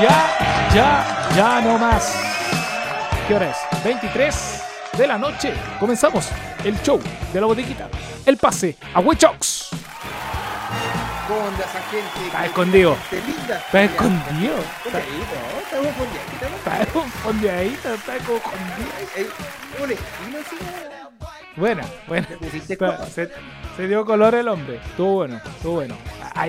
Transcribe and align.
Ya, 0.00 0.70
ya, 0.72 1.04
ya 1.34 1.60
no 1.60 1.76
más. 1.76 2.16
¿Qué 3.26 3.34
hora 3.34 3.50
es? 3.50 3.56
23 3.84 4.62
de 4.96 5.06
la 5.08 5.18
noche. 5.18 5.52
Comenzamos 5.80 6.28
el 6.62 6.80
show 6.82 7.00
de 7.32 7.40
la 7.40 7.46
bodeguita. 7.46 7.88
El 8.26 8.36
pase 8.36 8.76
a 8.94 9.00
Huichox. 9.00 9.70
¿Cómo 11.26 11.48
anda 11.48 11.64
esa 11.64 11.80
gente? 11.90 12.26
Está 12.26 12.46
escondido. 12.46 12.94
Está 12.94 13.16
escondido. 13.82 14.54
Está 14.84 15.00
escondido, 16.82 17.94
está 17.94 18.16
escondido. 18.16 18.52
Buena, 21.56 21.84
buena. 22.08 22.26
Se, 23.10 23.30
se 23.76 23.86
dio 23.88 24.04
color 24.06 24.34
el 24.34 24.48
hombre. 24.48 24.76
Estuvo 24.76 25.14
bueno, 25.16 25.36
estuvo 25.36 25.74
bueno. 25.74 25.96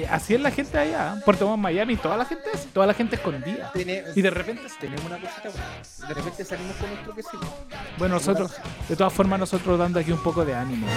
Así 0.09 0.35
es 0.35 0.41
la 0.41 0.49
gente 0.51 0.77
allá. 0.77 1.15
¿eh? 1.17 1.21
Puerto 1.25 1.45
Montt, 1.47 1.61
Miami, 1.61 1.97
toda 1.97 2.15
la 2.15 2.25
gente, 2.25 2.45
es- 2.53 2.67
toda 2.67 2.87
la 2.87 2.93
gente 2.93 3.15
escondida. 3.17 3.71
Y 3.75 4.21
de 4.21 4.29
repente, 4.29 4.63
tenemos 4.79 5.03
una 5.05 5.19
cosita 5.19 5.49
buena. 5.49 6.07
De 6.07 6.13
repente 6.13 6.45
salimos 6.45 6.75
con 6.77 6.89
nuestro 6.89 7.15
quesillo. 7.15 7.53
bueno, 7.97 8.15
nosotros, 8.15 8.55
de 8.87 8.95
todas 8.95 9.11
formas, 9.11 9.39
nosotros 9.39 9.77
dando 9.77 9.99
aquí 9.99 10.11
un 10.11 10.23
poco 10.23 10.45
de 10.45 10.55
ánimo. 10.55 10.87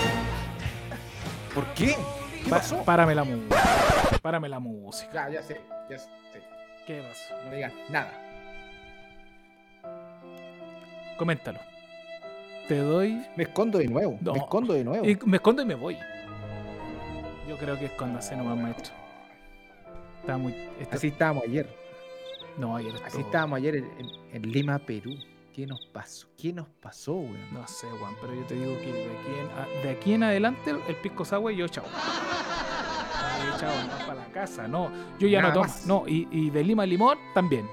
¿Por 1.54 1.64
qué? 1.74 1.96
¿Qué 2.44 2.50
Pa- 2.50 2.58
pasó? 2.58 2.82
párame 2.84 3.14
la 3.14 3.24
música. 3.24 3.56
Párame 4.22 4.48
la 4.48 4.58
música. 4.60 5.12
Ya, 5.12 5.30
ya 5.30 5.42
sé, 5.42 5.60
ya 5.90 5.98
sé. 5.98 6.08
¿Qué 6.86 7.02
pasó? 7.02 7.34
No 7.44 7.52
digan 7.54 7.72
nada. 7.88 8.12
Coméntalo. 11.16 11.58
Te 12.68 12.78
doy. 12.78 13.24
Me 13.36 13.44
escondo 13.44 13.78
de 13.78 13.86
nuevo. 13.88 14.18
No. 14.20 14.32
Me 14.32 14.38
escondo 14.38 14.72
de 14.74 14.84
nuevo. 14.84 15.06
Y 15.06 15.18
me 15.24 15.36
escondo 15.36 15.62
y 15.62 15.66
me 15.66 15.74
voy. 15.74 15.96
Yo 17.48 17.56
creo 17.56 17.78
que 17.78 17.86
escóndase 17.86 18.36
nomás, 18.36 18.56
maestro. 18.58 18.92
Está 20.20 20.36
muy. 20.36 20.52
esto- 20.80 20.96
Así 20.96 21.08
estábamos 21.08 21.44
ayer. 21.44 21.68
No, 22.58 22.74
ayer 22.74 22.92
Así 23.04 23.20
estábamos 23.20 23.58
ayer 23.58 23.76
en, 23.76 23.84
en- 23.98 24.10
en 24.32 24.50
Lima, 24.52 24.78
Perú. 24.78 25.10
¿Qué 25.54 25.66
nos 25.66 25.86
pasó? 25.86 26.26
¿Qué 26.36 26.52
nos 26.52 26.66
pasó, 26.68 27.14
weón? 27.14 27.54
No 27.54 27.66
sé, 27.68 27.86
Juan, 27.98 28.14
pero 28.20 28.34
yo 28.34 28.42
te 28.46 28.54
digo 28.54 28.76
que 28.80 28.92
de 28.92 29.04
aquí 29.16 29.40
en, 29.40 29.50
a- 29.58 29.82
de 29.84 29.90
aquí 29.90 30.12
en 30.14 30.22
adelante 30.24 30.70
el, 30.70 30.78
el 30.88 30.96
pisco 30.96 31.24
sour 31.24 31.52
y 31.52 31.56
yo 31.56 31.68
chao. 31.68 31.84
Ay, 31.86 33.48
chao, 33.58 33.70
no 33.88 34.06
para 34.06 34.14
la 34.20 34.26
casa, 34.32 34.66
no. 34.68 34.90
Yo 35.18 35.28
ya 35.28 35.40
Nada 35.40 35.54
no 35.54 35.60
tomo. 35.60 35.72
más. 35.72 35.86
No, 35.86 36.04
y, 36.06 36.28
y 36.30 36.50
de 36.50 36.64
lima 36.64 36.82
a 36.82 36.86
limón 36.86 37.18
también. 37.34 37.66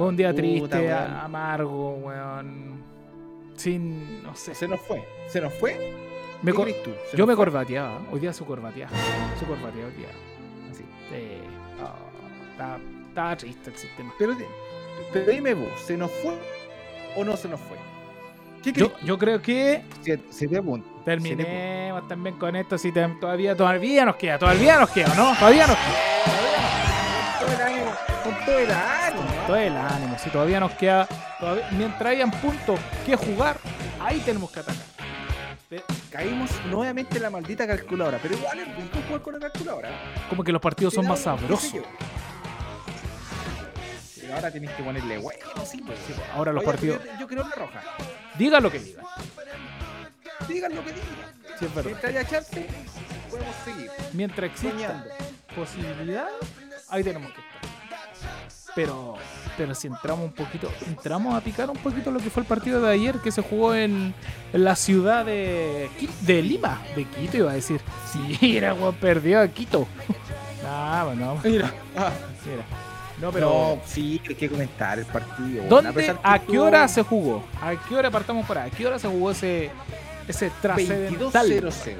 Fue 0.00 0.08
un 0.08 0.16
día 0.16 0.30
puta, 0.30 0.40
triste, 0.40 0.78
weón. 0.78 1.12
amargo, 1.12 1.90
weón. 1.96 2.82
Sin, 3.54 4.22
no 4.22 4.34
sé. 4.34 4.54
Se 4.54 4.66
nos 4.66 4.80
fue. 4.80 5.04
¿Se 5.28 5.42
nos 5.42 5.52
fue? 5.52 5.94
Me 6.40 6.52
¿Qué 6.52 6.72
tú? 6.82 6.90
¿Se 7.10 7.18
yo 7.18 7.26
nos 7.26 7.28
me 7.28 7.36
fue? 7.36 7.44
corbateaba. 7.44 8.00
Hoy 8.10 8.18
día 8.18 8.32
su 8.32 8.46
corbateaba. 8.46 8.90
Su 9.38 9.44
corbateaba 9.44 9.88
hoy 9.88 9.94
día. 9.94 10.08
Así. 10.70 10.84
Sí. 11.10 11.38
Estaba, 12.52 12.78
estaba 13.08 13.36
triste 13.36 13.68
el 13.68 13.76
sistema. 13.76 14.14
Pero, 14.18 14.32
pero 15.12 15.30
dime 15.30 15.52
vos, 15.52 15.68
¿se 15.84 15.98
nos 15.98 16.10
fue 16.10 16.32
o 17.16 17.22
no 17.22 17.36
se 17.36 17.48
nos 17.50 17.60
fue? 17.60 17.76
¿Qué 18.62 18.72
Yo, 18.72 18.92
yo 19.04 19.18
creo 19.18 19.42
que 19.42 19.82
Se, 20.00 20.18
se 20.30 20.48
te 20.48 20.56
apunta. 20.56 20.88
Terminemos 21.04 22.08
también 22.08 22.36
con 22.36 22.56
esto. 22.56 22.78
Si 22.78 22.90
te- 22.90 23.06
todavía, 23.20 23.54
todavía 23.54 24.06
nos 24.06 24.16
queda, 24.16 24.38
todavía 24.38 24.78
nos 24.80 24.88
queda, 24.88 25.14
¿no? 25.14 25.34
Todavía 25.38 25.66
nos 25.66 25.76
queda. 25.76 26.09
Con 28.36 28.44
todo 28.46 28.58
el 28.58 28.70
ánimo. 28.70 29.22
Todo 29.46 29.56
el 29.56 29.76
ánimo. 29.76 30.18
Si 30.18 30.30
todavía 30.30 30.60
nos 30.60 30.72
queda, 30.72 31.06
todavía- 31.38 31.68
mientras 31.72 32.10
hayan 32.12 32.30
puntos 32.30 32.78
que 33.04 33.16
jugar, 33.16 33.56
ahí 34.00 34.20
tenemos 34.20 34.50
que 34.50 34.60
atacar. 34.60 34.84
Caímos 36.10 36.50
nuevamente 36.66 37.16
en 37.18 37.22
la 37.22 37.30
maldita 37.30 37.66
calculadora. 37.66 38.18
Pero 38.20 38.34
igual 38.36 38.58
es 38.58 38.66
rico 38.76 38.98
jugar 39.06 39.22
con 39.22 39.34
la 39.34 39.40
calculadora. 39.40 39.90
Como 40.28 40.42
que 40.42 40.50
los 40.52 40.60
partidos 40.60 40.94
son 40.94 41.06
más 41.06 41.20
sabrosos. 41.20 41.72
Pero 44.20 44.34
ahora 44.34 44.50
tienes 44.50 44.70
que 44.72 44.82
ponerle 44.82 45.20
sí, 45.20 45.78
pues. 45.86 45.98
Sí, 46.06 46.12
pues, 46.14 46.28
ahora 46.34 46.52
los 46.52 46.62
Oye, 46.62 46.72
partidos. 46.72 47.04
Yo, 47.04 47.10
yo 47.20 47.26
creo 47.28 47.44
la 47.48 47.54
roja. 47.54 47.82
Diga 48.36 48.60
lo 48.60 48.70
que 48.70 48.78
diga. 48.80 49.02
Digan 50.48 50.74
lo 50.74 50.84
que 50.84 50.92
digan. 50.92 51.08
Sí, 51.58 51.64
es 51.66 51.74
verdad. 51.74 51.90
Mientras 51.90 52.04
haya 52.14 52.24
chance, 52.28 52.66
podemos 53.30 53.54
seguir. 53.64 53.90
Mientras 54.12 54.50
exista 54.50 54.70
Soñando. 54.76 55.08
posibilidad, 55.54 56.26
ahí 56.88 57.04
tenemos 57.04 57.32
que 57.32 57.40
estar. 57.40 57.69
Pero, 58.74 59.16
pero 59.56 59.74
si 59.74 59.88
entramos 59.88 60.24
un 60.24 60.32
poquito, 60.32 60.70
entramos 60.86 61.34
a 61.34 61.40
picar 61.40 61.68
un 61.70 61.76
poquito 61.76 62.10
lo 62.10 62.20
que 62.20 62.30
fue 62.30 62.42
el 62.42 62.46
partido 62.46 62.80
de 62.80 62.92
ayer 62.92 63.18
que 63.18 63.32
se 63.32 63.42
jugó 63.42 63.74
en, 63.74 64.14
en 64.52 64.64
la 64.64 64.76
ciudad 64.76 65.24
de, 65.24 65.88
Lima, 66.26 66.80
de 66.94 67.04
Quito 67.04 67.36
iba 67.38 67.50
a 67.50 67.54
decir. 67.54 67.80
Sí, 68.12 68.56
era 68.56 68.74
weón, 68.74 68.94
perdió 68.94 69.40
a 69.40 69.48
Quito. 69.48 69.86
Nah, 70.62 71.04
bueno, 71.04 71.38
Mira. 71.42 71.72
Ah, 71.96 72.12
mira. 72.44 72.64
No, 73.20 73.30
pero 73.30 73.50
no, 73.50 73.82
sí, 73.84 74.20
hay 74.26 74.34
que 74.34 74.48
comentar 74.48 74.98
el 74.98 75.04
partido. 75.04 75.64
¿dónde, 75.68 76.16
A 76.22 76.38
qué 76.38 76.58
hora 76.58 76.88
se 76.88 77.02
jugó? 77.02 77.44
¿A 77.60 77.74
qué 77.76 77.94
hora 77.94 78.10
partamos 78.10 78.46
por 78.46 78.56
ahí? 78.56 78.70
¿A 78.70 78.74
qué 78.74 78.86
hora 78.86 78.98
se 78.98 79.08
jugó 79.08 79.30
ese, 79.30 79.70
ese 80.26 80.50
trascendental? 80.62 81.46
22-0-0. 81.46 81.96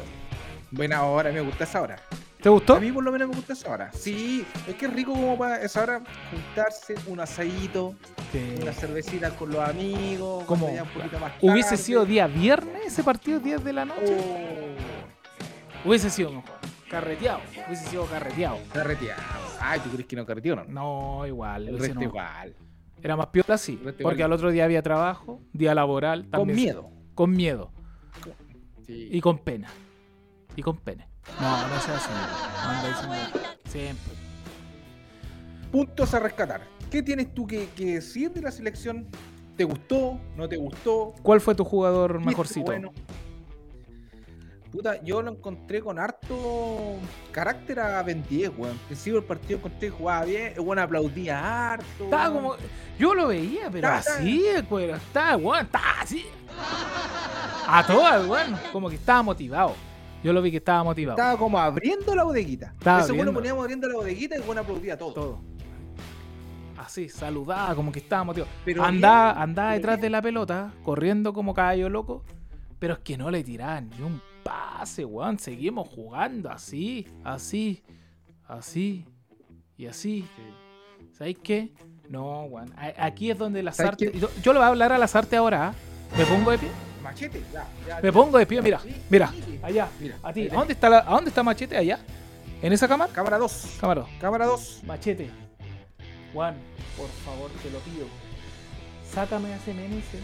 Buena 0.70 1.02
hora, 1.04 1.30
me 1.30 1.42
gusta 1.42 1.64
esa 1.64 1.82
hora. 1.82 1.96
¿Te 2.42 2.48
gustó? 2.48 2.76
A 2.76 2.80
mí 2.80 2.90
por 2.90 3.04
lo 3.04 3.12
menos 3.12 3.28
me 3.28 3.34
gusta 3.36 3.52
esa 3.52 3.70
hora. 3.70 3.92
Sí, 3.92 4.46
es 4.66 4.74
que 4.76 4.86
es 4.86 4.92
rico 4.92 5.12
como 5.12 5.36
para 5.36 5.60
esa 5.62 5.82
hora 5.82 6.02
juntarse, 6.30 6.94
un 7.06 7.20
asadito, 7.20 7.94
Sí. 8.32 8.54
una 8.62 8.72
cervecita 8.72 9.30
con 9.36 9.50
los 9.50 9.60
amigos. 9.68 10.44
Como 10.44 10.66
un 10.66 10.88
poquito 10.88 11.18
más 11.18 11.32
¿Hubiese 11.42 11.70
tarde. 11.70 11.82
sido 11.82 12.04
día 12.06 12.26
viernes 12.26 12.86
ese 12.86 13.02
partido, 13.04 13.40
10 13.40 13.62
de 13.62 13.72
la 13.72 13.84
noche? 13.84 14.16
Oh, 15.84 15.88
Hubiese 15.88 16.10
sido 16.10 16.30
mejor. 16.30 16.50
Carreteado. 16.90 17.40
Hubiese 17.66 17.86
sido 17.88 18.04
carreteado. 18.06 18.58
carreteado. 18.72 19.20
Ay, 19.60 19.80
¿tú 19.80 19.90
crees 19.90 20.06
que 20.06 20.16
no 20.16 20.24
carreteó 20.26 20.56
no? 20.56 20.64
No, 20.64 21.26
igual. 21.26 21.68
El 21.68 21.78
resto 21.78 21.94
no. 21.94 22.02
igual. 22.02 22.56
Era 23.02 23.16
más 23.16 23.26
piola, 23.28 23.56
sí. 23.58 23.78
Porque 23.82 24.02
igual. 24.02 24.22
al 24.22 24.32
otro 24.32 24.50
día 24.50 24.64
había 24.64 24.82
trabajo, 24.82 25.40
día 25.52 25.74
laboral. 25.74 26.22
Con 26.22 26.30
también- 26.30 26.56
miedo. 26.56 26.90
Con 27.14 27.30
miedo. 27.32 27.70
Sí. 28.86 29.08
Y 29.12 29.20
con 29.20 29.38
pena. 29.38 29.68
Y 30.56 30.62
con 30.62 30.78
pena. 30.78 31.06
No, 31.40 31.68
no 31.68 31.80
sea 31.80 31.96
así. 31.96 32.08
No 32.64 32.70
anda 32.70 32.88
diciendo- 32.88 33.48
Siempre. 33.68 34.14
Puntos 35.72 36.14
a 36.14 36.18
rescatar. 36.18 36.62
¿Qué 36.90 37.02
tienes 37.02 37.32
tú 37.34 37.46
que, 37.46 37.68
que 37.76 37.94
decir 37.94 38.32
de 38.32 38.42
la 38.42 38.50
selección? 38.50 39.06
¿Te 39.56 39.64
gustó? 39.64 40.18
¿No 40.36 40.48
te 40.48 40.56
gustó? 40.56 41.14
¿Cuál 41.22 41.40
fue 41.40 41.54
tu 41.54 41.64
jugador 41.64 42.14
¿Viste 42.14 42.26
mejorcito? 42.30 42.64
Bueno. 42.66 42.92
Puta, 44.72 45.02
yo 45.02 45.20
lo 45.20 45.32
encontré 45.32 45.80
con 45.80 45.98
harto 45.98 46.94
carácter 47.32 47.80
a 47.80 48.02
20, 48.04 48.48
weón. 48.50 48.72
Al 48.72 48.78
principio 48.86 49.14
del 49.20 49.24
partido 49.24 49.58
encontré 49.58 49.80
que 49.80 49.90
jugaba 49.90 50.24
bien, 50.24 50.52
el 50.54 50.60
weón 50.60 50.78
aplaudía 50.78 51.72
harto. 51.72 52.04
Estaba 52.04 52.30
weón. 52.30 52.42
como. 52.42 52.56
Yo 52.98 53.14
lo 53.14 53.26
veía, 53.28 53.68
pero 53.70 53.88
estaba- 53.88 54.16
así, 54.18 54.44
pues. 54.68 54.96
Estaba, 54.96 55.36
weón, 55.36 55.66
estaba 55.66 56.00
así. 56.00 56.24
A 57.66 57.84
todas, 57.86 58.26
weón. 58.26 58.56
Como 58.72 58.88
que 58.88 58.94
estaba 58.96 59.22
motivado. 59.22 59.74
Yo 60.22 60.32
lo 60.32 60.42
vi 60.42 60.50
que 60.50 60.58
estaba 60.58 60.84
motivado. 60.84 61.18
Estaba 61.18 61.38
como 61.38 61.58
abriendo 61.58 62.14
la 62.14 62.24
bodeguita. 62.24 62.74
Estaba 62.78 62.98
lo 62.98 63.04
abriendo. 63.04 63.32
poníamos 63.32 63.62
abriendo 63.62 63.88
la 63.88 63.94
bodeguita 63.94 64.36
y 64.36 64.40
weón 64.40 64.58
aplaudía 64.58 64.98
todo. 64.98 65.12
todo. 65.12 65.38
Así, 66.76 67.08
saludaba, 67.08 67.74
como 67.74 67.92
que 67.92 67.98
estaba 68.00 68.24
motivado. 68.24 68.50
Pero 68.64 68.84
andaba 68.84 69.32
bien, 69.32 69.42
andaba 69.42 69.68
pero 69.70 69.76
detrás 69.78 69.96
bien. 69.96 70.02
de 70.02 70.10
la 70.10 70.22
pelota, 70.22 70.72
corriendo 70.82 71.32
como 71.32 71.54
caballo 71.54 71.88
loco, 71.88 72.24
pero 72.78 72.94
es 72.94 73.00
que 73.00 73.16
no 73.18 73.30
le 73.30 73.44
tiraban 73.44 73.90
ni 73.90 74.02
un 74.02 74.20
pase, 74.42 75.04
weón. 75.04 75.38
Seguimos 75.38 75.88
jugando 75.88 76.50
así, 76.50 77.06
así, 77.24 77.82
así 78.46 79.06
y 79.76 79.86
así. 79.86 80.26
¿Sabéis 81.12 81.38
qué? 81.42 81.72
No, 82.08 82.44
weón. 82.44 82.72
Aquí 82.98 83.30
es 83.30 83.38
donde 83.38 83.62
la 83.62 83.72
¿Sabes 83.72 83.90
Sarte. 83.90 84.12
qué? 84.12 84.18
Yo, 84.18 84.28
yo 84.42 84.52
le 84.52 84.58
voy 84.58 84.64
a 84.66 84.68
hablar 84.68 84.92
a 84.92 84.98
la 84.98 85.06
Sarte 85.06 85.36
ahora. 85.36 85.68
¿ah? 85.68 85.74
Me 86.16 86.24
pongo 86.26 86.50
de 86.50 86.58
pie. 86.58 86.68
Machete, 87.02 87.42
ya, 87.52 87.66
ya. 87.86 88.00
Me 88.02 88.12
pongo 88.12 88.38
de 88.38 88.46
pie, 88.46 88.60
mira. 88.62 88.80
Sí, 88.80 88.94
Mira, 89.08 89.32
allá. 89.62 89.88
Mira, 89.98 90.16
A 90.22 90.32
ti. 90.32 90.48
¿A 90.50 90.54
dónde 90.54 90.72
está, 90.74 90.88
la, 90.90 90.98
¿A 90.98 91.10
dónde 91.10 91.30
está 91.30 91.42
Machete? 91.42 91.76
Allá. 91.76 91.98
¿En 92.62 92.72
esa 92.72 92.86
cámara? 92.86 93.10
Cámara 93.12 93.38
2. 93.38 93.66
Cámara. 93.80 94.04
Cámara 94.20 94.46
2. 94.46 94.80
Machete. 94.86 95.30
Juan, 96.32 96.54
por 96.96 97.08
favor, 97.24 97.50
te 97.62 97.70
lo 97.70 97.78
pido. 97.80 98.06
Sácame 99.12 99.52
a 99.52 99.56
ese 99.56 99.72
Meneses. 99.74 100.20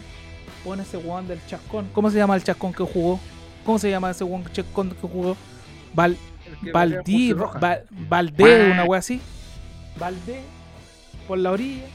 Pon 0.63 0.79
ese 0.79 1.01
Juan 1.01 1.27
del 1.27 1.39
chascón. 1.47 1.89
¿Cómo 1.93 2.09
se 2.11 2.17
llama 2.17 2.35
el 2.35 2.43
chascón 2.43 2.73
que 2.73 2.83
jugó? 2.83 3.19
¿Cómo 3.65 3.79
se 3.79 3.89
llama 3.89 4.11
ese 4.11 4.23
Juan 4.23 4.45
chascón 4.51 4.89
que 4.91 5.07
jugó? 5.07 5.35
Val, 5.93 6.15
Valdí, 6.73 7.33
Val- 7.33 7.85
Valdé, 7.89 8.71
una 8.71 8.83
wea 8.85 8.99
así. 8.99 9.19
Valdé 9.99 10.41
por 11.27 11.37
la 11.39 11.51
orilla 11.51 11.85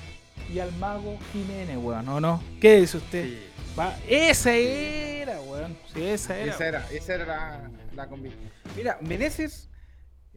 y 0.52 0.58
al 0.58 0.72
mago 0.76 1.16
Jiménez, 1.32 1.78
weón. 1.80 2.08
¿O 2.08 2.20
no? 2.20 2.42
¿Qué 2.60 2.80
dice 2.80 2.96
usted? 2.98 3.24
Sí. 3.26 3.38
Va- 3.78 3.96
esa 4.08 4.52
era, 4.54 5.40
weón. 5.40 5.76
Sí, 5.94 6.02
esa 6.02 6.36
era. 6.38 6.52
Esa 6.52 6.66
era, 6.69 6.86
esa 6.90 7.14
era 7.14 7.26
la, 7.26 7.70
la 7.94 8.08
combi. 8.08 8.30
Mira, 8.76 8.98
Meneses, 9.00 9.70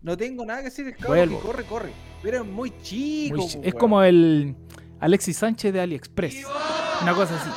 no 0.02 0.16
tengo 0.16 0.46
nada 0.46 0.60
que 0.60 0.66
decir, 0.66 0.96
Vuelvo. 1.06 1.40
que 1.42 1.46
corre, 1.48 1.64
corre. 1.66 1.92
Pero 2.24 2.42
es 2.44 2.46
muy 2.46 2.72
chico. 2.82 3.38
Muy 3.38 3.46
ch- 3.46 3.60
es 3.60 3.74
weón. 3.74 3.78
como 3.78 4.04
el 4.04 4.56
Alexis 5.00 5.38
Sánchez 5.38 5.74
de 5.74 5.82
AliExpress. 5.82 6.46
Una 7.02 7.14
cosa 7.14 7.36
así. 7.36 7.50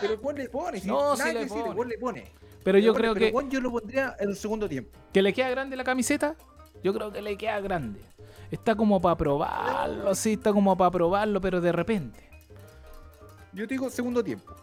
Pero 0.00 0.12
el 0.30 0.36
le 0.36 0.48
pone, 0.48 0.80
si 0.80 0.86
No, 0.86 1.16
nada 1.16 1.28
sí 1.30 1.34
le 1.34 1.40
que 1.42 1.48
pone. 1.48 1.90
le 1.90 1.98
pone. 1.98 2.24
Pero 2.62 2.78
yo 2.78 2.94
creo 2.94 3.14
pero, 3.14 3.26
que, 3.48 3.48
yo 3.50 3.60
lo 3.60 3.72
pondría 3.72 4.14
en 4.20 4.28
el 4.30 4.36
segundo 4.36 4.68
tiempo. 4.68 4.96
que 5.12 5.22
le 5.22 5.32
queda 5.32 5.50
grande 5.50 5.74
la 5.74 5.84
camiseta. 5.84 6.36
Yo 6.84 6.94
creo 6.94 7.10
que 7.10 7.20
le 7.20 7.36
queda 7.36 7.58
grande. 7.60 8.00
Está 8.52 8.76
como 8.76 9.00
para 9.00 9.16
probarlo, 9.16 10.14
sí, 10.14 10.34
está 10.34 10.52
como 10.52 10.76
para 10.76 10.90
probarlo, 10.92 11.40
pero 11.40 11.60
de 11.60 11.72
repente. 11.72 12.28
Yo 13.52 13.66
te 13.66 13.74
digo 13.74 13.90
segundo 13.90 14.22
tiempo. 14.22 14.54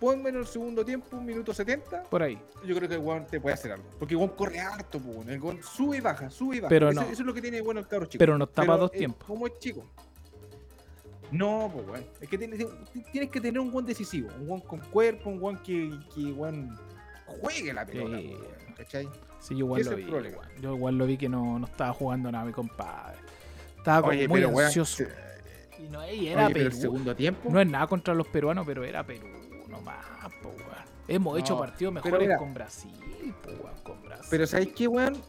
Ponme 0.00 0.28
en 0.28 0.36
el 0.36 0.46
segundo 0.46 0.84
tiempo, 0.84 1.16
un 1.16 1.24
minuto 1.24 1.54
70. 1.54 2.02
Por 2.04 2.22
ahí. 2.22 2.38
Yo 2.66 2.76
creo 2.76 2.86
que 2.88 2.96
el 2.96 3.00
weón 3.00 3.26
te 3.26 3.40
puede 3.40 3.54
hacer 3.54 3.72
algo. 3.72 3.84
Porque 3.98 4.12
el 4.14 4.18
weón 4.18 4.30
corre 4.36 4.60
harto, 4.60 4.98
weón. 4.98 5.30
El 5.30 5.40
weón 5.40 5.62
sube 5.62 5.96
y 5.96 6.00
baja, 6.00 6.28
sube 6.28 6.56
y 6.56 6.60
baja. 6.60 6.68
Pero 6.68 6.90
eso, 6.90 7.00
no. 7.00 7.06
eso 7.06 7.22
es 7.22 7.26
lo 7.26 7.32
que 7.32 7.40
tiene 7.40 7.62
bueno 7.62 7.80
el 7.80 7.86
cabro 7.86 8.04
chico. 8.06 8.18
Pero 8.18 8.36
no 8.36 8.44
está 8.44 8.64
para 8.66 8.78
dos 8.78 8.92
tiempos. 8.92 9.26
Como 9.26 9.46
es 9.46 9.58
chico. 9.58 9.84
No, 11.30 11.70
pues 11.72 11.86
weón. 11.88 12.04
Es 12.20 12.28
que 12.28 12.38
tienes, 12.38 12.66
tienes 13.10 13.30
que 13.30 13.40
tener 13.40 13.58
un 13.58 13.70
buen 13.70 13.86
decisivo. 13.86 14.28
Un 14.38 14.46
buen 14.46 14.60
con 14.60 14.80
cuerpo, 14.80 15.30
un 15.30 15.40
buen 15.40 15.56
que, 15.58 15.90
que 16.14 16.24
weón, 16.32 16.78
juegue 17.26 17.72
la 17.72 17.86
pelota. 17.86 18.18
Sí. 18.18 18.28
weón, 18.38 18.74
¿Cachai? 18.76 19.08
Sí, 19.40 19.54
yo 19.54 19.64
igual 19.64 19.82
lo 19.82 19.96
vi. 19.96 20.02
igual. 20.02 20.48
Yo 20.60 20.74
igual 20.74 20.98
lo 20.98 21.06
vi 21.06 21.16
que 21.16 21.28
no, 21.28 21.58
no 21.58 21.66
estaba 21.66 21.92
jugando 21.94 22.30
nada, 22.30 22.44
mi 22.44 22.52
compadre. 22.52 23.18
Estaba 23.78 24.02
como 24.02 24.12
Oye, 24.12 24.28
muy 24.28 24.40
pero, 24.40 24.50
weón, 24.50 24.66
ansioso. 24.66 24.96
se- 24.98 25.08
Y 25.82 25.88
no, 25.88 26.06
y 26.10 26.28
era 26.28 26.44
oye, 26.46 26.52
pero 26.54 26.64
el 26.66 26.70
Perú. 26.72 26.82
segundo 26.82 27.16
tiempo. 27.16 27.48
No 27.50 27.60
es 27.60 27.66
nada 27.66 27.86
contra 27.86 28.14
los 28.14 28.26
peruanos, 28.28 28.66
pero 28.66 28.84
era 28.84 29.02
Perú 29.04 29.26
nomás, 29.76 30.04
po, 30.42 30.48
weón. 30.50 30.96
Hemos 31.08 31.38
hecho 31.38 31.54
No, 31.54 31.60
partidos 31.60 31.94
pero 31.94 32.04
mejores 32.04 32.26
mira. 32.28 32.38
con 32.38 32.54
Brasil, 32.54 33.34
po, 33.42 33.50
weón, 33.50 33.78
con 33.82 34.02
Brasil. 34.02 34.26
Pero 34.30 34.46
¿sabéis 34.46 34.72
qué, 34.74 34.88
weón? 34.88 35.22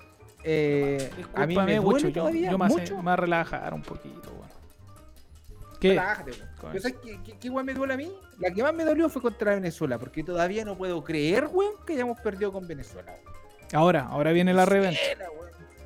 Eh, 0.44 1.12
a 1.36 1.46
mí 1.46 1.56
me 1.58 1.80
Gucho, 1.80 2.08
yo, 2.10 2.30
yo 2.30 2.58
me, 2.58 2.66
hace- 2.66 2.78
mucho. 2.94 3.10
a 3.10 3.16
relajar 3.16 3.74
un 3.74 3.82
poquito, 3.82 4.30
weón. 4.32 4.48
¿Qué? 5.80 5.90
Relájate, 5.90 6.32
weón. 6.64 6.80
¿sabes 6.82 6.98
qué, 7.04 7.20
qué, 7.24 7.38
qué 7.38 7.50
weón 7.50 7.66
me 7.66 7.74
duele 7.74 7.94
a 7.94 7.98
mí? 7.98 8.12
La 8.40 8.52
que 8.52 8.64
más 8.64 8.74
me 8.74 8.84
dolió 8.84 9.10
fue 9.10 9.22
contra 9.22 9.54
Venezuela, 9.56 9.98
porque 10.00 10.24
todavía 10.24 10.64
no 10.66 10.76
puedo 10.78 11.04
creer, 11.04 11.48
weón, 11.52 11.74
que 11.86 11.94
hayamos 11.94 12.20
perdido 12.22 12.52
con 12.52 12.68
Venezuela. 12.68 13.12
weón. 13.24 13.38
Ahora, 13.74 14.08
ahora 14.10 14.32
viene 14.32 14.54
la 14.54 14.66
revancha. 14.66 15.00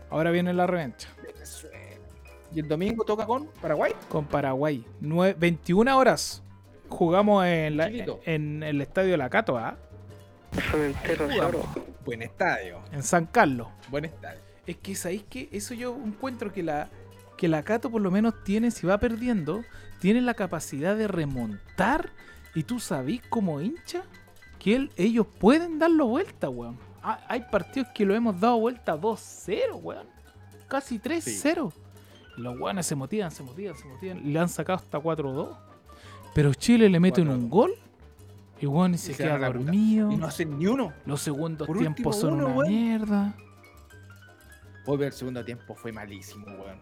Ahora 0.10 0.30
viene 0.32 0.54
la 0.54 0.68
revancha. 0.68 1.10
Venezuela. 1.24 1.78
Y 2.54 2.60
el 2.60 2.68
domingo 2.68 3.04
toca 3.06 3.26
con 3.26 3.48
Paraguay. 3.62 3.94
Con 4.10 4.26
Paraguay. 4.26 4.86
Nue- 5.02 5.34
21 5.38 5.98
horas. 5.98 6.44
Jugamos 6.92 7.46
en, 7.46 7.78
la- 7.78 7.90
en 8.26 8.64
el 8.64 8.82
estadio 8.82 9.18
La 9.18 9.30
Cato, 9.30 9.58
¿ah? 9.58 9.78
Buen 12.06 12.22
estadio. 12.22 12.80
En 12.92 13.04
San 13.04 13.26
Carlos. 13.26 13.68
Buen 13.90 14.06
estadio. 14.06 14.40
Es 14.68 14.78
que 14.78 14.96
sabéis 14.96 15.24
que 15.30 15.50
eso 15.52 15.74
yo 15.74 15.96
encuentro 16.06 16.52
que 16.52 16.64
la 16.64 16.88
que 17.38 17.48
la 17.48 17.64
Cato 17.64 17.90
por 17.90 18.02
lo 18.02 18.12
menos 18.12 18.44
tiene, 18.44 18.70
si 18.70 18.86
va 18.86 19.00
perdiendo, 19.00 19.64
tiene 20.00 20.22
la 20.22 20.36
capacidad 20.36 20.96
de 20.96 21.08
remontar 21.08 22.10
y 22.54 22.64
tú 22.64 22.80
sabís 22.80 23.22
como 23.30 23.60
hincha 23.62 24.04
que 24.60 24.76
él- 24.76 24.92
ellos 24.96 25.26
pueden 25.40 25.80
darlo 25.80 26.06
vuelta, 26.06 26.50
weón. 26.50 26.78
Ah, 27.02 27.20
hay 27.28 27.42
partidos 27.50 27.90
que 27.96 28.06
lo 28.06 28.14
hemos 28.14 28.40
dado 28.40 28.60
vuelta 28.60 28.96
2-0, 28.96 29.76
weón. 29.82 30.06
Casi 30.68 31.00
3-0. 31.00 31.74
Los 32.38 32.60
weones 32.60 32.86
se 32.86 32.94
motivan, 32.96 33.32
se 33.32 33.42
motivan, 33.42 33.76
se 33.76 33.86
motivan. 33.88 34.18
y 34.20 34.32
Le 34.34 34.40
han 34.40 34.50
sacado 34.50 34.78
hasta 34.78 35.00
4-2. 35.00 35.58
Pero 36.34 36.54
Chile 36.54 36.90
le 36.90 37.00
mete 37.00 37.22
4-2. 37.24 37.30
un 37.30 37.50
gol 37.50 37.72
y 38.62 38.68
y 38.68 38.98
se, 38.98 39.16
queda 39.16 39.38
dormido. 39.40 40.12
Y 40.12 40.18
no 40.18 40.28
hacen 40.28 40.58
ni 40.60 40.68
uno. 40.68 40.94
Los 41.06 41.22
segundos 41.22 41.68
Por 41.68 41.80
tiempos 41.80 42.20
son 42.20 42.34
uno, 42.36 42.46
una 42.48 42.56
weón. 42.56 42.70
mierda. 42.70 43.34
Hoy 44.86 44.98
ver 44.98 45.08
el 45.08 45.14
segundo 45.14 45.44
tiempo 45.44 45.74
fue 45.76 45.92
malísimo, 45.92 46.46
weón. 46.46 46.80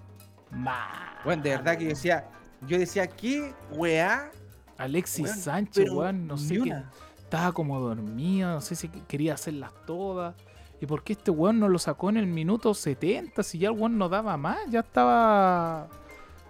Mal. 0.51 1.18
Weón, 1.25 1.42
de 1.42 1.51
verdad 1.51 1.78
que 1.78 1.86
yo 1.86 1.90
decía, 1.92 2.28
yo 2.68 2.78
decía, 2.78 3.07
¿qué 3.07 3.54
weá? 3.72 4.30
Alexis 4.78 5.25
Weón, 5.25 5.38
Sánchez, 5.38 5.90
weón, 5.92 6.28
no 6.28 6.38
sé 6.38 6.60
qué. 6.62 6.84
Estaba 7.18 7.52
como 7.54 7.80
dormido, 7.80 8.52
no 8.52 8.62
sé 8.62 8.75
si 8.75 8.90
que- 8.90 9.04
quería 9.06 9.36
hacerlas 9.36 9.72
todas. 9.86 10.36
¿Y 10.81 10.86
por 10.86 11.04
qué 11.04 11.13
este 11.13 11.31
weón 11.31 11.60
no 11.60 11.68
lo 11.69 11.78
sacó 11.80 12.10
en 12.10 12.18
el 12.18 12.28
minuto 12.28 12.74
70? 12.74 13.44
Si 13.44 13.57
ya 13.60 13.69
el 13.69 13.78
weón 13.78 13.98
no 13.98 14.10
daba 14.10 14.36
más, 14.38 14.60
ya 14.69 14.80
estaba. 14.81 15.88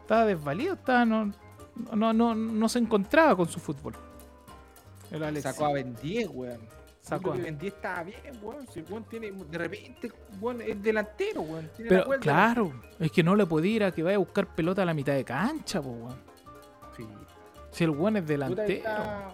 Estaba 0.02 0.26
desvalido, 0.26 0.74
estaba. 0.76 1.06
No, 1.06 1.32
no, 1.96 2.14
no, 2.14 2.36
no 2.36 2.70
se 2.70 2.80
encontraba 2.80 3.36
con 3.36 3.48
su 3.48 3.60
fútbol. 3.60 3.94
El. 5.12 5.42
Sacó 5.42 5.66
a 5.68 5.74
Ben 5.74 5.96
10, 6.02 6.30
weón. 6.30 6.60
Sacó 7.02 7.32
que 7.34 7.42
Ben 7.42 7.58
10 7.58 7.74
estaba 7.74 8.04
bien, 8.04 8.40
weón. 8.42 8.68
Si 8.68 8.80
el 8.82 8.86
weón 8.90 9.04
tiene, 9.06 9.32
de 9.32 9.58
repente, 9.58 10.12
weón, 10.40 10.62
es 10.62 10.82
delantero, 10.84 11.42
weón. 11.42 11.70
Tiene 11.76 11.90
Pero 11.90 12.20
claro, 12.20 12.72
es 13.00 13.12
que 13.12 13.24
no 13.24 13.36
le 13.36 13.46
puede 13.46 13.68
ir 13.68 13.84
a 13.84 13.92
que 13.92 14.04
vaya 14.04 14.16
a 14.18 14.20
buscar 14.20 14.54
pelota 14.54 14.84
a 14.84 14.86
la 14.86 14.94
mitad 14.94 15.14
de 15.14 15.24
cancha, 15.26 15.82
po, 15.82 15.90
weón. 15.90 16.16
Sí. 16.96 17.08
Si 17.72 17.84
el 17.84 17.90
weón 17.92 18.18
es 18.18 18.28
delantero. 18.28 18.68
está- 18.70 19.34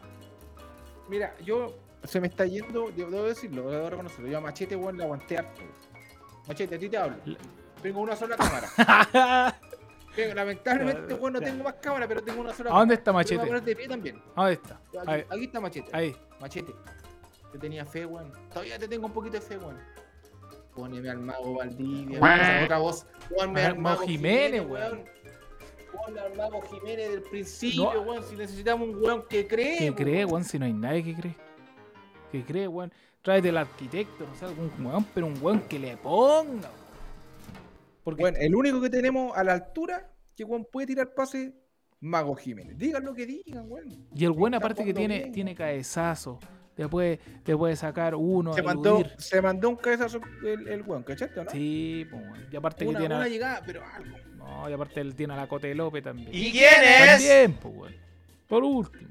Mira, 1.10 1.36
yo 1.44 1.76
se 2.04 2.20
me 2.22 2.28
está 2.28 2.46
yendo, 2.46 2.92
debo 2.96 3.24
decirlo, 3.24 3.70
debo 3.70 3.90
reconocerlo. 3.90 4.28
Yo 4.30 4.38
a 4.38 4.42
Machete, 4.42 4.76
weón, 4.76 4.98
le 4.98 5.04
aguanté 5.04 5.38
harto. 5.38 5.62
Machete, 6.48 6.76
a 6.76 6.80
ti 6.80 6.88
te 6.90 6.98
hablo. 6.98 7.18
Tengo 7.82 8.00
una 8.02 8.16
sola 8.16 8.36
cámara. 8.38 9.56
Lamentablemente, 10.34 11.14
weón, 11.16 11.34
no 11.34 11.40
Ya. 11.40 11.46
tengo 11.48 11.64
más 11.64 11.74
cámara, 11.76 12.08
pero 12.08 12.24
tengo 12.24 12.42
una 12.42 12.54
sola 12.54 12.72
¿A 12.76 12.80
dónde 12.80 12.96
está 12.96 13.12
voy 13.12 13.20
Machete? 13.20 13.42
a 13.42 13.46
poner 13.46 13.64
de 13.64 13.76
pie 13.76 13.88
también. 13.88 14.22
¿Dónde 14.36 14.54
está? 14.54 14.80
Aquí, 15.30 15.44
está 15.46 15.60
Machete. 15.60 15.90
ahí. 15.94 16.16
Machete. 16.40 16.74
Te 17.52 17.58
tenía 17.60 17.86
fe, 17.86 18.06
weón. 18.06 18.32
Todavía 18.50 18.78
te 18.80 18.88
tengo 18.88 19.06
un 19.08 19.14
poquito 19.14 19.34
de 19.36 19.42
fe, 19.42 19.58
weón. 19.58 19.78
Póneme 20.74 21.10
al 21.10 21.20
mago 21.20 21.56
Valdivia. 21.56 22.20
Otra 22.64 22.78
voz. 22.80 23.06
Ponme 23.36 23.62
Al 23.64 23.72
al 23.74 23.78
Mago 23.80 24.02
Jiménez, 24.06 24.66
weón. 24.68 25.06
Ponme 25.94 26.20
al 26.20 26.36
mago 26.36 26.62
Jiménez 26.64 27.10
del 27.12 27.22
principio, 27.22 27.94
No. 27.94 28.02
weón. 28.02 28.24
Si 28.24 28.36
necesitamos 28.36 28.90
un 28.90 29.02
weón 29.02 29.24
que 29.30 29.48
cree. 29.48 29.78
¿Qué 29.78 29.84
weón. 29.86 29.96
cree, 29.96 30.26
weón? 30.26 30.44
Si 30.44 30.60
no 30.60 30.66
hay 30.66 30.74
nadie 30.74 31.04
que 31.04 31.16
cree. 31.16 31.36
¿Qué 32.32 32.44
cree, 32.44 32.68
weón? 32.68 32.92
Tráete 33.22 33.50
el 33.50 33.58
arquitecto, 33.58 34.28
no 34.28 34.36
sé, 34.36 34.46
algún 34.46 34.70
weón, 34.86 35.06
pero 35.14 35.28
un 35.28 35.38
weón 35.42 35.62
que 35.62 35.80
le 35.80 35.96
ponga. 35.98 36.70
weón. 36.70 36.85
Porque 38.06 38.22
Bueno, 38.22 38.38
el 38.40 38.54
único 38.56 38.80
que 38.80 38.90
tenemos 38.92 39.36
a 39.36 39.44
la 39.44 39.54
altura 39.54 40.12
que 40.38 40.44
weón 40.44 40.66
puede 40.72 40.86
tirar 40.86 41.14
pase, 41.16 41.56
Mago 42.02 42.36
Jiménez. 42.36 42.78
Digan 42.78 43.04
lo 43.04 43.16
que 43.16 43.26
digan, 43.26 43.66
weón. 43.68 44.08
y 44.16 44.26
el 44.26 44.32
está 44.32 44.58
aparte 44.58 44.86
que 44.86 44.94
tiene, 44.94 45.18
bien. 45.20 45.32
tiene 45.32 45.56
cabezazo. 45.56 46.40
Te 46.76 46.88
puede, 46.88 47.18
te 47.44 47.58
puede 47.58 47.76
sacar 47.76 48.14
uno, 48.14 48.54
Se 48.54 48.62
mandó, 48.62 49.02
se 49.18 49.42
mandó 49.42 49.70
un 49.70 49.78
cabezazo 49.78 50.22
el, 50.46 50.68
el 50.68 50.82
weón, 50.84 51.02
¿cachaste, 51.02 51.44
no? 51.44 51.50
Sí, 51.50 52.06
pues. 52.12 52.24
Y 52.52 52.56
aparte 52.56 52.86
que 52.86 52.92
tiene. 52.92 53.16
una 53.16 53.24
a- 53.24 53.28
llegada, 53.28 53.62
pero 53.66 53.82
algo. 53.84 54.18
No, 54.36 54.70
y 54.70 54.74
aparte 54.74 55.02
él 55.02 55.16
tiene 55.16 55.34
a 55.34 55.38
la 55.38 55.48
Cote 55.48 55.74
López 55.74 56.04
también. 56.04 56.30
¿Y 56.32 56.52
quién 56.52 56.84
es? 56.84 57.08
También, 57.08 57.54
pues, 57.54 57.76
weón. 57.76 57.96
Por 58.48 58.64
último. 58.64 59.10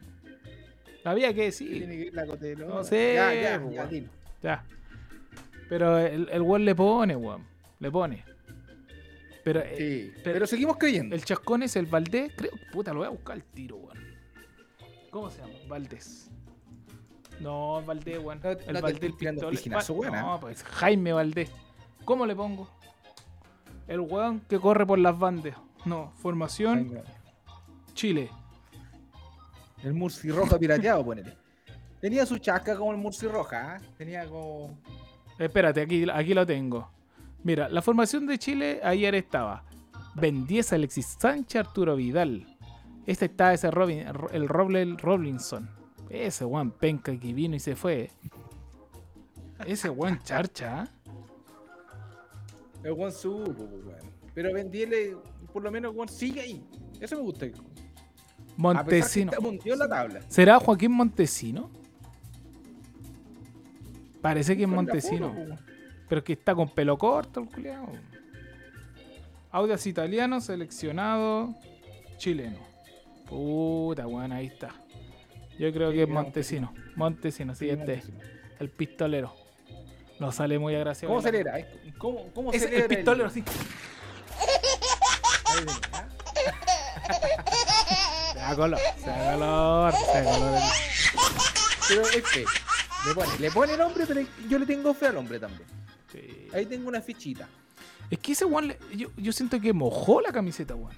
Había 1.03 1.35
que 1.35 1.43
decir. 1.47 1.71
Tiene 1.79 1.97
que 1.97 2.03
ir 2.07 2.15
la 2.15 2.27
cotelo. 2.27 2.69
No 2.69 2.85
sé, 2.85 3.15
Ya, 3.15 3.35
ya, 3.35 3.61
pues, 3.61 3.75
ya. 3.75 3.91
Ya. 4.41 4.65
Pero 5.69 5.99
el, 5.99 6.29
el 6.31 6.43
weón 6.43 6.65
le 6.65 6.75
pone, 6.77 7.17
weón. 7.17 7.45
Le 7.81 7.91
pone. 7.91 8.25
Pero 9.45 9.61
eh, 9.61 10.11
pero- 10.23 10.35
pero, 10.35 10.47
seguimos 10.47 10.77
creyendo. 10.79 11.15
el 11.15 11.25
chascón 11.25 11.63
es 11.63 11.77
el 11.77 11.87
Valdés. 11.87 12.33
Creo. 12.35 12.51
Puta, 12.73 12.93
lo 12.93 13.01
voy 13.01 13.07
a 13.07 13.11
buscar 13.11 13.35
al 13.37 13.45
tiro, 13.45 13.77
weón. 13.77 13.99
¿Cómo 15.11 15.31
se 15.31 15.41
llama? 15.43 15.53
Valdés. 15.69 16.31
No, 17.41 17.83
Valdés, 17.83 18.19
weón. 18.19 18.41
No- 18.43 18.51
el 18.51 18.73
no 18.73 18.81
Valdés 18.81 19.11
weón, 19.91 20.13
No, 20.13 20.41
pues 20.41 20.63
Jaime 20.65 21.13
Valdés. 21.13 21.51
¿Cómo 22.05 22.27
le 22.27 22.35
pongo? 22.35 22.69
El 23.87 24.01
weón 24.01 24.41
que 24.41 24.59
corre 24.59 24.87
por 24.87 24.99
las 24.99 25.19
bandas. 25.19 25.55
No, 25.85 26.11
formación 26.17 26.89
Venga. 26.89 27.05
Chile. 27.93 28.31
El 29.83 29.93
Murci 29.93 30.31
Roja 30.31 30.59
pirateado, 30.59 31.05
ponele. 31.05 31.37
Tenía 32.01 32.25
su 32.25 32.39
chasca 32.39 32.77
como 32.77 32.93
el 32.93 32.97
Murci 32.99 33.27
Roja, 33.27 33.75
¿ah? 33.77 33.81
Tenía 33.99 34.27
como. 34.27 34.79
Espérate, 35.39 35.83
aquí, 35.83 36.07
aquí 36.11 36.33
lo 36.33 36.47
tengo. 36.47 36.91
Mira, 37.45 37.69
la 37.69 37.83
formación 37.83 38.27
de 38.27 38.39
Chile 38.39 38.81
ayer 38.83 39.15
estaba 39.15 39.65
Ben 40.15 40.47
10, 40.47 40.73
Alexis 40.73 41.17
Sánchez, 41.21 41.67
Arturo 41.67 41.95
Vidal. 41.95 42.47
Este 43.07 43.27
está 43.27 43.53
ese 43.53 43.71
Robin, 43.71 44.07
el 44.33 44.49
Roble 44.49 44.97
Robinson. 44.97 45.69
Ese 46.09 46.47
Juan 46.47 46.71
penca 46.71 47.15
que 47.19 47.35
vino 47.35 47.55
y 47.55 47.61
se 47.61 47.77
fue. 47.77 48.11
Ese 49.67 49.91
Juan 49.91 50.19
charcha. 50.23 50.83
¿ah? 50.83 50.89
El 52.83 52.95
Juan 52.95 53.13
supo, 53.13 53.53
pues. 53.53 53.97
Pero 54.35 54.53
Bendiele, 54.53 55.15
por 55.53 55.63
lo 55.63 55.71
menos, 55.71 55.95
Juan 55.95 56.09
sigue 56.09 56.41
ahí. 56.41 56.67
Eso 56.99 57.17
me 57.17 57.23
gusta. 57.23 57.47
Montesino. 58.57 59.33
está 59.33 59.43
mundió 59.43 59.75
en 59.75 59.79
la 59.79 59.89
tabla. 59.89 60.21
¿Será 60.29 60.59
Joaquín 60.61 60.93
Montesino? 60.93 61.71
Parece 64.23 64.57
que 64.57 64.63
es 64.63 64.69
Montesino. 64.69 65.35
Pero 66.09 66.19
es 66.19 66.25
que 66.25 66.33
está 66.35 66.55
con 66.55 66.69
pelo 66.69 66.99
corto 66.99 67.41
el 67.41 67.49
culiao. 67.49 67.89
Audias 69.51 69.87
italiano, 69.87 70.41
seleccionado 70.41 71.55
chileno. 72.17 72.59
Puta, 73.29 74.07
weón, 74.07 74.33
ahí 74.33 74.47
está. 74.47 74.75
Yo 75.59 75.73
creo 75.73 75.93
que 75.93 76.03
es 76.03 76.09
Montesino. 76.09 76.73
Montesino, 76.97 77.55
sí, 77.55 77.71
este, 77.71 78.03
el 78.59 78.71
pistolero. 78.71 79.35
No 80.19 80.33
sale 80.33 80.59
muy 80.59 80.75
agraciado. 80.75 81.13
¿Cómo 81.15 81.23
celebra? 81.23 81.55
¿Cómo, 81.99 82.29
cómo 82.35 82.53
Es 82.53 82.63
el 82.65 82.85
pistolero, 82.87 83.31
sí. 83.31 83.45
¿ah? 85.93 86.09
Se 88.33 88.39
da 88.39 88.57
color, 88.57 88.79
se 88.99 89.11
da 89.11 89.33
color, 89.35 89.93
se 89.93 90.23
da 90.23 90.39
color. 90.39 90.61
Pero 91.89 92.03
es 92.03 92.29
fe. 92.29 92.45
Le 93.07 93.15
pone, 93.15 93.39
le 93.39 93.51
pone 93.51 93.75
el 93.75 93.81
hombre, 93.81 94.05
pero 94.07 94.21
yo 94.49 94.59
le 94.59 94.67
tengo 94.67 94.95
fe 94.95 95.07
al 95.07 95.17
hombre 95.19 95.39
también. 95.39 95.69
Ahí 96.55 96.67
tengo 96.67 96.89
una 96.89 97.01
fichita. 97.03 97.49
Es 98.11 98.19
que 98.19 98.33
ese 98.33 98.45
weón, 98.45 98.69
le- 98.69 98.79
yo, 98.97 99.09
yo 99.17 99.33
siento 99.33 99.61
que 99.61 99.73
mojó 99.73 100.21
la 100.21 100.31
camiseta, 100.33 100.75
weón. 100.75 100.95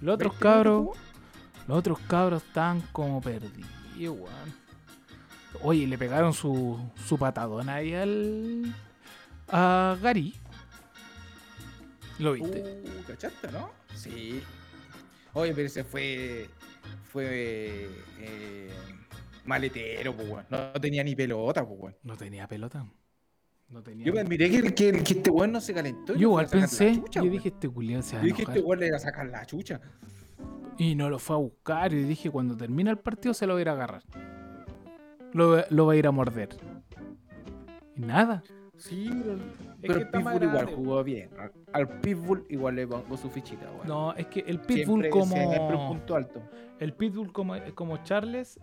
Los 0.00 0.14
otros 0.16 0.32
¿Viste 0.32 0.42
cómo 0.42 0.54
cabros, 0.54 0.86
los 1.68 1.78
otros 1.78 1.98
cabros 2.08 2.42
están 2.42 2.80
como 2.92 3.20
perdidos, 3.20 3.64
weón. 4.18 4.62
Oye, 5.62 5.86
le 5.86 5.96
pegaron 5.98 6.32
su, 6.32 6.78
su 7.06 7.18
patadón 7.18 7.68
ahí 7.68 7.94
al. 7.94 8.74
a 9.48 9.96
Gary. 10.02 10.34
¿Lo 12.18 12.32
viste? 12.32 12.82
Uh, 12.84 13.02
¿cachaste, 13.06 13.50
no? 13.52 13.70
Sí. 13.94 14.42
Oye, 15.34 15.54
pero 15.54 15.66
ese 15.66 15.84
fue. 15.84 16.48
Fue. 17.12 17.88
eh, 18.18 18.70
maletero, 19.44 20.14
pues, 20.16 20.28
weón. 20.28 20.46
No 20.50 20.72
tenía 20.80 21.04
ni 21.04 21.14
pelota, 21.14 21.66
pues, 21.66 21.80
weón. 21.80 21.96
No 22.02 22.16
tenía 22.16 22.46
pelota. 22.48 22.86
No 23.72 23.82
tenía. 23.82 24.04
Yo 24.06 24.12
me 24.12 24.22
miré 24.24 24.50
que, 24.50 24.62
que, 24.74 24.92
que 25.02 25.12
este 25.14 25.30
weón 25.30 25.50
no 25.52 25.60
se 25.60 25.72
calentó. 25.72 26.12
Yo 26.14 26.28
igual 26.28 26.46
pensé, 26.46 26.94
chucha, 26.94 27.22
yo 27.22 27.30
dije 27.30 27.48
este 27.48 27.68
culiao 27.68 28.02
se 28.02 28.16
va 28.16 28.22
a 28.22 28.24
Yo 28.24 28.28
dije, 28.28 28.42
este 28.42 28.60
weón 28.60 28.80
le 28.80 28.86
iba 28.88 28.96
a 28.96 29.00
sacar 29.00 29.26
la 29.26 29.44
chucha. 29.46 29.80
Y 30.78 30.94
no 30.94 31.08
lo 31.08 31.18
fue 31.18 31.36
a 31.36 31.38
buscar 31.38 31.92
y 31.92 32.02
dije 32.04 32.30
cuando 32.30 32.56
termine 32.56 32.90
el 32.90 32.98
partido 32.98 33.32
se 33.34 33.46
lo 33.46 33.54
va 33.54 33.58
a 33.58 33.62
ir 33.62 33.68
a 33.68 33.72
agarrar. 33.72 34.02
Lo, 35.32 35.64
lo 35.70 35.86
va 35.86 35.92
a 35.94 35.96
ir 35.96 36.06
a 36.06 36.10
morder. 36.10 36.50
Y 37.96 38.00
nada. 38.02 38.42
Sí, 38.76 39.08
pero, 39.80 40.00
el 40.00 40.08
Pitbull 40.08 40.42
igual 40.42 40.50
grande, 40.50 40.72
jugó 40.74 41.04
bien. 41.04 41.30
Al- 41.38 41.52
Al 41.72 41.88
Pitbull 42.00 42.44
igual 42.48 42.74
le 42.74 42.86
pongo 42.86 43.16
su 43.16 43.30
fichita. 43.30 43.66
No, 43.86 44.12
es 44.14 44.26
que 44.26 44.40
el 44.40 44.58
Pitbull 44.60 45.02
Siempre- 45.02 45.10
como 45.10 45.34
siempre 45.36 45.76
un 45.76 45.88
punto 45.88 46.16
alto. 46.16 46.42
el 46.80 46.92
Pitbull 46.94 47.32
como, 47.32 47.54
como 47.74 47.98
Charles 48.02 48.58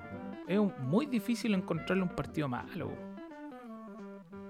es 0.47 0.59
un- 0.59 0.73
muy 0.81 1.05
difícil 1.05 1.53
encontrarle 1.53 2.03
un 2.03 2.09
partido 2.09 2.47
malo. 2.49 2.91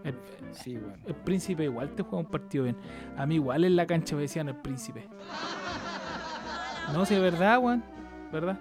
El, 0.10 0.54
Sí, 0.54 0.78
weón. 0.78 0.94
el 1.06 1.16
príncipe 1.16 1.64
igual 1.64 1.90
te 1.96 2.04
juega 2.04 2.18
un 2.20 2.26
partido 2.32 2.64
bien. 2.66 2.78
A 3.18 3.26
mí 3.26 3.36
igual 3.36 3.64
en 3.66 3.76
la 3.76 3.86
cancha 3.86 4.16
me 4.16 4.24
decían 4.24 4.48
el 4.50 4.56
príncipe. 4.56 5.08
No, 6.94 7.06
si 7.06 7.16
es 7.16 7.22
verdad, 7.22 7.60
weón. 7.60 7.84
¿Verdad? 8.32 8.58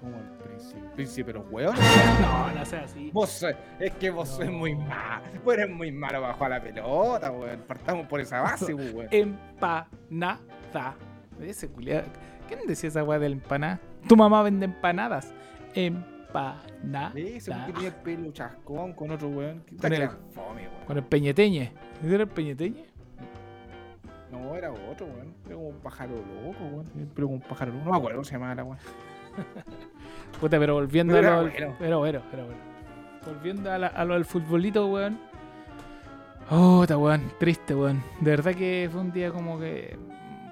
Como 0.00 0.16
el 0.16 0.24
príncipe. 0.44 0.80
Príncipe, 0.94 1.24
pero 1.32 1.46
weón. 1.50 1.74
No, 2.20 2.50
no 2.52 2.64
sea 2.64 2.82
así. 2.84 3.10
Vos 3.12 3.42
sois- 3.42 3.56
es 3.78 3.92
que 3.94 4.10
vos 4.10 4.28
sois 4.28 4.50
No. 4.50 4.58
muy 4.58 4.74
malo. 4.74 5.24
Vos 5.44 5.54
eres 5.54 5.70
muy 5.70 5.92
malo 5.92 6.20
bajo 6.20 6.48
la 6.48 6.60
pelota, 6.60 7.30
weón. 7.30 7.60
Partamos 7.66 8.06
por 8.06 8.20
esa 8.20 8.40
base, 8.40 8.74
weón. 8.74 9.08
Empanada. 9.10 10.40
Ese 11.40 11.68
culiao. 11.68 12.02
¿Quién 12.48 12.60
decía 12.66 12.88
esa 12.88 13.02
weá 13.04 13.18
de 13.18 13.26
empanada? 13.26 13.80
Tu 14.08 14.16
mamá 14.16 14.42
vende 14.42 14.66
empanadas. 14.66 15.32
Empanada. 16.34 17.12
Ese 17.14 17.50
weón 17.50 17.66
que 17.66 17.72
tenía 17.72 17.88
el 17.88 17.94
pelo 17.94 18.32
chascón 18.32 18.92
con 18.94 19.10
otro 19.10 19.28
weón. 19.28 19.62
¿Qué 19.66 19.76
Con 19.76 19.92
el- 19.92 20.08
fome, 20.08 20.62
weón? 20.68 20.84
Con 20.86 20.96
el 20.98 21.04
peñeteñe. 21.04 21.72
¿Ese 22.02 22.14
era 22.14 22.24
el 22.24 22.28
peñeteñe? 22.28 22.86
No, 24.32 24.54
era 24.56 24.72
otro, 24.72 25.06
weón. 25.06 25.34
Era 25.46 25.54
como 25.54 25.68
un 25.68 25.78
pájaro 25.78 26.14
loco, 26.16 26.64
weón. 26.64 26.86
Pero 27.14 27.26
como 27.28 27.36
un 27.36 27.42
pájaro 27.42 27.72
loco. 27.72 27.84
No 27.84 27.90
me 27.92 27.96
acuerdo 27.98 28.16
cómo 28.16 28.24
se 28.24 28.32
llamaba 28.32 28.54
la 28.56 28.64
weón. 28.64 28.78
Puta, 30.40 30.58
pero 30.58 30.74
volviendo 30.74 31.14
Pero 31.14 31.28
a 31.32 31.36
lo. 31.42 31.42
bueno. 31.50 31.74
Pero 31.78 31.98
bueno, 32.00 32.22
pero 32.30 32.44
bueno. 32.46 32.60
Volviendo 33.26 33.72
a, 33.72 33.78
la- 33.78 33.86
a 33.88 34.04
lo 34.04 34.14
del 34.14 34.24
futbolito, 34.24 34.86
weón. 34.88 35.18
Oh, 36.50 36.82
está 36.82 36.98
weón. 36.98 37.22
Triste, 37.38 37.74
weón. 37.74 38.02
De 38.20 38.30
verdad 38.32 38.54
que 38.54 38.88
fue 38.90 39.00
un 39.00 39.12
día 39.12 39.30
como 39.30 39.58
que. 39.58 39.96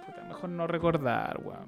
Puta, 0.06 0.22
mejor 0.28 0.48
no 0.50 0.66
recordar, 0.66 1.40
weón. 1.44 1.66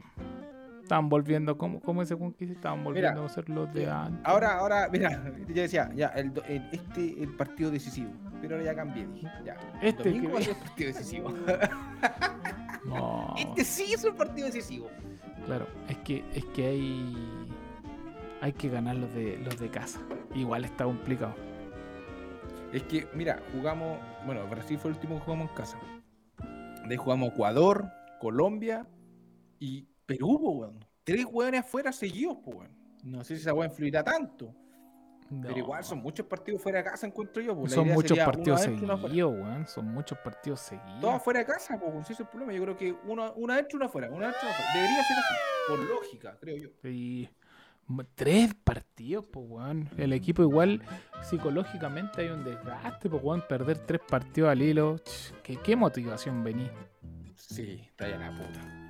Estaban 0.84 1.08
volviendo, 1.08 1.56
como 1.56 1.80
como 1.80 2.02
ese 2.02 2.14
que 2.16 2.34
dice? 2.40 2.52
Estaban 2.52 2.84
volviendo 2.84 3.24
a 3.24 3.28
ser 3.30 3.48
los 3.48 3.72
de 3.72 3.90
antes. 3.90 4.20
Ahora, 4.22 4.58
ahora, 4.58 4.88
mira, 4.92 5.22
yo 5.48 5.62
decía, 5.62 5.90
ya, 5.94 6.08
el, 6.08 6.30
el- 6.46 6.68
este 6.72 7.22
el 7.22 7.34
partido 7.36 7.70
decisivo. 7.70 8.10
Pero 8.42 8.56
ahora 8.56 8.66
ya 8.66 8.74
cambié, 8.76 9.06
dije. 9.06 9.26
Ya. 9.44 9.56
Este 9.80 10.12
que- 10.12 10.42
ser 10.42 10.56
el 10.56 10.62
partido 10.62 10.92
decisivo. 10.92 11.34
No. 12.84 13.34
Este 13.38 13.64
sí 13.64 13.94
es 13.94 14.04
un 14.04 14.14
partido 14.14 14.46
decisivo. 14.46 14.90
Claro, 15.46 15.66
es 15.88 15.96
que, 15.98 16.22
es 16.34 16.44
que 16.54 16.66
hay. 16.66 17.16
Hay 18.42 18.52
que 18.52 18.68
ganar 18.68 18.96
los 18.96 19.12
de, 19.14 19.38
los 19.38 19.58
de 19.58 19.70
casa. 19.70 20.00
Igual 20.34 20.66
está 20.66 20.84
complicado. 20.84 21.34
Es 22.74 22.82
que, 22.82 23.08
mira, 23.14 23.40
jugamos. 23.52 23.98
Bueno, 24.26 24.46
Brasil 24.48 24.78
fue 24.78 24.90
el 24.90 24.96
último 24.96 25.14
que 25.18 25.24
jugamos 25.24 25.48
en 25.48 25.56
casa. 25.56 25.78
De 26.86 26.90
ahí 26.90 26.96
jugamos 26.98 27.30
Ecuador, 27.30 27.86
Colombia 28.20 28.86
y 29.58 29.88
Perú, 30.06 30.38
po, 30.40 30.50
weón. 30.50 30.84
Tres 31.04 31.26
weones 31.30 31.60
afuera 31.60 31.92
seguidos, 31.92 32.36
po, 32.38 32.50
weón. 32.52 32.70
No 33.02 33.22
sé 33.24 33.36
si 33.36 33.42
esa 33.42 33.52
weón 33.52 33.70
influirá 33.70 34.02
tanto. 34.02 34.54
Pero 35.42 35.56
igual 35.56 35.82
son 35.82 35.98
muchos 35.98 36.26
partidos 36.26 36.62
fuera 36.62 36.78
de 36.78 36.84
casa, 36.84 37.06
encuentro 37.06 37.42
yo. 37.42 37.54
La 37.60 37.68
Son 37.68 37.88
muchos 37.88 38.16
partidos 38.18 38.60
seguidos, 38.60 39.32
weón. 39.32 39.66
Son 39.66 39.86
muchos 39.86 40.18
partidos 40.18 40.60
seguidos. 40.60 41.00
Todos 41.00 41.22
fuera 41.22 41.40
de 41.40 41.46
casa, 41.46 41.78
po, 41.80 41.90
si 42.04 42.12
ese 42.12 42.12
es 42.12 42.20
el 42.20 42.26
problema. 42.28 42.52
Yo 42.52 42.62
creo 42.62 42.76
que 42.76 42.94
uno, 43.06 43.32
uno 43.36 43.52
adentro, 43.52 43.76
uno 43.78 43.86
afuera. 43.86 44.08
Uno 44.10 44.24
adentro, 44.24 44.40
uno 44.42 44.50
afuera. 44.52 44.72
Debería 44.74 45.02
ser 45.02 45.16
así, 45.16 45.34
por 45.68 45.78
lógica, 45.80 46.36
creo 46.38 46.56
yo. 46.58 46.68
M- 46.82 48.04
tres 48.14 48.54
partidos, 48.54 49.26
pues, 49.26 49.46
weón. 49.48 49.88
El 49.96 50.12
equipo 50.12 50.42
igual 50.42 50.82
psicológicamente 51.22 52.20
hay 52.22 52.28
un 52.28 52.44
desgaste, 52.44 53.08
pues, 53.10 53.22
weón. 53.22 53.42
Perder 53.48 53.78
tres 53.78 54.02
partidos 54.06 54.50
al 54.50 54.62
hilo. 54.62 54.96
¿Qué, 55.42 55.56
qué 55.56 55.74
motivación 55.74 56.44
vení? 56.44 56.70
Sí, 57.34 57.80
está 57.88 58.08
ya 58.08 58.18
la 58.18 58.30
puta. 58.30 58.83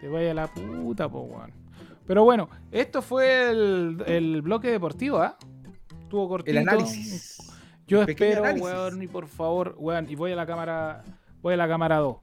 Te 0.00 0.08
vaya 0.08 0.30
a 0.30 0.34
la 0.34 0.46
puta, 0.48 1.08
pues, 1.08 1.24
weón. 1.28 1.52
Pero 2.06 2.24
bueno, 2.24 2.48
esto 2.70 3.02
fue 3.02 3.50
el, 3.50 4.02
el 4.06 4.42
bloque 4.42 4.70
deportivo, 4.70 5.18
¿ah? 5.18 5.36
Estuvo 6.02 6.28
cortito. 6.28 6.50
El 6.52 6.58
análisis. 6.68 7.38
Yo 7.86 8.02
espero, 8.02 8.40
análisis. 8.44 8.62
weón, 8.64 9.02
y 9.02 9.06
por 9.08 9.26
favor, 9.26 9.74
weón, 9.78 10.06
y 10.08 10.14
voy 10.14 10.32
a 10.32 10.36
la 10.36 10.46
cámara, 10.46 11.02
voy 11.42 11.54
a 11.54 11.56
la 11.56 11.68
cámara 11.68 11.96
2. 11.98 12.16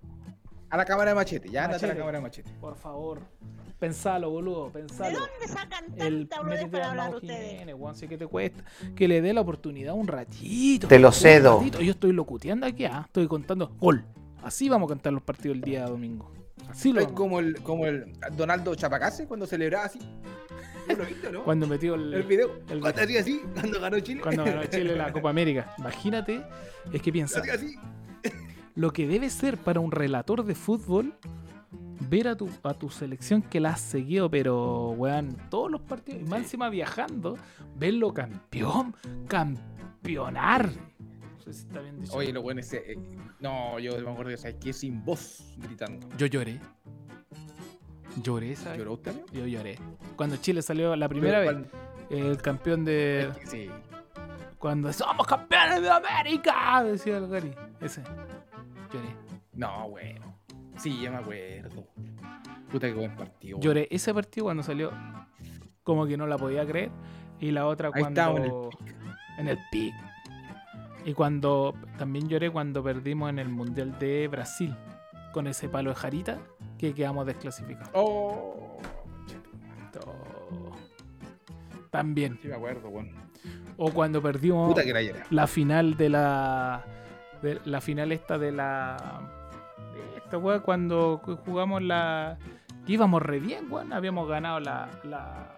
A 0.70 0.78
la 0.78 0.86
cámara 0.86 1.12
de 1.12 1.16
machete, 1.16 1.50
ya 1.50 1.66
andate 1.66 1.86
a 1.86 1.88
la 1.90 1.94
Machete. 1.94 2.00
cámara 2.00 2.18
de 2.18 2.22
machete. 2.24 2.50
Por 2.60 2.76
favor, 2.76 3.20
pensalo, 3.80 4.30
boludo, 4.30 4.66
¿De 4.68 4.72
pensalo. 4.80 5.20
dónde 5.20 5.48
sacan 5.48 5.86
tanta 5.96 6.40
boludez 6.42 6.68
para 6.70 6.90
hablar 6.92 7.16
ustedes? 7.16 7.74
Weón, 7.78 7.96
sé 7.96 8.08
que 8.08 8.18
te 8.18 8.26
cuesta. 8.28 8.64
Que 8.96 9.08
le 9.08 9.22
dé 9.22 9.34
la 9.34 9.42
oportunidad 9.42 9.94
un 9.94 10.08
ratito. 10.08 10.88
Te 10.88 10.98
lo 11.00 11.12
cedo. 11.12 11.62
Yo 11.64 11.92
estoy 11.92 12.12
locuteando 12.14 12.66
aquí, 12.66 12.86
ah, 12.86 13.04
estoy 13.06 13.28
contando 13.28 13.68
gol. 13.80 14.04
Así 14.42 14.68
vamos 14.70 14.88
a 14.90 14.94
cantar 14.96 15.14
los 15.14 15.22
partidos 15.24 15.56
el 15.56 15.62
día 15.62 15.86
domingo. 15.86 16.32
Lo 16.94 17.00
Es 17.02 17.08
como 17.08 17.40
el, 17.40 17.62
como 17.62 17.86
el 17.86 18.14
Donaldo 18.36 18.74
Chapacase 18.76 19.28
cuando 19.28 19.46
celebraba 19.46 19.86
así. 19.86 20.00
Cuando 21.46 21.66
metió 21.66 21.96
el, 21.96 22.14
el 22.14 22.24
video. 22.24 22.60
el- 22.70 22.82
cuando 22.82 23.02
hacía 23.02 23.22
así, 23.22 23.42
cuando 23.54 23.80
ganó 23.80 24.00
Chile. 24.02 24.20
cuando 24.22 24.44
ganó 24.44 24.66
Chile 24.70 24.96
la 24.98 25.14
Copa 25.14 25.30
América. 25.30 25.74
Imagínate, 25.78 26.44
es 26.92 27.02
que 27.02 27.12
piensa, 27.12 27.42
así. 27.54 27.78
lo 28.76 28.92
que 28.92 29.08
debe 29.08 29.30
ser 29.30 29.58
para 29.58 29.80
un 29.80 29.92
relator 29.92 30.44
de 30.44 30.56
fútbol 30.56 31.14
ver 32.10 32.28
a 32.28 32.36
tu, 32.36 32.50
a 32.64 32.74
tu 32.74 32.90
selección 32.90 33.42
que 33.42 33.62
la 33.62 33.70
has 33.72 33.80
seguido, 33.82 34.30
pero, 34.30 34.90
weón, 34.90 35.38
todos 35.50 35.72
los 35.72 35.80
partidos, 35.82 36.22
y 36.22 36.26
más 36.26 36.40
encima 36.40 36.70
viajando, 36.70 37.38
verlo 37.78 38.14
campeón, 38.14 38.94
campeonar. 39.30 40.70
Está 41.48 41.82
bien 41.82 42.00
dicho. 42.02 42.16
Oye, 42.16 42.32
lo 42.34 42.42
bueno 42.42 42.60
es. 42.62 42.74
eh, 42.74 42.98
no, 43.40 43.80
yo 43.80 43.92
me 44.00 44.10
acuerdo 44.12 44.30
de 44.30 44.36
esa 44.36 44.52
que 44.58 44.74
sin 44.74 45.04
voz 45.04 45.44
gritando. 45.58 46.08
Yo 46.18 46.26
lloré. 46.28 46.60
Lloré, 48.22 48.56
¿sabes? 48.56 48.78
¿Lloró 48.78 48.94
usted, 48.94 49.12
amigo? 49.12 49.28
Yo 49.34 49.48
lloré. 49.48 49.78
Cuando 50.16 50.38
Chile 50.38 50.62
salió 50.62 50.96
la 50.96 51.10
primera 51.10 51.40
Pero 51.40 51.60
vez, 51.60 51.68
el 52.10 52.38
campeón 52.42 52.86
de. 52.86 53.32
Sí. 53.46 53.70
Cuando 54.60 54.94
somos 54.94 55.26
campeones 55.28 55.82
de 55.82 55.90
América, 55.90 56.84
decía 56.84 57.18
el 57.18 57.28
Gary. 57.28 57.54
Ese. 57.82 58.02
Lloré. 58.92 59.16
No, 59.54 59.90
bueno. 59.90 60.38
Sí, 60.78 61.02
ya 61.02 61.12
me 61.12 61.18
acuerdo. 61.18 61.88
Puta 62.72 62.88
que 62.88 62.94
buen 62.94 63.16
partido. 63.16 63.60
Lloré 63.60 63.88
ese 63.92 64.14
partido 64.14 64.46
cuando 64.46 64.64
salió. 64.64 64.92
Como 65.84 66.06
que 66.06 66.16
no 66.18 66.28
la 66.28 66.38
podía 66.38 66.66
creer. 66.66 66.92
Y 67.40 67.52
la 67.52 67.66
otra 67.68 67.90
Ahí 67.94 68.02
cuando. 68.02 68.70
en 69.38 69.48
el 69.48 69.58
pic. 69.72 69.94
Y 71.06 71.14
cuando. 71.14 71.74
También 71.98 72.28
lloré 72.28 72.50
cuando 72.50 72.84
perdimos 72.84 73.30
en 73.30 73.40
el 73.40 73.50
Mundial 73.50 73.98
de 74.00 74.28
Brasil. 74.28 74.76
Con 75.32 75.48
ese 75.48 75.70
palo 75.70 75.90
de 75.92 75.96
Jarita. 75.96 76.38
Que 76.78 76.94
quedamos 76.94 77.26
desclasificados. 77.26 77.90
Oh. 77.94 78.78
Oh. 80.06 80.72
También. 81.90 82.40
Sí, 82.42 82.48
me 82.48 82.56
acuerdo, 82.56 82.90
weón. 82.90 83.12
O 83.78 83.92
cuando 83.92 84.22
perdimos. 84.22 84.70
Puta 84.70 84.84
que 84.84 84.94
la 84.94 85.26
la 85.30 85.48
final 85.48 85.98
de 85.98 86.10
la 86.10 86.86
de 87.44 87.60
la 87.66 87.82
final 87.82 88.12
esta 88.12 88.38
de 88.38 88.52
la 88.52 89.22
de 89.94 90.18
esta 90.18 90.38
weá 90.38 90.62
cuando 90.62 91.22
jugamos 91.46 91.84
la 91.84 92.38
que 92.86 92.94
íbamos 92.94 93.22
re 93.22 93.40
bien 93.40 93.70
weón 93.70 93.92
habíamos 93.92 94.28
ganado 94.30 94.62
la, 94.62 94.90
la, 95.04 95.58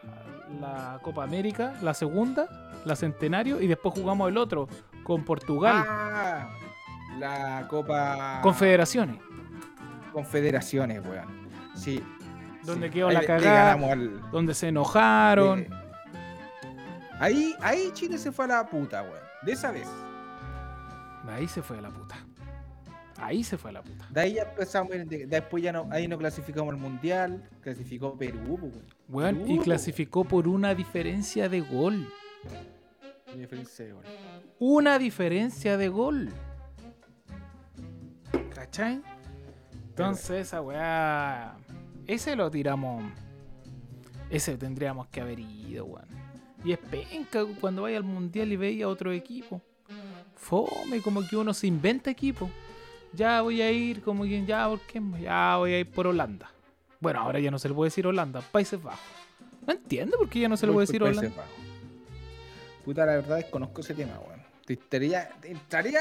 la 0.60 1.00
Copa 1.04 1.24
América 1.24 1.76
la 1.84 1.94
segunda 1.94 2.72
la 2.86 2.96
Centenario 2.96 3.62
y 3.62 3.68
después 3.68 3.94
jugamos 3.94 4.30
el 4.30 4.38
otro 4.38 4.68
con 5.06 5.24
Portugal 5.24 5.86
Ah, 5.88 6.50
la 7.20 7.66
Copa. 7.70 8.40
Confederaciones 8.42 9.18
Confederaciones, 10.12 11.02
weón. 11.06 11.48
Sí. 11.76 12.04
Donde 12.64 12.88
sí. 12.88 12.94
quedó 12.94 13.10
Ahí 13.10 13.14
la 13.16 13.26
cagada. 13.26 13.74
al- 13.74 14.32
donde 14.32 14.54
se 14.54 14.70
enojaron 14.70 15.60
le- 15.62 15.70
Ahí, 17.20 17.56
ahí 17.62 17.92
Chile 17.94 18.18
se 18.18 18.32
fue 18.32 18.46
a 18.46 18.48
la 18.50 18.66
puta, 18.68 19.02
weón. 19.04 19.16
De 19.44 19.52
esa 19.54 19.72
vez. 19.72 19.88
Ahí 21.30 21.48
se 21.48 21.62
fue 21.62 21.78
a 21.78 21.82
la 21.82 21.90
puta. 21.90 22.16
Ahí 23.18 23.44
se 23.44 23.58
fue 23.58 23.70
a 23.70 23.74
la 23.74 23.82
puta. 23.82 24.06
De 24.10 24.20
ahí 24.22 24.34
ya 24.34 24.44
empezamos, 24.44 24.92
de- 24.92 25.26
después 25.28 25.64
ya 25.64 25.72
no, 25.72 25.88
ahí 25.92 26.08
no 26.08 26.18
clasificamos 26.18 26.74
al 26.74 26.80
mundial, 26.80 27.48
clasificó 27.62 28.18
Perú, 28.18 28.58
pues, 28.60 28.74
weón. 29.10 29.38
Weón, 29.38 29.50
y 29.52 29.60
clasificó 29.60 30.24
por 30.26 30.48
una 30.48 30.74
diferencia 30.76 31.48
de 31.48 31.62
gol. 31.62 32.08
Diferencia 33.38 33.86
de 33.86 33.92
gol. 33.94 34.04
Una 34.60 35.00
diferencia 35.00 35.78
de 35.78 35.88
gol. 35.90 36.30
¿Cachai? 38.54 39.02
Entonces 39.90 40.48
esa 40.48 40.62
weá. 40.62 41.56
Ese 42.08 42.36
lo 42.36 42.50
tiramos. 42.52 43.04
Ese 44.30 44.58
tendríamos 44.58 45.08
que 45.08 45.22
haber 45.22 45.40
ido, 45.40 45.86
weón. 45.86 46.08
Y 46.64 46.72
es 46.72 46.80
penca 46.80 47.46
cuando 47.62 47.84
vaya 47.84 47.98
al 47.98 48.04
mundial 48.04 48.52
y 48.52 48.56
veía 48.58 48.88
otro 48.88 49.12
equipo. 49.12 49.62
Fome, 50.36 51.02
como 51.02 51.26
que 51.28 51.38
uno 51.38 51.54
se 51.54 51.68
inventa 51.68 52.10
equipo. 52.10 52.50
Ya 53.14 53.42
voy 53.42 53.62
a 53.62 53.72
ir, 53.72 54.02
como 54.02 54.24
quien 54.24 54.46
ya, 54.46 54.68
¿por 54.68 54.82
qué? 54.82 55.02
Ya 55.22 55.58
voy 55.58 55.74
a 55.74 55.80
ir 55.80 55.90
por 55.90 56.08
Holanda. 56.08 56.52
Bueno, 57.00 57.22
ahora 57.22 57.40
ya 57.40 57.52
no 57.52 57.60
se 57.60 57.70
le 57.70 57.76
puede 57.76 57.88
decir 57.88 58.06
Holanda, 58.08 58.42
Países 58.42 58.82
Bajos. 58.82 59.00
No 59.66 59.74
entiendo 59.74 60.18
por 60.18 60.28
qué 60.28 60.42
ya 60.42 60.50
no 60.50 60.58
se 60.58 60.66
le 60.66 60.72
Voy 60.72 60.86
puede 60.86 60.88
decir 60.88 61.02
Países 61.02 61.20
Holanda. 61.20 61.38
Bajos. 61.38 61.65
Puta, 62.86 63.04
la 63.06 63.14
verdad 63.14 63.38
desconozco 63.38 63.82
ese 63.82 63.96
tema, 63.96 64.20
weón. 64.20 64.46
Te 64.64 64.74
estaría 64.74 65.30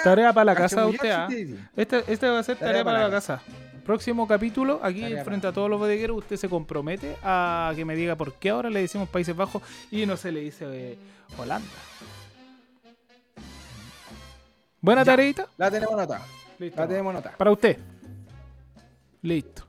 Tarea 0.03 0.33
para 0.33 0.45
la 0.45 0.55
casa 0.55 0.83
de 0.83 0.87
usted, 0.89 1.11
¿ah? 1.11 1.29
Este, 1.77 2.05
este 2.07 2.29
va 2.29 2.39
a 2.39 2.43
ser 2.43 2.57
Tarea 2.57 2.73
tarea 2.73 2.85
para 2.85 2.97
para 2.99 3.09
la 3.09 3.15
casa. 3.15 3.43
Próximo 3.85 4.29
capítulo, 4.29 4.81
aquí 4.83 5.01
Tarea 5.01 5.25
frente 5.25 5.47
a 5.47 5.53
todos 5.53 5.69
los 5.71 5.79
bodegueros, 5.79 6.19
usted 6.19 6.37
se 6.37 6.49
compromete 6.49 7.17
a 7.23 7.73
que 7.75 7.85
me 7.85 7.97
diga 7.97 8.17
por 8.17 8.35
qué 8.35 8.51
ahora 8.51 8.69
le 8.69 8.81
decimos 8.81 9.09
Países 9.09 9.35
Bajos 9.35 9.63
y 9.91 10.05
no 10.05 10.17
se 10.17 10.31
le 10.31 10.41
dice 10.41 10.65
eh, 10.69 10.99
Holanda. 11.39 11.67
Buena 14.81 15.05
tareita. 15.05 15.49
La 15.57 15.71
tenemos 15.71 15.95
anotada. 15.95 16.23
La 16.59 16.87
tenemos 16.87 17.11
anotada. 17.11 17.37
Para 17.39 17.51
usted. 17.51 17.79
Listo. 19.23 19.67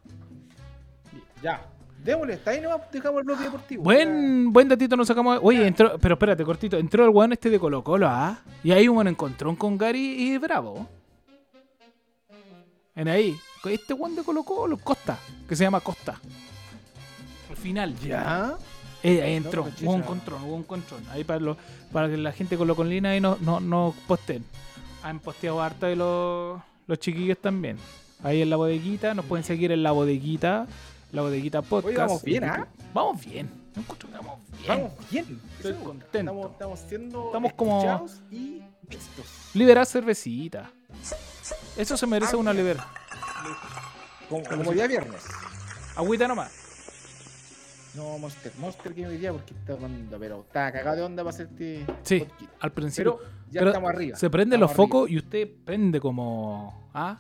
Ya. 1.42 1.62
Démosle, 2.06 2.34
está 2.36 2.52
ahí 2.52 2.62
nomás 2.62 2.82
dejamos 2.92 3.22
el 3.22 3.26
bloque 3.26 3.44
deportivo. 3.46 3.84
Buen, 3.84 4.54
buen 4.54 4.70
datito 4.70 4.96
nos 4.96 5.08
sacamos. 5.08 5.40
Oye, 5.42 5.66
entró, 5.66 5.98
pero 5.98 6.14
espérate, 6.14 6.44
cortito. 6.44 6.78
Entró 6.78 7.04
el 7.04 7.10
weón 7.10 7.34
este 7.34 7.50
de 7.50 7.60
Colo 7.60 7.84
Colo, 7.84 8.08
¿ah? 8.08 8.38
Y 8.64 8.72
ahí 8.72 8.88
un 8.88 9.08
encontrón 9.08 9.56
con 9.56 9.76
Gary 9.76 10.14
y 10.20 10.38
Bravo. 10.38 10.88
En 12.96 13.08
ahí. 13.08 13.36
Este 13.66 13.96
weón 13.96 14.16
de 14.16 14.22
Colo 14.22 14.44
Colo, 14.44 14.78
Costa. 14.78 15.18
Que 15.50 15.56
se 15.56 15.64
llama 15.64 15.80
Costa. 15.80 16.20
Al 17.50 17.58
final. 17.58 17.96
Ya. 17.96 18.54
Eh, 19.02 19.24
ahí 19.24 19.34
entró. 19.34 19.66
No, 19.66 19.72
hubo 19.82 19.94
un 19.96 20.02
encontrón, 20.02 20.44
hubo 20.44 20.54
un 20.54 20.62
encontrón. 20.62 21.04
Ahí 21.10 21.24
para, 21.24 21.40
los, 21.40 21.58
para 21.92 22.08
que 22.08 22.18
la 22.18 22.32
gente 22.34 22.56
colocolina 22.56 23.10
ahí 23.10 23.20
no, 23.20 23.40
no, 23.42 23.60
no 23.60 23.96
posteen. 24.06 24.46
Han 25.02 25.20
posteado 25.20 25.60
harta 25.60 25.88
de 25.88 25.96
los, 25.96 26.62
los 26.86 27.00
chiquillos 27.00 27.40
también. 27.40 27.78
Ahí 28.24 28.44
en 28.44 28.52
la 28.52 28.58
bodeguita, 28.58 29.16
nos 29.16 29.26
pueden 29.26 29.44
seguir 29.44 29.72
en 29.72 29.82
la 29.82 29.92
bodeguita, 29.92 30.68
la 31.16 31.22
bodeguita 31.22 31.62
podcast. 31.62 31.98
vamos 31.98 32.24
bien, 32.24 32.44
en 32.44 32.50
¿ah? 32.50 32.68
Vamos 32.94 33.26
bien. 33.26 33.50
Encuentro 33.76 34.10
que 34.10 34.16
vamos 34.16 34.40
bien. 34.52 34.68
Vamos 34.68 34.92
bien. 35.12 35.42
Estoy 35.58 35.74
contento. 35.74 36.18
Estamos, 36.18 36.52
estamos 36.52 36.80
siendo 36.88 37.26
Estamos 37.28 37.54
como- 37.54 38.06
y 38.32 38.62
vistos. 38.84 39.26
Liberar 39.54 39.86
cervecita. 39.86 40.72
Eso 41.78 41.98
se 41.98 42.08
merece 42.08 42.36
Ah, 42.36 42.40
una 42.40 42.54
libera. 42.54 42.88
Como, 44.30 44.44
como 44.44 44.72
día 44.72 44.88
viernes. 44.88 45.24
Agüita 45.96 46.28
nomás. 46.28 46.52
No, 47.96 48.18
Monster. 48.18 48.52
Monster 48.60 48.94
que 48.94 49.08
hoy 49.08 49.18
día 49.18 49.32
porque 49.32 49.54
está 49.54 49.76
onda, 49.76 50.18
pero 50.20 50.42
está 50.42 50.72
cagado 50.72 50.98
de 50.98 51.04
onda 51.04 51.24
para 51.24 51.34
hacerte. 51.34 51.86
Sí, 52.04 52.20
podcast. 52.20 52.52
al 52.60 52.72
principio. 52.74 53.18
Pero 53.18 53.30
ya 53.52 53.60
Pero 53.62 53.70
estamos 53.72 53.90
arriba. 53.90 54.18
Se 54.18 54.30
prenden 54.30 54.60
los 54.60 54.74
focos 54.74 55.10
y 55.10 55.18
usted 55.18 55.50
prende 55.64 56.02
como. 56.02 56.90
¿Ah? 56.94 57.20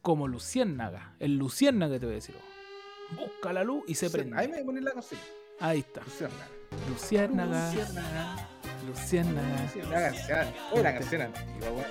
Como 0.00 0.26
luciérnaga. 0.26 1.14
El 1.18 1.36
luciérnaga 1.36 1.98
te 1.98 2.06
voy 2.06 2.12
a 2.12 2.16
decir. 2.16 2.34
Busca 3.16 3.52
la 3.52 3.64
luz 3.64 3.84
y 3.86 3.94
se 3.94 4.10
prende. 4.10 4.36
Ahí 4.36 4.46
me 4.48 4.54
voy 4.54 4.62
a 4.62 4.66
poner 4.66 4.82
la 4.84 4.92
cosita. 4.92 5.20
Ahí 5.60 5.80
está. 5.80 6.00
Luciérnaga. 6.88 7.66
Luciérnaga. 7.72 7.72
Luciérnaga. 8.86 9.62
Luciérnaga. 9.62 10.00
La 10.00 10.12
canción. 10.12 10.54
Oye, 10.72 10.82
la 10.82 10.94
canción 10.94 11.22
antigua, 11.22 11.70
buena. 11.70 11.88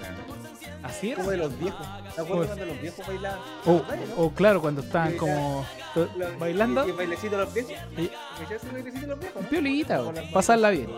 Así 0.83 1.07
era. 1.11 1.17
Como 1.17 1.31
de 1.31 1.37
los 1.37 1.59
viejos. 1.59 1.87
¿Te 2.15 2.21
acuerdas 2.21 2.47
cuando 2.47 2.65
los 2.65 2.81
viejos 2.81 3.07
bailaban? 3.07 3.39
O, 3.65 3.73
¿Verdad, 3.73 3.97
no? 4.17 4.23
o 4.23 4.31
claro, 4.33 4.61
cuando 4.61 4.81
estaban 4.81 5.17
como 5.17 5.65
eh, 5.95 6.07
Los- 6.17 6.39
bailando. 6.39 6.85
y- 6.87 6.89
y 6.89 6.93
bailecito 6.93 7.37
los 7.37 7.53
viejos. 7.53 7.73
Y- 7.93 7.95
¿Me 8.01 8.45
echas 8.45 8.63
un 8.63 8.71
bailecito 8.73 9.07
los 9.07 9.19
viejos? 9.19 9.41
no? 9.43 9.49
Piolita, 9.49 10.03
pasarla 10.33 10.69
bien. 10.71 10.89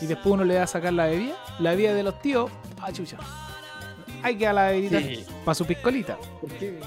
Y 0.00 0.06
después 0.06 0.32
uno 0.32 0.44
le 0.44 0.54
da 0.54 0.62
a 0.64 0.66
sacar 0.66 0.92
la 0.94 1.06
bebida. 1.06 1.36
La 1.58 1.70
bebida 1.72 1.92
de 1.94 2.02
los 2.02 2.20
tíos. 2.22 2.50
Ah, 2.80 2.90
chucha. 2.92 3.18
Hay 4.22 4.36
que 4.38 4.44
dar 4.46 4.54
la 4.54 4.68
bebida 4.68 4.98
Sí. 5.00 5.24
para 5.44 5.54
su 5.54 5.66
piscolita. 5.66 6.16
¿Por 6.40 6.50
qué? 6.52 6.80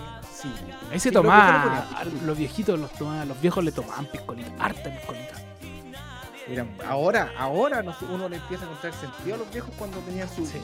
Sí. 0.59 0.71
Ahí 0.91 0.99
se 0.99 1.09
Sí, 1.09 1.13
tomaba. 1.13 1.87
Los 2.23 2.37
viejitos 2.37 2.79
los 2.79 2.91
tomaban. 2.91 3.27
Los 3.27 3.39
viejos 3.41 3.63
le 3.63 3.71
tomaban 3.71 4.05
piscolita. 4.05 4.51
Harta 4.63 4.89
piscolita. 4.91 5.33
Mira, 6.47 6.65
ahora, 6.87 7.31
ahora 7.37 7.83
uno 8.11 8.29
le 8.29 8.35
empieza 8.37 8.63
a 8.65 8.67
encontrar 8.67 8.93
sentido 8.93 9.35
a 9.35 9.37
los 9.39 9.51
viejos 9.51 9.73
cuando 9.79 9.97
tenían 10.01 10.29
su, 10.29 10.45
Sí. 10.45 10.61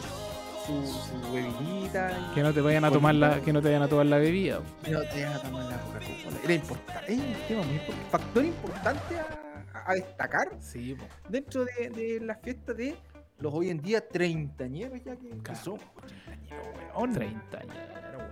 su, 0.68 0.86
su 0.86 1.34
bebidita 1.34 2.12
y 2.12 2.36
Que 2.36 2.44
no 2.44 2.54
te 2.54 2.62
vayan 2.62 2.86
a 2.86 2.92
tomar 2.92 3.16
la, 3.16 3.42
que 3.42 3.52
no 3.52 3.62
te 3.64 3.70
vayan 3.70 3.82
a 3.82 3.88
tomar 3.88 4.06
la 4.06 4.18
bebida. 4.18 4.60
no 4.90 5.02
te 5.02 5.26
van 5.26 5.34
a 5.34 5.40
tomar 5.40 5.64
la 5.66 5.78
Coca-Cola. 5.80 6.38
Era 6.44 6.54
importante, 6.54 7.14
es 7.14 7.20
un 7.20 7.34
tema 7.48 7.64
muy 7.64 7.74
importante, 7.76 8.10
factor 8.12 8.46
importante 8.46 9.20
a, 9.20 9.84
a 9.92 9.94
destacar 9.96 10.50
Sí, 10.60 10.96
dentro 11.28 11.66
de, 11.66 11.90
de 11.90 12.20
las 12.22 12.40
fiestas 12.42 12.78
de 12.78 12.96
los 13.40 13.52
hoy 13.52 13.72
en 13.72 13.82
día 13.82 14.08
treintañeros 14.08 15.00
ya 15.04 15.16
que, 15.16 15.30
que 15.30 15.38
Claro. 15.42 15.80
treintañeros, 16.06 16.94
weón. 16.96 17.14
30 17.14 17.58
años, 17.58 17.76
weón. 18.20 18.31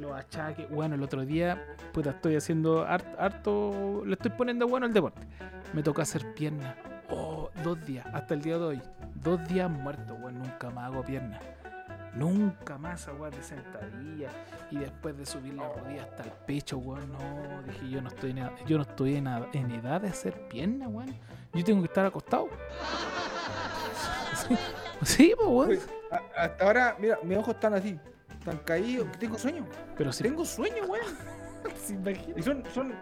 Los 0.00 0.12
achaques. 0.12 0.68
Bueno, 0.70 0.94
el 0.94 1.02
otro 1.02 1.24
día, 1.24 1.64
puta, 1.92 2.10
estoy 2.10 2.36
haciendo 2.36 2.84
hart- 2.86 3.16
harto. 3.18 4.02
Le 4.04 4.12
estoy 4.14 4.30
poniendo 4.30 4.66
bueno 4.68 4.86
al 4.86 4.92
deporte. 4.92 5.20
Me 5.72 5.82
toca 5.82 6.02
hacer 6.02 6.34
piernas. 6.34 6.74
Oh, 7.10 7.50
dos 7.64 7.84
días, 7.86 8.06
hasta 8.12 8.34
el 8.34 8.42
día 8.42 8.58
de 8.58 8.64
hoy. 8.64 8.82
Dos 9.14 9.46
días 9.48 9.70
muerto, 9.70 10.14
weón. 10.14 10.38
Nunca 10.38 10.70
más 10.70 10.84
hago 10.92 11.02
piernas. 11.04 11.40
Nunca 12.14 12.78
más 12.78 13.06
agua 13.08 13.30
de 13.30 13.42
sentadilla. 13.42 14.30
Y 14.70 14.78
después 14.78 15.16
de 15.16 15.24
subir 15.26 15.54
la 15.54 15.68
rodilla 15.68 16.02
hasta 16.04 16.24
el 16.24 16.30
pecho, 16.46 16.78
weón. 16.78 17.10
No, 17.12 17.62
dije 17.62 17.88
yo 17.90 18.00
no 18.02 18.08
estoy 18.08 18.30
en 18.30 18.38
edad, 18.38 18.52
yo 18.66 18.76
no 18.76 18.82
estoy 18.82 19.16
en, 19.16 19.26
edad 19.26 20.00
de 20.00 20.08
hacer 20.08 20.48
piernas, 20.48 20.88
weón. 20.90 21.14
Yo 21.54 21.64
tengo 21.64 21.80
que 21.80 21.86
estar 21.86 22.06
acostado. 22.06 22.48
Sí, 25.02 25.32
pues, 25.36 25.48
weón. 25.48 25.78
Hasta 26.36 26.64
ahora, 26.64 26.96
mira, 26.98 27.18
mis 27.22 27.36
ojos 27.38 27.54
están 27.54 27.74
así, 27.74 27.98
están 28.50 28.64
caídos, 28.64 29.06
tengo 29.18 29.38
sueño, 29.38 29.66
Pero 29.96 30.12
si 30.12 30.22
tengo 30.22 30.44
sueño, 30.44 30.84
weón. 30.86 31.04
se 31.76 31.94
imagina. 31.94 32.34
Y 32.38 32.42
son, 32.42 32.62
son, 32.74 32.94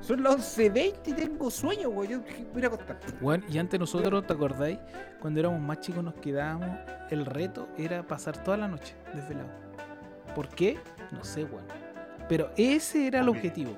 son 0.00 0.22
las 0.22 0.58
11.20 0.58 0.94
y 1.06 1.12
tengo 1.12 1.50
sueño, 1.50 1.88
weón. 1.90 2.08
Yo 2.08 2.20
voy 2.52 2.62
a 2.64 2.66
acostar. 2.66 2.98
Bueno, 3.20 3.44
y 3.48 3.58
antes 3.58 3.78
nosotros, 3.78 4.26
¿te 4.26 4.32
acordáis? 4.32 4.78
Cuando 5.20 5.40
éramos 5.40 5.60
más 5.60 5.80
chicos 5.80 6.02
nos 6.02 6.14
quedábamos, 6.14 6.70
el 7.10 7.26
reto 7.26 7.68
era 7.76 8.02
pasar 8.06 8.42
toda 8.42 8.56
la 8.56 8.68
noche 8.68 8.94
desvelado. 9.14 9.48
¿Por 10.34 10.48
qué? 10.48 10.78
No 11.12 11.24
sé, 11.24 11.44
bueno. 11.44 11.66
Pero 12.28 12.50
ese 12.56 13.06
era 13.08 13.20
el 13.20 13.28
objetivo. 13.28 13.72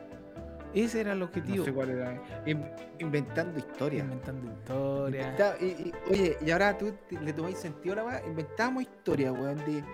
Ese 0.74 1.00
era 1.02 1.12
el 1.12 1.22
objetivo. 1.22 1.58
No 1.58 1.64
sé 1.64 1.72
cuál 1.72 1.90
era. 1.90 2.22
In- 2.46 2.64
inventando 2.98 3.58
historias. 3.58 4.04
Inventando 4.04 4.50
historias. 4.52 5.26
Inventa- 5.26 5.56
y- 5.60 5.64
y- 5.88 5.92
oye, 6.10 6.36
y 6.44 6.50
ahora 6.50 6.76
tú 6.78 6.92
te- 7.08 7.20
le 7.20 7.32
tomáis 7.32 7.58
sentido 7.58 7.92
a 7.94 7.96
la 7.96 8.04
weá. 8.04 8.22
Inventamos 8.26 8.82
historias, 8.82 9.32
weón, 9.32 9.56
de, 9.58 9.84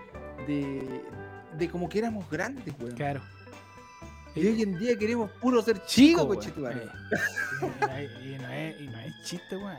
de, 0.47 1.03
de 1.57 1.69
como 1.69 1.89
que 1.89 1.99
éramos 1.99 2.29
grandes, 2.29 2.73
weón. 2.79 2.95
Claro. 2.95 3.21
Y 4.35 4.47
hoy 4.47 4.61
en 4.61 4.77
día 4.79 4.97
queremos 4.97 5.29
puro 5.41 5.61
ser 5.61 5.83
Chico, 5.85 6.33
chicos, 6.35 6.63
conchetumare. 6.63 6.83
Eh, 7.97 8.09
y, 8.23 8.37
no 8.41 8.49
es, 8.51 8.79
y 8.81 8.87
no 8.87 8.99
es- 8.99 9.07
y 9.07 9.09
es 9.09 9.23
chiste, 9.25 9.57
weón. 9.57 9.77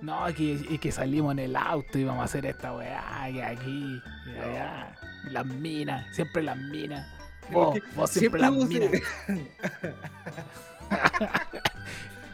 No, 0.00 0.26
es 0.28 0.34
que, 0.36 0.44
y 0.70 0.78
que 0.78 0.92
salimos 0.92 1.32
en 1.32 1.40
el 1.40 1.56
auto 1.56 1.98
y 1.98 2.04
vamos 2.04 2.22
a 2.22 2.24
hacer 2.26 2.46
esta 2.46 2.72
weá, 2.74 3.28
que 3.32 3.42
aquí, 3.44 4.00
y 4.26 4.38
allá. 4.38 4.94
Y 5.26 5.30
Las 5.30 5.44
minas, 5.46 6.06
siempre 6.14 6.42
las 6.42 6.56
minas. 6.56 7.06
Vos, 7.50 7.78
vos 7.96 8.10
siempre, 8.10 8.12
siempre 8.38 8.40
las 8.40 8.54
vos- 8.54 8.68
minas. 8.68 8.90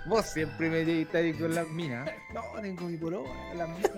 Vos 0.07 0.26
siempre 0.26 0.68
me 0.68 0.85
llegaste 0.85 1.16
ahí 1.18 1.33
con 1.33 1.54
las 1.54 1.66
minas. 1.68 2.11
No, 2.35 2.42
tengo 2.61 2.85
mi 2.85 2.98
polola, 2.98 3.30
las 3.57 3.68
minas. 3.70 3.92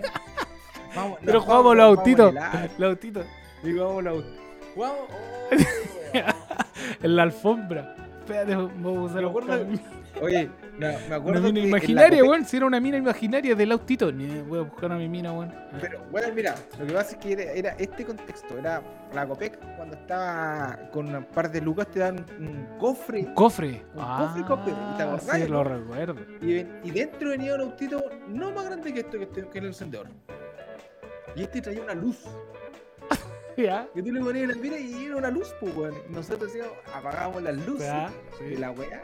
Vamos, 0.97 1.19
Pero 1.23 1.41
jugamos 1.41 1.75
los 1.75 1.85
vamos 1.85 1.99
autitos. 1.99 2.33
Los 2.77 2.89
autitos. 2.89 3.25
Y 3.63 3.73
vamos 3.73 4.03
los 4.03 4.13
autitos. 4.15 4.39
Jugamos. 4.75 4.99
En 7.03 7.15
la 7.15 7.23
alfombra. 7.23 7.95
Espérate, 8.19 8.55
voy 8.55 8.95
a 8.97 8.99
usar 9.01 9.25
Oye, 10.19 10.49
me, 10.79 10.97
me 11.07 11.15
acuerdo 11.15 11.41
una 11.41 11.49
mina 11.51 11.61
que 11.61 11.67
imaginaria, 11.67 12.23
weón. 12.23 12.43
Si 12.43 12.57
era 12.57 12.65
una 12.65 12.79
mina 12.79 12.97
imaginaria 12.97 13.55
del 13.55 13.71
autito. 13.71 14.11
Ni 14.11 14.41
voy 14.41 14.59
a 14.59 14.61
buscar 14.63 14.91
a 14.91 14.95
mi 14.95 15.07
mina, 15.07 15.31
weón. 15.31 15.53
Pero, 15.79 16.01
bueno, 16.11 16.27
mira, 16.33 16.55
lo 16.79 16.87
que 16.87 16.93
pasa 16.93 17.11
es 17.11 17.17
que 17.17 17.33
era, 17.33 17.43
era 17.53 17.69
este 17.77 18.03
contexto. 18.03 18.57
Era 18.57 18.81
la 19.13 19.27
Copec 19.27 19.59
cuando 19.77 19.95
estaba 19.95 20.77
con 20.91 21.13
un 21.15 21.23
par 21.25 21.51
de 21.51 21.61
lucas 21.61 21.87
te 21.87 21.99
dan 21.99 22.25
un, 22.39 22.47
un 22.47 22.67
cofre. 22.79 23.31
Cofre. 23.35 23.83
Un 23.95 24.03
cofre, 24.03 24.43
cofre, 24.43 24.73
¿te 24.97 25.03
Ah, 25.03 25.13
acordás, 25.13 25.37
sí, 25.37 25.47
lo 25.47 25.63
recuerdo. 25.63 26.15
Y, 26.41 26.53
y 26.83 26.91
dentro 26.91 27.29
venía 27.29 27.53
un 27.55 27.61
autito 27.61 28.03
no 28.27 28.51
más 28.51 28.65
grande 28.65 28.91
que 28.93 29.01
esto, 29.01 29.17
que, 29.19 29.23
este- 29.25 29.47
que 29.47 29.59
el 29.59 29.65
encendedor. 29.67 30.07
Y 31.37 31.43
este 31.43 31.61
traía 31.61 31.81
una 31.81 31.93
luz. 31.93 32.17
Ya. 33.57 33.87
Que 33.91 34.03
tú 34.03 34.11
le 34.11 34.21
ponías 34.21 34.47
la 34.49 34.55
mira 34.55 34.77
y 34.79 35.05
era 35.05 35.15
una 35.15 35.31
luz, 35.31 35.51
pues, 35.59 35.75
weón. 35.75 35.95
Nosotros 36.09 36.53
decíamos, 36.53 36.77
apagábamos 36.93 37.41
las 37.41 37.55
luces 37.65 37.87
Ya, 37.87 38.11
de 38.39 38.55
la 38.59 38.69
weá. 38.69 39.01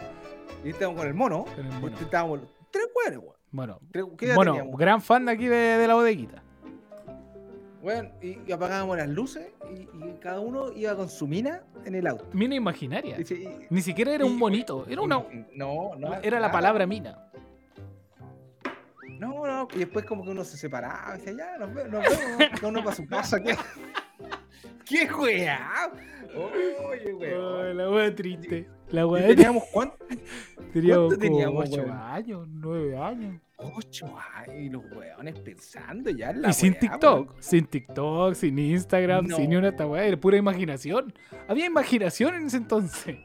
Y 0.64 0.70
estábamos 0.70 1.00
con 1.00 1.08
el 1.08 1.16
mono. 1.16 1.46
Con 1.56 1.66
el 1.66 1.72
y 1.72 1.76
mono. 1.82 1.98
estábamos 2.00 2.40
los 2.42 2.50
tres 2.70 2.86
weones, 2.96 3.18
weón. 3.20 3.36
Bueno, 3.50 3.80
Tres- 3.92 4.06
¿Qué 4.16 4.26
edad 4.28 4.36
bueno, 4.36 4.56
gran 4.78 5.02
fan 5.02 5.26
de 5.26 5.32
aquí 5.32 5.48
de, 5.48 5.56
de 5.56 5.88
la 5.88 5.96
bodeguita. 5.96 6.44
Weón, 7.82 8.12
y, 8.22 8.38
y 8.46 8.52
apagábamos 8.52 8.96
las 8.96 9.10
luces 9.10 9.48
y, 9.76 9.82
y 10.06 10.14
cada 10.22 10.40
uno 10.40 10.72
iba 10.72 10.96
con 10.96 11.10
su 11.10 11.28
mina 11.28 11.64
en 11.84 11.96
el 11.96 12.06
auto. 12.06 12.26
Mina 12.34 12.54
imaginaria. 12.54 13.20
Y 13.20 13.58
Ni 13.72 13.82
siquiera 13.82 14.14
era 14.14 14.24
un 14.26 14.38
bonito. 14.38 14.86
Era 14.88 15.02
una. 15.02 15.26
No, 15.56 15.96
no. 15.98 16.14
Era 16.22 16.40
la 16.40 16.52
palabra 16.52 16.86
mina. 16.86 17.28
No, 19.72 19.76
y 19.76 19.80
después 19.80 20.06
como 20.06 20.24
que 20.24 20.30
uno 20.32 20.44
se 20.44 20.58
separaba 20.58 21.16
y 21.16 21.20
decía, 21.20 21.34
ya, 21.38 21.58
nos 21.58 21.74
vemos, 21.74 21.92
nos 21.92 22.04
vemos, 22.20 22.44
cada 22.56 22.68
uno 22.68 22.84
para 22.84 22.96
su 22.96 23.06
casa. 23.08 23.42
¿Qué, 23.42 23.56
¿Qué 24.86 25.14
weá? 25.14 25.92
Oye, 26.36 27.14
weón. 27.14 27.78
la 27.78 27.90
wea 27.90 28.14
triste. 28.16 28.68
La 28.90 29.02
¿Y 29.02 29.06
wea 29.06 29.28
teníamos 29.36 29.64
cuánto? 29.72 29.98
Teníamos 30.74 31.18
teníamos, 31.20 31.70
8 31.70 31.82
weón? 31.82 31.92
años, 31.92 32.48
9 32.50 32.98
años. 32.98 33.42
Ocho 33.56 34.14
años, 34.36 34.56
y 34.60 34.70
los 34.70 34.84
weones 34.92 35.40
pensando 35.40 36.10
ya 36.10 36.32
en 36.32 36.42
la 36.42 36.50
y 36.50 36.54
sin 36.54 36.72
weá, 36.72 36.80
TikTok. 36.80 37.30
weón. 37.30 37.44
Sin 37.44 37.66
TikTok, 37.68 38.34
sin 38.34 38.60
Instagram, 38.60 39.28
No. 39.28 39.36
sin 39.38 39.50
ni 39.50 39.56
una 39.56 39.70
esta 39.70 39.86
weá. 39.88 40.04
Era 40.06 40.18
pura 40.18 40.36
imaginación. 40.38 41.14
Había 41.48 41.66
imaginación 41.68 42.36
en 42.36 42.48
ese 42.48 42.58
entonces. 42.58 43.18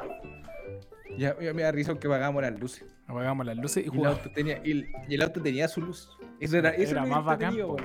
Ya, 1.18 1.36
ya 1.40 1.52
me 1.52 1.62
da 1.62 1.72
risa 1.72 1.98
que 1.98 2.08
pagamos 2.08 2.40
las 2.42 2.58
luces. 2.58 2.84
Apagamos 3.06 3.44
las 3.44 3.56
luces 3.56 3.84
y 3.84 3.94
Y 3.94 4.00
el, 4.00 4.06
auto 4.06 4.30
tenía, 4.30 4.60
y, 4.64 4.70
el, 4.70 4.88
y 5.08 5.14
el 5.16 5.22
auto 5.22 5.42
tenía 5.42 5.66
su 5.66 5.80
luz. 5.80 6.08
Eso 6.40 6.56
era, 6.58 6.70
eso 6.70 6.92
Era 6.92 7.04
más 7.04 7.24
bacán, 7.24 7.54
weón. 7.54 7.76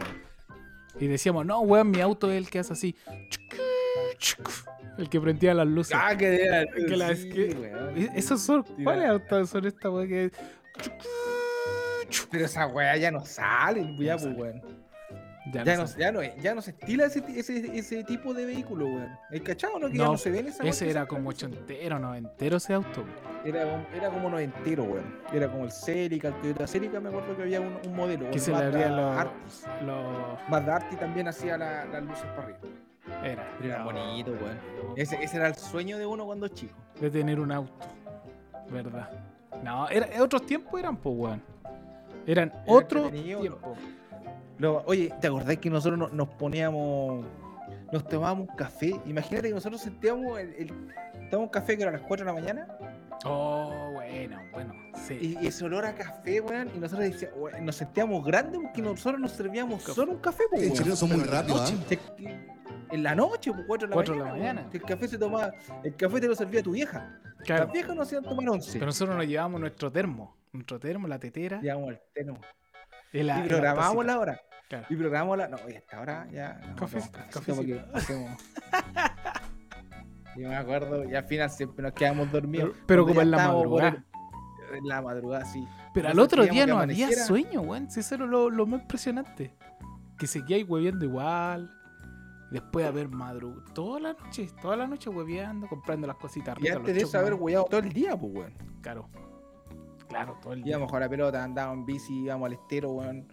Y 1.00 1.08
decíamos, 1.08 1.46
no, 1.46 1.62
weón, 1.62 1.90
mi 1.90 2.02
auto 2.02 2.30
es 2.32 2.38
el 2.38 2.50
que 2.50 2.60
hace 2.60 2.74
así. 2.74 2.96
El 4.98 5.10
que 5.10 5.20
prendía 5.20 5.54
las 5.56 5.68
luces. 5.68 5.98
Ah, 6.00 6.16
que 6.16 6.46
era. 6.46 6.66
Que 6.68 6.96
la- 6.96 7.16
sí, 7.16 7.30
que- 7.30 7.56
weón. 7.56 7.98
Esos 8.16 8.42
son. 8.42 8.64
¿Cuáles 8.84 9.10
autos 9.10 9.50
son 9.50 9.66
esta 9.66 9.90
weá 9.90 10.08
que.? 10.08 10.32
Pero 12.30 12.46
esa 12.46 12.68
weá 12.68 12.96
ya 12.98 13.10
no 13.12 13.26
sale, 13.26 13.82
ya, 13.98 14.16
no 14.16 14.22
pues, 14.22 14.38
weón. 14.38 14.83
Ya, 15.52 15.64
Ya 15.66 15.76
no 15.76 15.84
no, 15.84 15.98
ya, 15.98 16.12
no, 16.12 16.22
ya 16.42 16.56
no 16.56 16.62
se 16.62 16.72
estila 16.72 17.06
ese, 17.06 17.22
ese, 17.38 17.78
ese 17.78 18.04
tipo 18.06 18.34
de 18.34 18.46
vehículo, 18.46 18.86
weón. 18.86 19.10
¿El 19.30 19.44
cachado 19.44 19.78
no? 19.78 19.88
Que 19.90 19.98
ya 19.98 20.06
No, 20.06 20.12
no 20.14 20.18
se 20.18 20.32
ve 20.32 20.40
en 20.40 20.48
esa 20.48 20.64
Ese 20.64 20.90
era 20.90 21.06
como 21.06 21.30
ochentero, 21.32 22.00
noventero 22.00 22.58
ese 22.58 22.74
auto. 22.74 23.04
Era, 23.44 23.64
como- 23.70 23.86
era 23.94 24.10
como 24.10 24.30
noventero, 24.30 24.84
weón. 24.86 25.20
Era 25.34 25.50
como 25.52 25.66
el 25.66 25.72
Celica, 25.72 26.30
el 26.30 26.36
Toyota 26.36 26.66
Celica, 26.66 27.00
me 27.02 27.10
acuerdo 27.10 27.36
que 27.36 27.42
había 27.44 27.60
un, 27.60 27.78
un 27.86 27.94
modelo. 27.96 28.32
Que 28.32 28.40
se 28.40 28.52
le 28.52 28.58
abrían 28.58 28.96
los. 28.96 29.18
Artis. 29.18 29.66
los- 29.86 30.50
Mazda 30.50 30.76
Artis 30.78 30.98
también 31.00 31.28
hacía 31.28 31.58
la- 31.58 31.84
las 31.86 32.04
luces 32.04 32.26
para 32.36 32.44
arriba. 32.44 32.60
Era. 33.22 33.48
Era 33.62 33.80
No, 33.80 33.86
bonito, 33.86 34.32
weón. 34.32 34.58
no. 34.88 34.94
Ese, 34.96 35.22
ese 35.22 35.36
era 35.36 35.48
el 35.50 35.56
sueño 35.56 35.98
de 35.98 36.06
uno 36.06 36.26
cuando 36.26 36.46
es 36.46 36.54
chico. 36.54 36.76
De 37.02 37.10
tener 37.12 37.42
un 37.42 37.52
auto. 37.52 37.74
¿Verdad? 38.70 39.10
No, 39.62 39.90
era, 39.90 40.08
otros 40.24 40.46
tiempos 40.46 40.80
eran, 40.80 40.96
pues, 40.96 41.16
weón. 41.18 41.42
Eran 42.26 42.54
otros 42.66 43.04
entretenido, 43.08 43.42
tiempos. 43.42 43.78
Lo- 44.64 44.84
oye, 44.86 45.14
¿te 45.20 45.28
acordás 45.28 45.58
que 45.58 45.70
nosotros 45.70 46.00
no- 46.00 46.08
nos 46.10 46.30
poníamos, 46.36 47.26
nos 47.92 48.08
tomábamos 48.08 48.48
un 48.50 48.56
café? 48.56 49.00
Imagínate 49.06 49.50
que 49.50 49.54
nosotros 49.54 49.82
sentíamos 49.82 50.40
el, 50.40 50.54
el, 50.54 50.68
tomábamos 51.30 51.48
un 51.48 51.50
café 51.50 51.76
que 51.76 51.84
era 51.84 51.90
a 51.90 51.94
las 51.94 52.02
4 52.04 52.26
de 52.26 52.32
la 52.34 52.40
mañana 52.40 52.68
Oh, 53.26 53.92
bueno, 53.94 54.38
bueno. 54.52 54.74
Sí. 55.08 55.38
y, 55.40 55.44
y 55.44 55.48
ese 55.48 55.64
olor 55.64 55.86
a 55.86 55.94
café, 55.96 56.42
weón, 56.42 56.70
y 56.76 56.80
nosotros 56.80 57.10
decíamos, 57.10 57.38
weón, 57.40 57.66
nos 57.66 57.76
sentíamos 57.76 58.26
grandes 58.26 58.60
porque 58.62 58.82
nosotros 58.82 59.20
nos 59.22 59.32
servíamos 59.32 59.82
solo 59.84 60.12
un 60.14 60.18
café, 60.20 60.44
En 60.54 60.60
weón. 60.62 60.74
Chile 60.74 60.96
son 60.96 61.10
muy 61.10 61.20
Pero 61.20 61.30
en 61.30 61.34
la 61.36 61.42
rápidos, 61.42 61.72
noche, 61.74 61.86
te- 62.18 62.46
En 62.92 63.04
la 63.04 63.16
noche, 63.16 63.52
pues 63.54 63.64
4 63.68 63.88
de 63.88 63.90
la 63.92 63.96
Cuatro 63.96 64.14
de 64.14 64.20
la 64.20 64.26
mañana. 64.26 64.54
mañana. 64.54 64.70
Que 64.70 64.78
El 64.78 64.84
café 64.84 65.08
se 65.08 65.18
tomaba, 65.18 65.52
el 65.84 65.96
café 65.96 66.20
te 66.22 66.28
lo 66.28 66.36
servía 66.36 66.62
tu 66.64 66.72
vieja. 66.72 67.20
Claro. 67.46 67.64
Las 67.66 67.74
viejas 67.74 67.96
no 67.96 68.02
hacían 68.02 68.24
tomar 68.24 68.50
once. 68.50 68.74
Pero 68.74 68.86
nosotros 68.88 69.16
nos 69.18 69.26
llevábamos 69.26 69.60
nuestro 69.62 69.92
termo. 69.92 70.36
Nuestro 70.52 70.80
termo, 70.80 71.08
la 71.08 71.18
tetera. 71.20 71.60
Llevábamos 71.62 71.92
el 71.92 72.00
termo. 72.14 72.40
y 73.14 73.24
la- 73.24 73.36
y 73.38 73.40
y 73.40 73.42
la 73.44 73.48
programábamos 73.48 74.06
la 74.06 74.20
hora. 74.20 74.42
Claro. 74.74 74.88
Y 74.90 74.96
programamos 74.96 75.38
la. 75.38 75.48
No, 75.50 75.58
y 75.70 75.76
hasta 75.76 75.98
ahora 75.98 76.28
ya. 76.32 76.60
no, 76.68 76.76
Café- 76.76 77.02
porque 77.56 77.80
hacemos- 77.94 78.38
Yo 80.36 80.50
me 80.50 80.56
acuerdo, 80.56 81.08
y 81.08 81.14
al 81.16 81.24
final 81.26 81.50
siempre 81.52 81.84
nos 81.84 81.94
quedamos 81.94 82.32
dormidos. 82.32 82.72
Pero- 82.88 83.04
como 83.04 83.16
ya 83.16 83.22
en 83.22 83.32
la 83.32 83.48
madrugada. 83.48 83.90
el- 83.90 84.78
En 84.78 84.88
la 84.88 85.02
madrugada, 85.04 85.46
sí. 85.46 85.68
Pero 85.94 86.10
al 86.10 86.20
otro 86.20 86.42
día 86.44 86.66
no 86.66 86.80
había 86.80 87.12
sueño, 87.12 87.62
weón. 87.62 87.92
Si 87.92 88.00
eso 88.00 88.16
era 88.16 88.26
lo, 88.26 88.50
lo 88.50 88.66
más 88.66 88.82
impresionante. 88.82 89.54
Que 90.18 90.26
seguíais 90.26 90.68
hueviando 90.68 91.06
igual. 91.06 91.70
Después 92.50 92.88
haber 92.88 93.08
madrugado. 93.10 93.64
Toda 93.74 94.00
la 94.00 94.14
noche, 94.14 94.50
toda 94.60 94.76
la 94.76 94.88
noche 94.88 95.12
hueveando, 95.12 95.68
comprando 95.68 96.08
las 96.08 96.16
cositas 96.18 96.56
Y 96.58 96.62
ricas. 96.62 96.78
antes 96.78 96.96
los 96.96 96.98
de 97.04 97.08
eso 97.08 97.20
haber 97.20 97.36
hueado 97.36 97.66
todo 97.66 97.80
el 97.82 97.94
día, 97.94 98.18
pues, 98.18 98.34
weón. 98.34 98.54
Claro. 98.82 99.08
Claro, 100.10 100.38
todo 100.42 100.54
el 100.54 100.64
día. 100.64 100.72
Íbamos 100.78 100.92
a 100.94 101.00
la 101.00 101.10
pelota, 101.10 101.44
andábamos 101.44 101.78
en 101.80 101.86
bici, 101.86 102.24
íbamos 102.24 102.48
al 102.48 102.54
estero, 102.54 102.90
weón. 102.92 103.28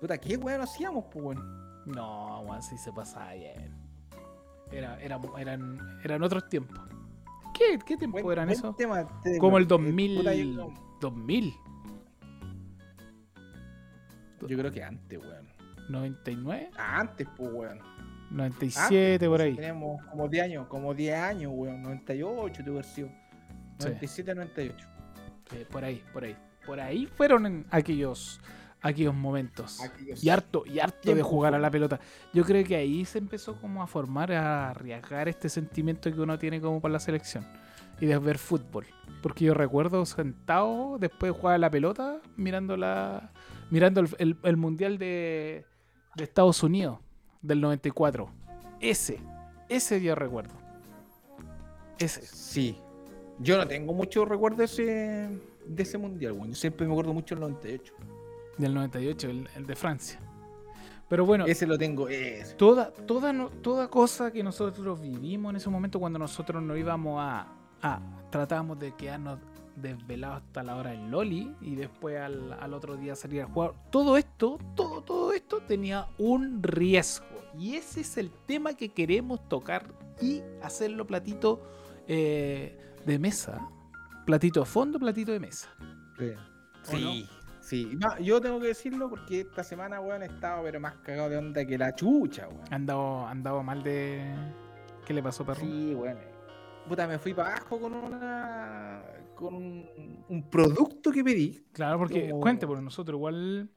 Puta, 0.00 0.18
¿qué 0.18 0.36
weón 0.36 0.60
hacíamos, 0.60 1.04
pues, 1.10 1.24
weón? 1.24 1.84
No, 1.86 2.40
weón, 2.40 2.62
sí 2.62 2.76
se 2.78 2.92
pasaba 2.92 3.32
bien. 3.34 3.74
Era, 4.72 5.00
era- 5.00 5.20
eran, 5.38 5.78
eran 6.02 6.22
otros 6.22 6.48
tiempos. 6.48 6.78
¿Qué, 7.54 7.78
qué 7.86 7.96
tiempo 7.96 8.18
Buen- 8.20 8.32
eran 8.38 8.48
buen 8.60 8.74
tema 8.74 9.00
este, 9.00 9.38
Como 9.38 9.56
el 9.58 9.64
weón. 9.64 9.68
2000. 9.68 10.16
Puta, 10.18 10.34
yo, 10.34 10.72
2000. 11.00 11.54
yo 14.48 14.58
creo 14.58 14.70
que 14.72 14.82
antes, 14.82 15.18
weón. 15.18 15.46
99. 15.88 16.70
Antes, 16.76 17.28
pues, 17.36 17.50
weón. 17.52 17.78
97 18.30 19.14
Antes, 19.14 19.28
por 19.28 19.40
ahí. 19.40 19.54
Tenemos 19.54 20.02
como 20.06 20.28
10 20.28 20.44
años, 20.44 20.66
como 20.66 20.94
10 20.94 21.16
años, 21.16 21.52
weón. 21.54 21.82
98 21.82 22.54
tuvo 22.62 22.64
que 22.64 22.70
haber 22.70 22.84
sido. 22.84 23.08
Sí. 23.78 23.84
97, 23.86 24.34
98. 24.34 24.88
Sí, 25.50 25.56
por 25.70 25.84
ahí, 25.84 26.02
por 26.12 26.24
ahí. 26.24 26.36
Por 26.66 26.80
ahí 26.80 27.06
fueron 27.06 27.46
en 27.46 27.66
aquellos, 27.70 28.40
aquellos 28.86 29.14
momentos. 29.14 29.80
Aquellos 29.80 30.22
Y 30.22 30.28
harto, 30.30 30.64
y 30.66 30.78
harto 30.80 31.14
de 31.14 31.22
jugar 31.22 31.54
a 31.54 31.58
la 31.58 31.70
pelota. 31.70 32.00
Yo 32.32 32.44
creo 32.44 32.64
que 32.64 32.76
ahí 32.76 33.04
se 33.04 33.18
empezó 33.18 33.60
como 33.60 33.82
a 33.82 33.86
formar, 33.86 34.32
a 34.32 34.70
arriesgar 34.70 35.28
este 35.28 35.48
sentimiento 35.48 36.12
que 36.12 36.20
uno 36.20 36.38
tiene 36.38 36.60
como 36.60 36.80
por 36.80 36.90
la 36.90 37.00
selección. 37.00 37.46
Y 38.00 38.06
de 38.06 38.18
ver 38.18 38.38
fútbol. 38.38 38.86
Porque 39.22 39.44
yo 39.46 39.54
recuerdo 39.54 40.04
sentado 40.04 40.98
después 40.98 41.32
de 41.32 41.38
jugar 41.38 41.54
a 41.54 41.58
la 41.58 41.70
pelota, 41.70 42.20
mirando 42.36 42.76
la. 42.76 43.30
mirando 43.70 44.00
el, 44.00 44.08
el- 44.18 44.36
el 44.42 44.56
mundial 44.56 44.98
de, 44.98 45.64
de 46.14 46.24
Estados 46.24 46.62
Unidos 46.62 46.98
del 47.42 47.60
94. 47.60 48.28
Ese, 48.80 49.18
ese 49.68 50.02
yo 50.02 50.14
recuerdo. 50.14 50.54
Ese. 51.98 52.22
Sí. 52.26 52.78
Yo 53.38 53.56
no 53.56 53.66
tengo 53.66 53.92
mucho 53.92 54.24
recuerdo 54.24 54.58
de 54.58 54.64
ese, 54.64 54.82
de 55.66 55.82
ese 55.82 55.98
mundial, 55.98 56.32
weón. 56.32 56.48
Yo 56.50 56.54
siempre 56.54 56.86
me 56.86 56.92
acuerdo 56.92 57.12
mucho 57.14 57.34
del 57.34 57.40
98. 57.42 57.94
Del 58.58 58.74
98, 58.74 59.28
el, 59.30 59.48
el 59.56 59.66
de 59.66 59.76
Francia. 59.76 60.20
Pero 61.08 61.24
bueno, 61.24 61.44
Ese 61.46 61.66
lo 61.66 61.78
tengo, 61.78 62.08
ese. 62.08 62.54
toda, 62.54 62.90
toda, 62.92 63.32
no- 63.32 63.48
toda 63.50 63.88
cosa 63.88 64.32
que 64.32 64.42
nosotros 64.42 65.00
vivimos 65.00 65.50
en 65.50 65.56
ese 65.56 65.70
momento 65.70 66.00
cuando 66.00 66.18
nosotros 66.18 66.60
nos 66.62 66.76
íbamos 66.76 67.20
a, 67.20 67.46
a 67.82 68.00
tratábamos 68.30 68.78
de 68.80 68.92
quedarnos 68.96 69.38
desvelados 69.76 70.38
hasta 70.42 70.62
la 70.64 70.74
hora 70.74 70.90
del 70.90 71.08
Loli 71.10 71.54
y 71.60 71.76
después 71.76 72.18
al, 72.18 72.52
al 72.54 72.74
otro 72.74 72.96
día 72.96 73.14
salir 73.14 73.42
a 73.42 73.46
jugar. 73.46 73.72
Todo 73.90 74.16
esto, 74.16 74.58
todo, 74.74 75.02
todo 75.02 75.32
esto 75.32 75.60
tenía 75.60 76.08
un 76.18 76.60
riesgo. 76.62 77.26
Y 77.56 77.76
ese 77.76 78.00
es 78.00 78.16
el 78.16 78.30
tema 78.46 78.74
que 78.74 78.88
queremos 78.88 79.48
tocar 79.48 79.86
y 80.20 80.42
hacerlo 80.62 81.06
platito 81.06 81.62
eh, 82.08 82.94
de 83.04 83.18
mesa. 83.18 83.68
Platito 84.24 84.60
de 84.60 84.66
fondo, 84.66 84.98
platito 84.98 85.30
de 85.30 85.38
mesa. 85.40 85.68
Sí. 86.18 86.32
¿O 86.96 86.98
no? 86.98 87.35
Sí. 87.66 87.98
No, 88.00 88.16
yo 88.20 88.40
tengo 88.40 88.60
que 88.60 88.68
decirlo 88.68 89.10
porque 89.10 89.40
esta 89.40 89.64
semana, 89.64 90.00
weón, 90.00 90.22
he 90.22 90.26
estado 90.26 90.62
pero 90.62 90.78
más 90.78 90.94
cagado 90.98 91.28
de 91.28 91.36
onda 91.36 91.66
que 91.66 91.76
la 91.76 91.94
chucha, 91.94 92.46
weón. 92.48 92.62
Andaba, 92.72 93.28
andaba 93.28 93.62
mal 93.64 93.82
de... 93.82 94.24
¿Qué 95.04 95.12
le 95.12 95.22
pasó, 95.22 95.44
perro? 95.44 95.60
Sí, 95.60 95.92
weón. 95.94 96.16
Puta, 96.88 97.08
me 97.08 97.18
fui 97.18 97.34
para 97.34 97.56
abajo 97.56 97.80
con 97.80 97.92
una. 97.94 99.02
con 99.34 99.54
un, 99.56 100.24
un 100.28 100.48
producto 100.48 101.10
que 101.10 101.24
pedí. 101.24 101.66
Claro, 101.72 101.98
porque 101.98 102.28
Como- 102.30 102.40
cuente, 102.40 102.66
porque 102.68 102.82
nosotros 102.82 103.16
igual 103.18 103.68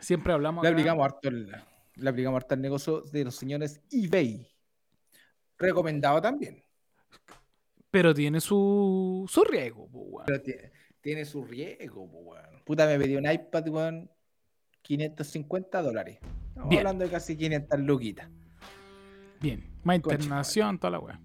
siempre 0.00 0.34
hablamos. 0.34 0.62
Le 0.62 0.68
acá- 0.68 0.74
aplicamos 0.76 1.04
harto 1.06 1.28
el, 1.30 1.50
le 1.94 2.10
aplicamos 2.10 2.36
harto 2.36 2.54
el 2.54 2.60
negocio 2.60 3.00
de 3.00 3.24
los 3.24 3.34
señores 3.34 3.80
eBay. 3.90 4.46
Recomendado 5.56 6.20
también. 6.20 6.62
Pero 7.90 8.12
tiene 8.12 8.40
su, 8.40 9.24
su 9.28 9.44
riesgo, 9.44 9.86
weón. 9.90 10.26
Pero 10.26 10.42
tie- 10.42 10.70
tiene 11.00 11.24
su 11.24 11.44
riesgo, 11.44 12.02
weón. 12.04 12.62
Puta, 12.64 12.86
me 12.86 12.98
pedí 12.98 13.16
un 13.16 13.30
iPad, 13.30 13.68
weón, 13.68 14.10
550 14.82 15.82
dólares. 15.82 16.18
Estamos 16.48 16.68
Bien. 16.70 16.80
hablando 16.80 17.04
de 17.04 17.10
casi 17.10 17.36
500 17.36 17.80
luquitas. 17.80 18.28
Bien. 19.40 19.70
Más 19.84 19.96
internación, 19.96 20.78
toda 20.78 20.90
la 20.92 20.98
weá. 21.00 21.20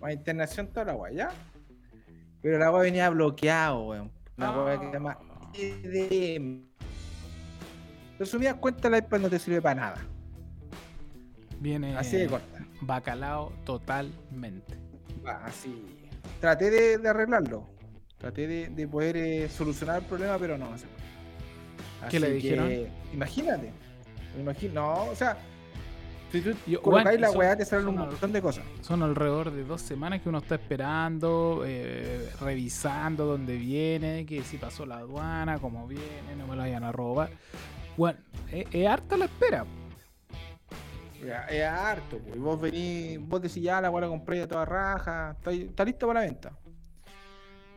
Más 0.00 0.12
internación 0.12 0.66
toda 0.68 0.86
la 0.86 0.94
weá, 0.96 1.12
¿ya? 1.12 1.30
Pero 2.42 2.58
la 2.58 2.70
weá 2.72 2.82
venía 2.82 3.08
bloqueado, 3.10 3.86
weón. 3.88 4.10
Una 4.36 4.64
weá 4.64 4.80
que 4.80 4.86
se 4.86 4.92
llama 4.92 5.18
Ah. 5.20 5.52
EDM. 5.54 6.64
Resumidas 8.18 8.54
cuentas, 8.56 8.92
el 8.92 8.98
iPad 8.98 9.18
no 9.20 9.30
te 9.30 9.38
sirve 9.38 9.62
para 9.62 9.80
nada. 9.80 10.06
Viene 11.60 11.96
Así 11.96 12.16
de 12.16 12.26
corta. 12.28 12.66
bacalao 12.80 13.52
totalmente. 13.64 14.74
Así. 15.24 15.84
Traté 16.40 16.70
de, 16.70 16.98
de 16.98 17.08
arreglarlo. 17.08 17.68
Traté 18.20 18.46
de, 18.46 18.68
de 18.68 18.86
poder 18.86 19.16
eh, 19.16 19.48
solucionar 19.48 20.00
el 20.02 20.04
problema, 20.04 20.36
pero 20.38 20.58
no. 20.58 20.66
puede. 20.68 20.84
¿Qué 22.10 22.20
le 22.20 22.26
Así 22.26 22.34
dijeron? 22.36 22.68
que, 22.68 22.88
imagínate. 23.14 23.72
Imagino, 24.38 24.74
no, 24.74 25.04
o 25.10 25.14
sea, 25.14 25.36
si 26.30 26.40
tú 26.40 26.50
Yo- 26.66 26.80
colocáis 26.82 27.08
Juan, 27.18 27.20
la 27.22 27.28
eso- 27.28 27.38
weá, 27.38 27.56
te 27.56 27.64
salen 27.64 27.88
un 27.88 27.96
montón 27.96 28.30
de 28.32 28.40
cosas. 28.42 28.64
Son 28.82 29.02
alrededor 29.02 29.50
de 29.50 29.64
dos 29.64 29.80
semanas 29.80 30.20
que 30.20 30.28
uno 30.28 30.38
está 30.38 30.54
esperando, 30.56 31.62
eh, 31.66 32.28
revisando 32.40 33.24
dónde 33.26 33.56
viene, 33.56 34.24
que 34.26 34.42
si 34.42 34.56
pasó 34.58 34.84
la 34.86 34.98
aduana, 34.98 35.58
cómo 35.58 35.86
viene, 35.88 36.36
no 36.38 36.46
me 36.46 36.54
lo 36.56 36.62
vayan 36.62 36.84
a 36.84 36.92
robar. 36.92 37.30
Bueno, 37.96 38.18
es, 38.52 38.66
es 38.70 38.86
harta 38.86 39.16
la 39.16 39.24
espera. 39.24 39.64
Es 41.50 41.64
harto, 41.64 42.18
pues. 42.18 42.38
Vos 42.38 42.58
venís, 42.60 43.18
vos 43.20 43.42
decís 43.42 43.62
ya 43.62 43.80
la 43.80 43.90
weá 43.90 44.02
la 44.02 44.08
compré 44.08 44.38
ya 44.38 44.46
toda 44.46 44.64
raja, 44.64 45.32
está, 45.36 45.50
está 45.52 45.84
listo 45.84 46.06
para 46.06 46.20
la 46.20 46.26
venta. 46.26 46.52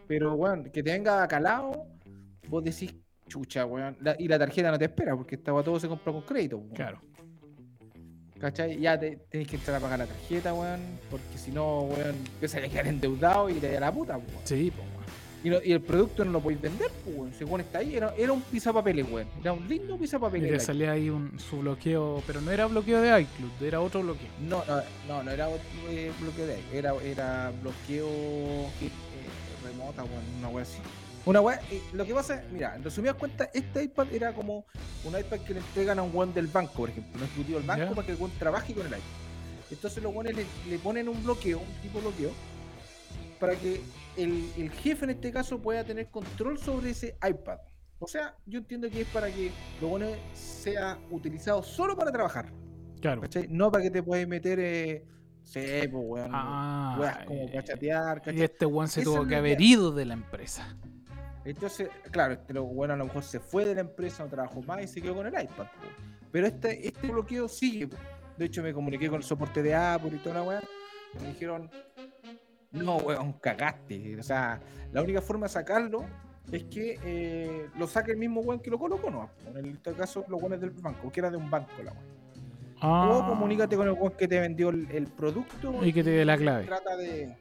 Pero 0.08 0.34
weón, 0.36 0.66
que 0.66 0.84
te 0.84 0.92
venga 0.92 1.28
calado, 1.28 1.86
vos 2.48 2.64
decís 2.64 2.94
chucha, 3.28 3.66
weón. 3.66 3.98
la- 4.02 4.16
y 4.20 4.28
la 4.28 4.38
tarjeta 4.38 4.70
no 4.72 4.78
te 4.78 4.86
espera, 4.86 5.16
porque 5.16 5.36
esta 5.36 5.54
weá 5.54 5.64
todo 5.64 5.80
se 5.80 5.88
compra 5.88 6.12
con 6.14 6.22
crédito. 6.24 6.58
weón. 6.58 6.74
Claro. 6.74 7.02
¿Cachai? 8.40 8.78
Ya 8.80 9.00
te, 9.00 9.16
tenés 9.30 9.48
que 9.48 9.56
entrar 9.56 9.78
a 9.78 9.80
pagar 9.80 10.00
la 10.00 10.06
tarjeta, 10.06 10.54
weón. 10.54 10.82
Porque 11.10 11.38
si 11.38 11.52
no, 11.52 11.82
weón, 11.84 12.16
empiezas 12.34 12.64
a 12.64 12.68
quedar 12.68 12.88
endeudado 12.88 13.50
y 13.50 13.54
te 13.54 13.72
da 13.72 13.80
la 13.80 13.92
puta, 13.92 14.18
weón. 14.18 14.30
Sí, 14.44 14.72
pues, 14.76 14.86
weón. 14.88 15.04
Y, 15.46 15.50
no- 15.50 15.62
y 15.64 15.72
el 15.74 15.82
producto 15.82 16.24
no 16.26 16.32
lo 16.32 16.42
podéis 16.42 16.62
vender, 16.62 16.90
pues, 17.06 17.16
weón. 17.18 17.34
Según 17.34 17.62
está 17.62 17.80
ahí, 17.80 17.96
era, 17.96 18.14
era 18.18 18.34
un 18.34 18.42
pisapapeles, 18.42 19.10
weón. 19.10 19.28
Era 19.40 19.54
un 19.54 19.68
lindo 19.70 19.96
Y 19.96 20.00
pisapapeles. 20.00 20.48
te 20.48 20.52
like. 20.52 20.66
salía 20.66 20.92
ahí 20.92 21.10
un, 21.10 21.40
su 21.40 21.60
bloqueo, 21.60 22.22
pero 22.28 22.42
no 22.42 22.52
era 22.52 22.66
bloqueo 22.66 23.02
de 23.02 23.22
iCloud, 23.22 23.64
era 23.66 23.80
otro 23.80 24.02
bloqueo. 24.02 24.28
No, 24.42 24.62
no, 24.68 24.82
no, 25.08 25.24
no 25.24 25.32
era 25.32 25.48
eh, 25.90 26.12
bloqueo 26.20 26.46
de 26.46 26.56
ahí. 26.56 26.66
Era, 26.74 26.94
era 27.02 27.52
bloqueo 27.62 28.08
weón. 29.92 30.24
Una 30.40 30.50
weá 30.50 30.64
así. 30.64 30.80
Una 31.26 31.42
weá, 31.42 31.62
lo 31.94 32.06
que 32.06 32.14
pasa, 32.14 32.44
mira, 32.52 32.76
en 32.76 32.84
resumidas 32.84 33.16
cuentas, 33.16 33.50
este 33.54 33.84
iPad 33.84 34.12
era 34.12 34.34
como 34.34 34.66
un 35.06 35.18
iPad 35.18 35.40
que 35.40 35.54
le 35.54 35.60
entregan 35.62 36.00
a 36.00 36.04
un 36.04 36.14
weón 36.14 36.34
del 36.34 36.48
banco, 36.48 36.74
por 36.74 36.90
ejemplo, 36.90 37.18
un 37.18 37.24
ejecutivo 37.24 37.60
del 37.60 37.68
banco 37.68 37.96
para 37.96 38.06
que 38.06 38.14
el 38.14 38.20
weón 38.20 38.32
trabaje 38.38 38.74
con 38.74 38.86
el 38.86 38.92
iPad. 38.92 39.02
Entonces 39.72 40.04
los 40.04 40.14
weones 40.14 40.36
le, 40.36 40.46
le 40.70 40.80
ponen 40.80 41.08
un 41.08 41.24
bloqueo, 41.24 41.60
un 41.60 41.82
tipo 41.82 42.00
de 42.00 42.08
bloqueo, 42.08 42.32
para 43.40 43.56
que 43.56 43.82
el, 44.18 44.50
el 44.58 44.72
jefe 44.72 45.06
en 45.06 45.12
este 45.12 45.32
caso 45.32 45.60
pueda 45.60 45.84
tener 45.84 46.08
control 46.08 46.58
sobre 46.60 46.92
ese 46.92 47.18
iPad. 47.28 47.60
O 48.00 48.08
sea, 48.08 48.36
yo 48.46 48.60
entiendo 48.60 48.90
que 48.90 49.02
es 49.02 49.08
para 49.08 49.32
que 49.32 49.50
lo 49.82 49.88
bueno 49.88 50.08
sea 50.34 51.00
utilizado 51.10 51.64
solo 51.64 51.96
para 51.96 52.12
trabajar. 52.12 52.52
Claro. 53.00 53.22
¿Cachai? 53.22 53.48
No 53.50 53.72
para 53.72 53.84
que 53.84 53.92
te 53.92 54.04
puedes 54.04 54.28
meter, 54.28 54.60
eh, 54.60 55.06
sé, 55.44 55.90
pues, 55.92 56.04
weón. 56.06 56.32
Ah, 56.34 56.98
weas 57.00 57.26
como 57.26 57.42
eh, 57.42 57.50
para 57.52 57.64
chatear, 57.64 58.22
y 58.34 58.42
este 58.42 58.66
weón 58.66 58.88
se 58.88 59.02
Esa 59.02 59.12
tuvo 59.12 59.28
que 59.28 59.36
haber 59.36 59.62
ido 59.62 59.92
de 59.92 60.06
la 60.06 60.14
empresa. 60.14 60.76
Entonces, 61.46 61.90
claro, 62.12 62.34
este 62.34 62.54
bueno 62.54 62.94
a 62.94 62.98
lo 62.98 63.06
mejor 63.06 63.24
se 63.24 63.40
fue 63.40 63.66
de 63.66 63.76
la 63.76 63.82
empresa, 63.82 64.24
no 64.24 64.30
trabajó 64.30 64.62
más 64.62 64.82
y 64.82 64.88
se 64.88 65.02
quedó 65.02 65.16
con 65.16 65.28
el 65.28 65.34
iPad. 65.34 65.68
Pero 66.32 66.48
este, 66.48 66.88
este 66.88 67.08
bloqueo 67.08 67.48
sigue. 67.48 67.90
De 68.38 68.46
hecho, 68.46 68.64
me 68.64 68.74
comuniqué 68.74 69.10
con 69.10 69.18
el 69.18 69.24
soporte 69.24 69.62
de 69.62 69.76
Apple 69.76 70.12
y 70.16 70.20
toda 70.20 70.36
la 70.36 70.44
weá. 70.44 70.62
Me 71.22 71.28
dijeron, 71.28 71.70
no, 72.72 72.98
weón, 72.98 73.34
cagaste. 73.34 74.18
O 74.20 74.24
sea, 74.24 74.60
la 74.92 75.04
única 75.04 75.22
forma 75.22 75.48
de 75.48 75.54
sacarlo 75.54 76.06
es 76.52 76.64
que 76.66 77.00
eh, 77.04 77.70
lo 77.78 77.88
saque 77.88 78.12
el 78.12 78.18
mismo 78.18 78.42
weón 78.42 78.60
que 78.60 78.72
lo 78.72 78.80
colocó, 78.80 79.12
¿no? 79.12 79.30
En 79.54 79.66
este 79.66 79.94
caso, 79.94 80.26
los 80.28 80.42
weones 80.42 80.62
del 80.62 80.72
banco, 80.72 81.12
que 81.12 81.20
era 81.20 81.30
de 81.30 81.38
un 81.38 81.50
banco 81.50 81.72
la 81.84 81.92
weá. 81.92 82.02
Ah, 82.86 83.10
O 83.10 83.28
comunícate 83.30 83.78
con 83.78 83.88
el 83.88 83.94
weón 83.94 84.12
que 84.18 84.28
te 84.28 84.40
vendió 84.40 84.70
el, 84.70 84.88
el 84.92 85.08
producto 85.08 85.84
Y 85.86 85.94
que 85.94 86.04
te 86.04 86.10
dé 86.10 86.26
la 86.26 86.38
clave. 86.38 86.66
trata 86.66 86.96
de. 86.98 87.36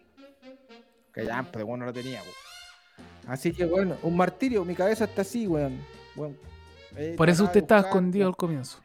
Que 1.12 1.26
ya, 1.26 1.42
pues 1.42 1.64
bueno, 1.64 1.78
no 1.84 1.86
lo 1.86 1.92
tenía, 1.92 2.20
po. 2.20 2.30
Así 3.26 3.52
que 3.52 3.64
bueno, 3.66 3.96
un 4.02 4.16
martirio, 4.16 4.64
mi 4.64 4.74
cabeza 4.74 5.04
está 5.04 5.22
así, 5.22 5.46
weón. 5.46 5.78
Weón, 6.16 6.36
eh, 6.96 7.14
Por 7.16 7.28
eso 7.28 7.44
usted 7.44 7.60
estaba 7.62 7.80
escondido 7.82 8.24
al 8.24 8.28
weón. 8.30 8.34
comienzo. 8.36 8.78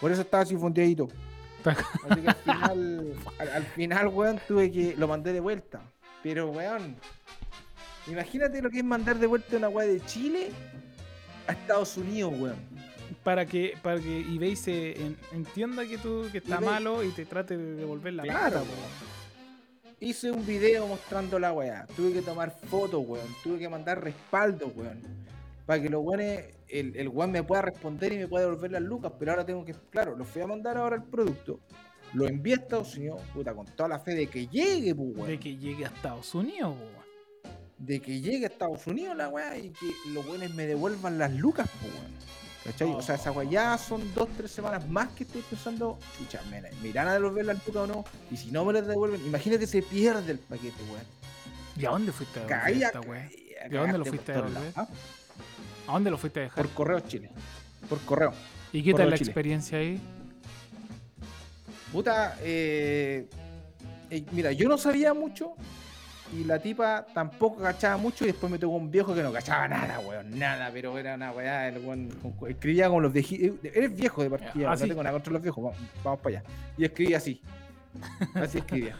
Por 0.00 0.10
eso 0.10 0.22
estaba 0.22 0.42
así 0.42 0.56
fondeadito. 0.56 1.08
Así 2.08 2.22
que 2.22 2.28
al 2.28 2.34
final, 2.36 3.14
al, 3.38 3.48
al 3.50 3.62
final, 3.66 4.08
weón, 4.08 4.40
tuve 4.48 4.72
que. 4.72 4.96
Lo 4.96 5.06
mandé 5.08 5.32
de 5.32 5.40
vuelta. 5.40 5.80
Pero, 6.22 6.50
weón. 6.50 6.96
Imagínate 8.08 8.60
lo 8.62 8.68
que 8.70 8.78
es 8.78 8.84
mandar 8.84 9.16
de 9.18 9.26
vuelta 9.28 9.56
una 9.56 9.68
weá 9.68 9.86
de 9.86 10.00
Chile 10.06 10.50
a 11.46 11.52
Estados 11.52 11.96
Unidos, 11.98 12.32
weón. 12.36 12.56
Para 13.24 13.46
que, 13.46 13.74
para 13.82 14.00
que 14.00 14.20
eBay 14.20 14.56
se 14.56 15.00
en- 15.00 15.16
entienda 15.32 15.86
que 15.86 15.98
tú 15.98 16.26
que 16.32 16.38
está 16.38 16.58
eBay- 16.58 16.64
malo 16.64 17.02
y 17.04 17.10
te 17.10 17.24
trate 17.26 17.56
de 17.56 17.74
devolver 17.74 18.12
la 18.14 18.22
Claro, 18.22 18.60
plata. 18.62 18.66
Hice 20.00 20.30
un 20.32 20.44
video 20.44 20.86
mostrando 20.86 21.38
la 21.38 21.52
weá. 21.52 21.86
Tuve 21.96 22.12
que 22.12 22.22
tomar 22.22 22.50
fotos, 22.68 23.04
weón. 23.06 23.26
Tuve 23.44 23.58
que 23.58 23.68
mandar 23.68 24.02
respaldo, 24.02 24.66
weón. 24.74 25.00
Para 25.64 25.80
que 25.80 25.88
los 25.88 26.02
weones, 26.04 26.44
el, 26.68 26.96
el 26.96 27.08
weón 27.08 27.30
me 27.30 27.44
pueda 27.44 27.62
responder 27.62 28.12
y 28.12 28.18
me 28.18 28.26
pueda 28.26 28.46
devolver 28.46 28.72
las 28.72 28.82
lucas. 28.82 29.12
Pero 29.18 29.30
ahora 29.32 29.46
tengo 29.46 29.64
que, 29.64 29.74
claro, 29.90 30.16
los 30.16 30.26
fui 30.26 30.42
a 30.42 30.46
mandar 30.48 30.76
ahora 30.76 30.96
el 30.96 31.04
producto. 31.04 31.60
Lo 32.14 32.26
envié 32.26 32.54
a 32.54 32.56
Estados 32.56 32.96
Unidos, 32.96 33.22
puta, 33.32 33.54
con 33.54 33.64
toda 33.66 33.88
la 33.88 33.98
fe 34.00 34.14
de 34.14 34.26
que 34.26 34.48
llegue, 34.48 34.92
pues, 34.94 35.16
weón. 35.16 35.28
de 35.28 35.38
que 35.38 35.56
llegue 35.56 35.84
a 35.84 35.88
Estados 35.88 36.34
Unidos, 36.34 36.74
weón. 36.76 37.54
De 37.78 38.00
que 38.00 38.20
llegue 38.20 38.44
a 38.46 38.48
Estados 38.48 38.84
Unidos 38.88 39.16
la 39.16 39.28
weá 39.28 39.56
y 39.56 39.70
que 39.70 39.86
los 40.12 40.26
weones 40.26 40.52
me 40.54 40.66
devuelvan 40.66 41.16
las 41.18 41.32
lucas, 41.32 41.68
pues, 41.80 41.92
weón. 41.94 42.12
¿Cachai? 42.64 42.90
O 42.90 43.02
sea, 43.02 43.16
esa 43.16 43.32
weá 43.32 43.48
ya 43.48 43.78
son 43.78 44.14
dos, 44.14 44.28
tres 44.36 44.50
semanas 44.52 44.88
más 44.88 45.08
que 45.10 45.24
estoy 45.24 45.42
pensando, 45.42 45.98
chucha, 46.16 46.40
¿me, 46.48 46.62
me 46.80 46.88
irán 46.88 47.08
a 47.08 47.14
devolver 47.14 47.44
las 47.44 47.66
lucas 47.66 47.82
o 47.82 47.86
no? 47.86 48.04
Y 48.30 48.36
si 48.36 48.52
no 48.52 48.64
me 48.64 48.72
las 48.72 48.86
devuelven, 48.86 49.24
imagínate 49.26 49.66
se 49.66 49.82
pierde 49.82 50.32
el 50.32 50.38
paquete, 50.38 50.82
weón. 50.84 51.02
¿Y 51.76 51.86
a 51.86 51.90
dónde 51.90 52.12
fuiste 52.12 52.38
a 52.40 52.44
devolver 52.44 52.82
esta 52.82 53.00
weá? 53.00 53.28
caía, 53.28 53.68
¿De 53.68 53.76
dónde 53.78 53.98
lo 53.98 54.04
fuiste 54.04 54.32
a 54.32 54.34
devolver? 54.36 54.72
¿A 54.76 55.92
dónde 55.92 56.10
lo 56.10 56.18
fuiste 56.18 56.40
a 56.40 56.42
dejar? 56.44 56.64
Por 56.64 56.74
correo 56.74 57.00
Chile. 57.00 57.30
Por 57.88 58.00
correo. 58.02 58.32
¿Y 58.72 58.82
qué 58.82 58.94
tal 58.94 59.10
la 59.10 59.18
Chile. 59.18 59.30
experiencia 59.30 59.78
ahí? 59.78 60.00
Puta, 61.92 62.36
eh, 62.40 63.28
eh, 64.08 64.24
mira, 64.32 64.52
yo 64.52 64.68
no 64.68 64.78
sabía 64.78 65.12
mucho 65.12 65.54
y 66.32 66.44
la 66.44 66.58
tipa 66.58 67.06
tampoco 67.12 67.60
cachaba 67.62 67.96
mucho 67.98 68.24
y 68.24 68.28
después 68.28 68.50
me 68.50 68.58
tocó 68.58 68.74
un 68.76 68.90
viejo 68.90 69.14
que 69.14 69.22
no 69.22 69.32
cachaba 69.32 69.68
nada, 69.68 70.00
weón, 70.00 70.38
nada, 70.38 70.70
pero 70.72 70.96
era 70.98 71.14
una 71.14 71.30
weá, 71.32 71.68
el 71.68 71.78
weón 71.84 72.08
con- 72.38 72.50
escribía 72.50 72.88
con 72.88 73.02
los 73.02 73.12
viejitos, 73.12 73.58
eres 73.62 73.94
viejo 73.94 74.22
de 74.22 74.30
partida, 74.30 74.70
no 74.70 74.76
tengo 74.76 75.02
nada 75.02 75.12
contra 75.12 75.32
los 75.32 75.42
viejos, 75.42 75.62
vamos, 75.64 75.78
vamos 76.02 76.20
para 76.20 76.38
allá. 76.38 76.48
Y 76.78 76.84
escribía 76.84 77.18
así, 77.18 77.40
así 78.34 78.58
escribía. 78.58 78.96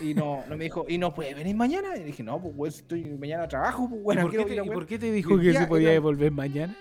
Y 0.00 0.14
no, 0.14 0.44
no 0.48 0.56
me 0.56 0.64
dijo, 0.64 0.86
¿y 0.88 0.96
no 0.98 1.12
puede 1.12 1.34
venir 1.34 1.54
mañana? 1.56 1.96
Y 1.96 2.04
dije, 2.04 2.22
no, 2.22 2.40
pues 2.40 2.54
weón, 2.56 2.72
si 2.72 2.80
estoy 2.80 3.04
mañana 3.04 3.44
a 3.44 3.48
trabajo, 3.48 3.88
pues 3.88 4.00
¿Y, 4.00 4.04
bueno, 4.04 4.22
por 4.22 4.30
qué 4.30 4.36
quiero 4.36 4.48
te, 4.48 4.54
ir 4.54 4.60
a 4.60 4.64
y 4.64 4.68
weón". 4.68 4.74
por 4.80 4.86
qué 4.86 4.98
te 4.98 5.12
dijo 5.12 5.36
que 5.36 5.42
día 5.50 5.60
se 5.60 5.66
podía 5.66 5.90
devolver 5.90 6.32
mañana? 6.32 6.76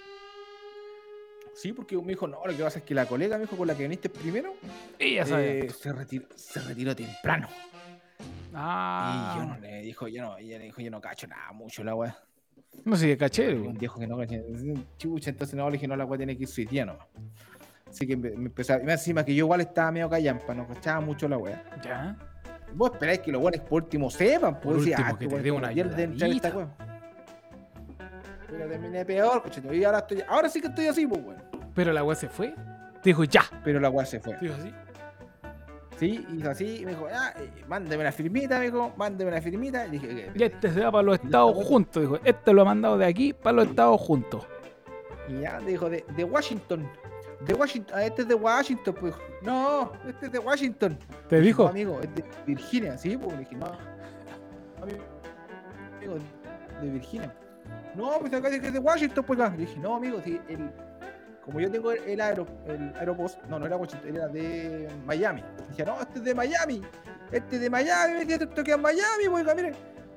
Sí, 1.53 1.73
porque 1.73 1.97
me 1.97 2.09
dijo, 2.09 2.27
no, 2.27 2.39
lo 2.45 2.55
que 2.55 2.63
pasa 2.63 2.79
es 2.79 2.85
que 2.85 2.93
la 2.93 3.07
colega 3.07 3.35
me 3.37 3.43
dijo 3.45 3.57
con 3.57 3.67
la 3.67 3.75
que 3.75 3.83
viniste 3.83 4.09
primero, 4.09 4.53
Ella 4.99 5.25
eh, 5.41 5.67
se, 5.69 5.91
retiró, 5.91 6.25
se 6.35 6.59
retiró 6.61 6.95
temprano. 6.95 7.47
Ah, 8.57 9.33
Y 9.35 9.39
yo 9.39 9.45
no 9.45 9.57
le 9.59 9.81
dijo, 9.81 10.07
yo 10.07 10.21
no, 10.23 10.37
ella 10.37 10.57
le 10.57 10.65
dijo, 10.65 10.81
yo 10.81 10.91
no 10.91 10.99
cacho 10.99 11.27
nada 11.27 11.51
mucho 11.51 11.83
la 11.83 11.95
weá. 11.95 12.17
no 12.85 12.95
sé, 12.95 13.17
caché. 13.17 13.53
Un 13.53 13.77
viejo 13.77 13.99
que 13.99 14.07
no 14.07 14.17
cacha. 14.17 14.37
Chucha, 14.97 15.29
entonces 15.29 15.55
no 15.55 15.69
le 15.69 15.73
dije, 15.73 15.87
no, 15.87 15.95
la 15.95 16.05
weá 16.05 16.17
tiene 16.17 16.35
que 16.35 16.43
ir 16.43 16.49
su 16.49 16.61
nomás. 16.63 17.07
Así 17.89 18.05
que 18.05 18.17
me, 18.17 18.31
me 18.31 18.45
empezaba, 18.45 18.81
y 18.81 18.85
más 18.85 18.99
encima 18.99 19.23
que 19.23 19.33
yo 19.33 19.45
igual 19.45 19.61
estaba 19.61 19.91
medio 19.91 20.09
callampa, 20.09 20.53
no 20.53 20.67
cachaba 20.67 20.99
mucho 21.01 21.27
la 21.27 21.37
weá. 21.37 21.63
Ya. 21.83 22.17
Vos 22.73 22.91
esperáis 22.91 23.19
que 23.19 23.31
los 23.31 23.41
weones 23.41 23.61
por 23.61 23.83
último 23.83 24.09
sepan, 24.09 24.55
Por 24.55 24.73
pues 24.73 24.77
decir, 24.77 24.93
último, 24.93 25.07
ah, 25.07 25.17
que 25.17 25.25
este 25.25 25.37
te 25.37 25.43
dé 25.43 25.51
una 25.51 25.67
ayer 25.69 25.95
de 25.95 26.03
entrar 26.03 26.29
esta 26.29 26.55
weá. 26.55 26.67
Pero 28.49 28.69
terminé 28.69 29.05
peor, 29.05 29.41
cochete, 29.43 29.75
y 29.75 29.83
ahora 29.83 29.99
estoy, 29.99 30.23
ahora 30.27 30.49
sí 30.49 30.61
que 30.61 30.67
estoy 30.67 30.87
así, 30.87 31.07
pues 31.07 31.21
weón. 31.23 31.43
Pero 31.73 31.93
la 31.93 32.03
weá 32.03 32.15
se 32.15 32.27
fue. 32.27 32.53
Te 33.01 33.09
dijo 33.11 33.23
ya. 33.23 33.43
Pero 33.63 33.79
la 33.79 33.89
weá 33.89 34.05
se 34.05 34.19
fue. 34.19 34.33
Te 34.33 34.45
dijo 34.45 34.55
así. 34.59 34.73
Sí, 35.97 36.25
hizo 36.37 36.49
así, 36.51 36.81
y 36.81 36.85
me 36.85 36.91
dijo, 36.91 37.07
ah, 37.11 37.33
eh, 37.39 37.49
mándeme 37.67 38.03
la 38.03 38.11
firmita, 38.11 38.59
me 38.59 38.65
dijo, 38.65 38.93
mándeme 38.97 39.31
la 39.31 39.41
firmita. 39.41 39.87
Y 39.87 39.91
dije, 39.91 40.29
"Ok". 40.29 40.35
Y 40.39 40.43
este 40.43 40.71
se 40.71 40.79
va 40.81 40.91
para 40.91 41.03
los 41.03 41.15
estados 41.19 41.55
juntos. 41.65 42.01
Dijo, 42.03 42.19
este 42.23 42.53
lo 42.53 42.61
ha 42.61 42.65
mandado 42.65 42.97
de 42.99 43.05
aquí 43.05 43.33
para 43.33 43.55
los 43.57 43.67
estados 43.69 43.99
juntos. 43.99 44.45
Y 45.27 45.41
ya 45.41 45.59
dijo, 45.59 45.89
de, 45.89 46.05
de 46.15 46.23
Washington. 46.23 46.87
De 47.45 47.53
Washington, 47.53 47.95
ah, 47.97 48.03
este 48.05 48.21
es 48.23 48.27
de 48.27 48.35
Washington, 48.35 48.95
pues. 48.99 49.15
No, 49.41 49.91
este 50.07 50.27
es 50.27 50.31
de 50.31 50.39
Washington. 50.39 50.97
¿Te 51.29 51.37
No, 51.37 51.41
dijo? 51.41 51.67
amigo, 51.67 51.99
es 52.01 52.13
de 52.15 52.23
Virginia, 52.45 52.97
sí, 52.97 53.17
pues 53.17 53.31
le 53.33 53.39
dije, 53.39 53.55
no. 53.55 53.65
Amigo, 54.81 55.03
amigo, 55.97 56.15
de 56.81 56.89
Virginia. 56.91 57.33
No, 57.95 58.19
pues 58.19 58.31
acá 58.33 58.49
dice 58.49 58.61
que 58.61 58.67
es 58.67 58.73
de 58.73 58.79
Washington, 58.79 59.23
pues 59.25 59.39
acá. 59.39 59.55
Le 59.55 59.65
dije, 59.65 59.77
no, 59.79 59.95
amigo, 59.95 60.21
sí, 60.23 60.39
el, 60.47 60.69
como 61.47 61.59
yo 61.61 61.71
tengo 61.71 61.91
el, 61.93 62.03
el, 62.03 62.21
aero, 62.21 62.45
el 62.67 62.93
aeropost, 62.99 63.41
no, 63.45 63.57
no 63.57 63.65
era 63.65 63.77
Washington, 63.77 64.15
era 64.15 64.27
de 64.27 64.87
Miami. 65.05 65.41
Dije, 65.69 65.85
no, 65.85 65.99
este 66.01 66.19
es 66.19 66.23
de 66.25 66.35
Miami. 66.35 66.83
Este 67.31 67.55
es 67.55 67.61
de 67.61 67.69
Miami, 67.69 68.31
esto 68.33 68.63
queda 68.63 68.75
en 68.75 68.81
Miami, 68.81 69.27
oiga, 69.31 69.55
mire. 69.55 69.71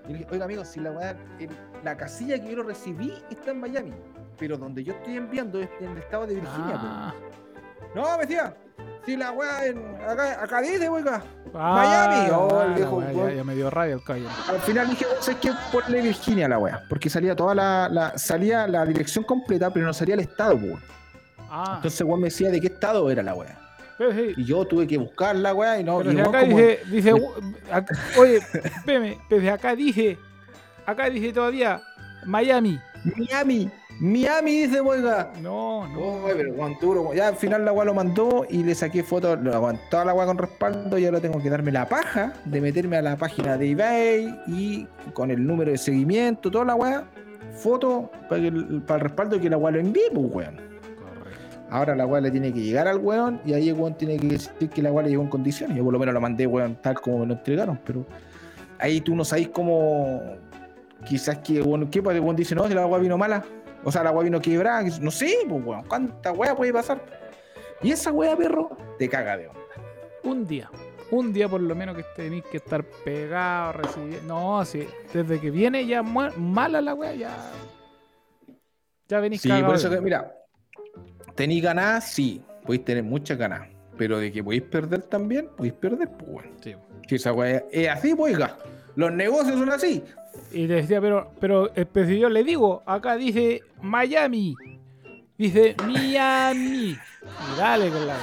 Y 0.09 0.13
le 0.13 0.19
dije, 0.19 0.31
oiga, 0.33 0.45
amigo, 0.45 0.65
si 0.65 0.81
la 0.81 0.91
weá, 0.91 1.17
el- 1.39 1.49
la 1.85 1.97
casilla 1.97 2.39
que 2.39 2.51
yo 2.51 2.57
lo 2.57 2.65
recibí 2.65 3.15
está 3.31 3.53
en 3.53 3.61
Miami. 3.61 3.93
Pero 4.39 4.57
donde 4.59 4.83
yo 4.85 4.93
estoy 4.93 5.17
enviando 5.17 5.61
es 5.61 5.69
en 5.81 5.91
el 5.93 5.99
estado 5.99 6.27
de 6.27 6.35
Virginia. 6.35 6.75
Ah, 6.77 7.15
No, 7.95 8.17
me 8.19 8.25
decía, 8.27 8.55
si 9.07 9.17
la 9.17 9.31
weá 9.33 9.67
en, 9.67 9.79
acá, 10.09 10.43
acá 10.45 10.61
dice, 10.63 10.89
oiga. 10.89 11.23
ah, 11.55 12.09
Miami, 12.11 12.31
oh, 12.35 12.63
el 12.63 12.75
viejo, 12.75 13.03
ya, 13.31 13.45
me 13.45 13.55
dio 13.55 13.71
rabia 13.71 13.95
el 13.95 14.03
calle. 14.05 14.27
Al 14.49 14.61
final 14.61 14.89
dije, 14.91 15.05
¿sabes 15.21 15.41
qué? 15.41 15.53
Ponle 15.73 16.01
Virginia 16.01 16.47
a 16.47 16.49
la 16.51 16.59
weá. 16.59 16.83
Porque 16.89 17.09
salía 17.09 17.35
toda 17.37 17.55
la, 17.55 17.89
la- 17.89 18.19
salía 18.19 18.67
la 18.67 18.85
dirección 18.85 19.25
completa, 19.25 19.71
pero 19.73 19.87
no 19.87 19.93
salía 19.93 20.15
el 20.15 20.21
estado, 20.21 20.55
weón. 20.57 20.81
Ah, 21.51 21.75
Entonces 21.77 22.01
weón 22.03 22.21
me 22.21 22.27
decía 22.29 22.51
de 22.51 22.61
qué 22.61 22.69
estado 22.69 23.11
era 23.11 23.23
la 23.23 23.35
weá. 23.35 23.59
sí, 23.99 24.35
Y 24.37 24.45
yo 24.45 24.65
tuve 24.65 24.87
que 24.87 24.97
buscar 24.97 25.35
la 25.37 25.53
weá 25.55 25.81
y 25.81 25.85
no. 25.85 25.99
pero 25.99 26.13
y 26.13 26.17
weón 26.17 26.29
acá 26.29 26.41
como- 26.43 26.57
dice, 26.59 27.13
ac- 27.71 28.19
oye, 28.19 28.37
espérame, 28.37 29.19
desde 29.29 29.51
acá 29.51 29.75
dije, 29.75 30.17
acá 30.87 31.11
dice 31.11 31.33
todavía 31.33 31.81
Miami. 32.25 32.79
Miami, 33.17 33.71
Miami 33.99 34.63
dice, 34.67 34.81
oiga. 34.81 35.33
No, 35.41 35.89
no. 35.89 35.99
Oh, 36.01 36.29
pero 36.35 36.55
Juan 36.55 36.77
duro. 36.81 37.13
Ya 37.15 37.29
al 37.29 37.37
final 37.37 37.65
la 37.65 37.73
weá 37.73 37.85
lo 37.87 37.95
mandó 37.95 38.47
y 38.49 38.63
le 38.63 38.75
saqué 38.75 39.03
fotos, 39.03 39.39
lo 39.43 39.55
aguantaba 39.55 40.05
la 40.07 40.15
weá 40.15 40.27
con 40.27 40.39
respaldo 40.39 40.97
y 40.99 41.05
ahora 41.07 41.21
tengo 41.21 41.43
que 41.43 41.51
darme 41.51 41.73
la 41.73 41.89
paja 41.89 42.33
de 42.45 42.61
meterme 42.61 42.97
a 42.99 43.03
la 43.03 43.17
página 43.17 43.57
de 43.59 43.71
eBay 43.71 44.41
y 44.47 44.87
con 45.13 45.31
el 45.31 45.47
número 45.47 45.71
de 45.73 45.79
seguimiento, 45.79 46.51
toda 46.51 46.65
la 46.67 46.75
weá, 46.75 47.05
foto 47.55 48.11
para, 48.29 48.41
el, 48.43 48.83
para 48.87 48.97
el 48.99 49.01
respaldo 49.09 49.37
y 49.37 49.41
que 49.41 49.51
la 49.51 49.57
weá 49.57 49.73
lo 49.73 49.81
envíe, 49.81 50.09
pues 50.15 50.27
weón. 50.33 50.70
Ahora 51.71 51.95
la 51.95 52.05
weá 52.07 52.21
le 52.21 52.31
tiene 52.31 52.53
que 52.53 52.61
llegar 52.61 52.89
al 52.89 52.99
weón 52.99 53.41
y 53.45 53.53
ahí 53.55 53.69
el 53.69 53.75
weón 53.77 53.95
tiene 53.95 54.17
que 54.19 54.27
decir 54.27 54.69
que 54.69 54.83
la 54.83 54.91
weá 54.93 55.05
le 55.05 55.11
llegó 55.11 55.23
en 55.23 55.29
condiciones. 55.29 55.77
Yo 55.77 55.85
por 55.85 55.93
lo 55.93 55.99
menos 55.99 56.13
la 56.13 56.21
mandé, 56.21 56.47
weón, 56.47 56.77
tal 56.83 57.01
como 57.01 57.19
me 57.21 57.27
lo 57.27 57.35
entregaron, 57.35 57.79
pero 57.85 58.05
ahí 58.79 59.01
tú 59.01 59.15
no 59.15 59.25
sabes 59.25 59.49
cómo. 59.49 60.21
Quizás 61.07 61.39
que, 61.39 61.63
bueno, 61.63 61.89
¿qué 61.91 62.03
pasa? 62.03 62.17
El 62.17 62.23
weón 62.23 62.37
dice, 62.37 62.55
no, 62.55 62.67
si 62.69 62.75
la 62.75 62.87
weá 62.87 62.99
vino 63.01 63.17
mala. 63.17 63.45
O 63.85 63.91
sea, 63.93 64.03
la 64.05 64.11
weá 64.11 64.25
vino 64.25 64.41
quebrada. 64.41 64.85
que- 64.85 65.01
No 65.01 65.11
sé, 65.11 65.33
pues 65.49 65.65
weón, 65.65 65.85
¿cuánta 65.89 66.33
weá 66.33 66.55
puede 66.55 66.73
pasar? 66.73 67.01
Y 67.83 67.93
esa 67.93 68.13
weá, 68.13 68.37
perro, 68.37 68.77
te 68.99 69.09
caga 69.09 69.37
de 69.39 69.47
onda. 69.49 69.61
Un 70.25 70.47
día. 70.47 70.69
Un 71.13 71.33
día 71.33 71.49
por 71.49 71.61
lo 71.61 71.75
menos 71.75 71.97
que 71.97 72.05
tenéis 72.15 72.45
que 72.51 72.59
estar 72.59 72.85
pegado, 73.05 73.73
recibir. 73.73 74.23
No, 74.25 74.65
sí. 74.65 74.87
Desde 75.13 75.41
que 75.41 75.51
viene 75.51 75.87
ya 75.87 76.03
mala 76.03 76.81
la 76.81 76.95
wea, 76.95 77.15
ya. 77.15 77.31
Ya 79.09 79.19
venís 79.21 79.41
Sí, 79.41 79.49
cagado 79.49 79.67
por 79.67 79.77
eso 79.77 79.91
que, 79.91 80.01
mira, 80.01 80.33
tenéis 81.35 81.63
ganas, 81.63 82.05
sí, 82.05 82.43
podéis 82.65 82.85
tener 82.85 83.05
muchas 83.05 83.39
ganas. 83.39 83.69
Pero 83.97 84.19
de 84.19 84.33
que 84.33 84.43
podéis 84.43 84.63
perder 84.63 85.03
también, 85.03 85.49
podéis 85.57 85.75
perder, 85.75 86.09
pues 86.09 86.31
weón. 86.31 86.57
Sí. 86.63 86.75
Si 87.09 87.17
esa 87.17 87.33
weá 87.33 87.65
es 87.71 87.89
así, 87.89 88.15
pues 88.15 88.35
oiga, 88.35 88.57
los 88.97 89.13
negocios 89.13 89.59
son 89.59 89.71
así. 89.71 90.03
Y 90.53 90.67
le 90.67 90.77
decía, 90.77 91.01
pero, 91.01 91.33
pero, 91.41 91.71
eh, 91.75 91.87
si 92.07 92.19
yo 92.19 92.29
le 92.29 92.45
digo, 92.45 92.83
acá 92.87 93.17
dice 93.17 93.63
Miami. 93.83 94.55
Dice 95.37 95.75
Miami. 95.87 96.97
Y 96.97 97.59
dale 97.59 97.91
con 97.91 98.07
la. 98.07 98.17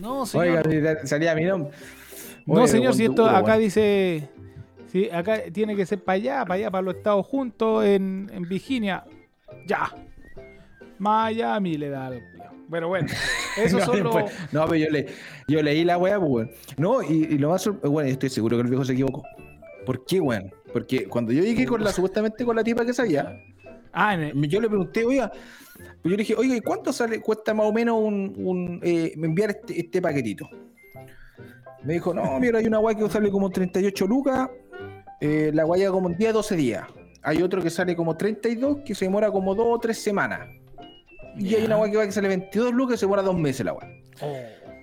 No, 0.00 0.26
señor. 0.26 0.66
Oiga, 0.66 1.00
si 1.00 1.06
salía 1.08 1.34
mi 1.34 1.44
nombre. 1.44 1.72
no, 2.46 2.66
señor, 2.66 2.94
si 2.94 3.06
esto 3.06 3.26
acá 3.26 3.56
dice. 3.56 4.28
Sí, 4.88 5.08
acá 5.10 5.40
tiene 5.52 5.74
que 5.74 5.86
ser 5.86 6.02
para 6.02 6.16
allá, 6.16 6.44
para 6.44 6.54
allá, 6.54 6.70
para 6.70 6.82
los 6.82 6.96
Estados 6.96 7.26
juntos 7.26 7.84
en, 7.84 8.30
en 8.32 8.42
Virginia. 8.48 9.04
Ya. 9.66 9.90
Miami 11.02 11.76
le 11.76 11.88
da 11.90 12.06
al. 12.06 12.22
Bueno, 12.68 12.88
bueno. 12.88 13.08
Esos 13.58 13.80
no, 13.80 13.86
son 13.86 14.02
los. 14.04 14.14
después- 14.14 14.32
no, 14.52 14.64
pero 14.66 14.76
yo, 14.76 14.90
le, 14.90 15.06
yo 15.48 15.62
leí 15.62 15.84
la 15.84 15.98
weá, 15.98 16.18
pues, 16.18 16.30
weón. 16.30 16.50
No, 16.78 17.02
y, 17.02 17.24
y 17.30 17.38
lo 17.38 17.50
más 17.50 17.68
bueno, 17.82 18.08
estoy 18.08 18.30
seguro 18.30 18.56
que 18.56 18.62
el 18.62 18.68
viejo 18.68 18.84
se 18.84 18.92
equivocó. 18.92 19.22
¿Por 19.84 20.04
qué, 20.06 20.20
weón? 20.20 20.50
Porque 20.72 21.06
cuando 21.08 21.32
yo 21.32 21.42
llegué 21.42 21.66
con 21.66 21.82
la, 21.82 21.92
supuestamente 21.92 22.44
con 22.44 22.54
la 22.56 22.62
tipa 22.64 22.86
que 22.86 22.94
sabía, 22.94 23.36
Ah, 23.92 24.14
el- 24.14 24.48
yo 24.48 24.58
le 24.60 24.68
pregunté, 24.68 25.04
oiga, 25.04 25.30
pues 25.30 26.04
yo 26.04 26.10
le 26.10 26.16
dije, 26.18 26.34
oiga, 26.36 26.56
¿y 26.56 26.60
cuánto 26.60 26.92
sale, 26.94 27.20
cuesta 27.20 27.52
más 27.52 27.66
o 27.66 27.72
menos 27.72 27.98
un, 28.00 28.32
un, 28.38 28.80
eh, 28.82 29.12
enviar 29.16 29.50
este, 29.50 29.78
este 29.80 30.00
paquetito? 30.00 30.48
Me 31.84 31.94
dijo, 31.94 32.14
no, 32.14 32.38
mira, 32.40 32.58
hay 32.60 32.66
una 32.66 32.78
weá 32.78 32.94
que 32.94 33.06
sale 33.10 33.30
como 33.30 33.50
38 33.50 34.06
lucas, 34.06 34.48
eh, 35.20 35.50
la 35.52 35.66
weá 35.66 35.78
llega 35.80 35.90
como 35.90 36.08
en 36.08 36.16
10, 36.16 36.32
12 36.32 36.56
días. 36.56 36.86
Hay 37.22 37.42
otro 37.42 37.60
que 37.60 37.68
sale 37.70 37.94
como 37.94 38.16
32, 38.16 38.78
que 38.84 38.94
se 38.94 39.04
demora 39.04 39.30
como 39.30 39.54
2 39.54 39.66
o 39.68 39.78
3 39.78 39.96
semanas. 39.98 40.48
Y 41.36 41.54
hay 41.54 41.64
una 41.64 41.78
weá 41.78 41.90
que 41.90 41.96
va 41.96 42.04
que 42.04 42.12
sale 42.12 42.28
22 42.28 42.72
lucas 42.72 42.96
y 42.96 42.98
se 42.98 43.06
demora 43.06 43.22
2 43.22 43.36
meses 43.36 43.64
la 43.64 43.72
weá. 43.72 43.88
Oh. 44.20 44.36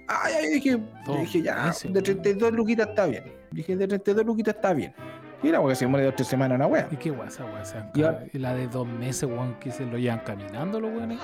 Ay, 0.08 0.34
ay, 0.40 0.50
dije, 0.50 0.80
Dos 1.06 1.20
dije, 1.20 1.44
ya, 1.44 1.66
meses, 1.66 1.94
de 1.94 2.02
32 2.02 2.52
luquitas 2.54 2.88
está 2.90 3.06
bien. 3.06 3.24
Dije, 3.52 3.76
de 3.76 3.88
32 3.88 4.26
luquitas 4.26 4.56
está 4.56 4.74
bien. 4.74 4.94
Y 5.42 5.50
la 5.50 5.62
weá 5.62 5.70
que 5.70 5.76
se 5.76 5.86
2 5.86 6.02
o 6.08 6.14
3 6.14 6.28
semanas 6.28 6.56
una 6.56 6.68
weá. 6.68 6.88
¿Y 6.92 6.98
qué 6.98 7.12
guay 7.12 7.28
esa 7.28 7.46
weá? 7.46 8.26
Y 8.34 8.40
la 8.40 8.54
de 8.56 8.68
dos 8.68 8.88
meses, 8.88 9.24
weón, 9.30 9.56
que 9.60 9.72
se 9.72 9.86
lo 9.86 9.98
llevan 9.98 10.20
caminando 10.20 10.80
los 10.80 10.92
weones. 10.92 11.20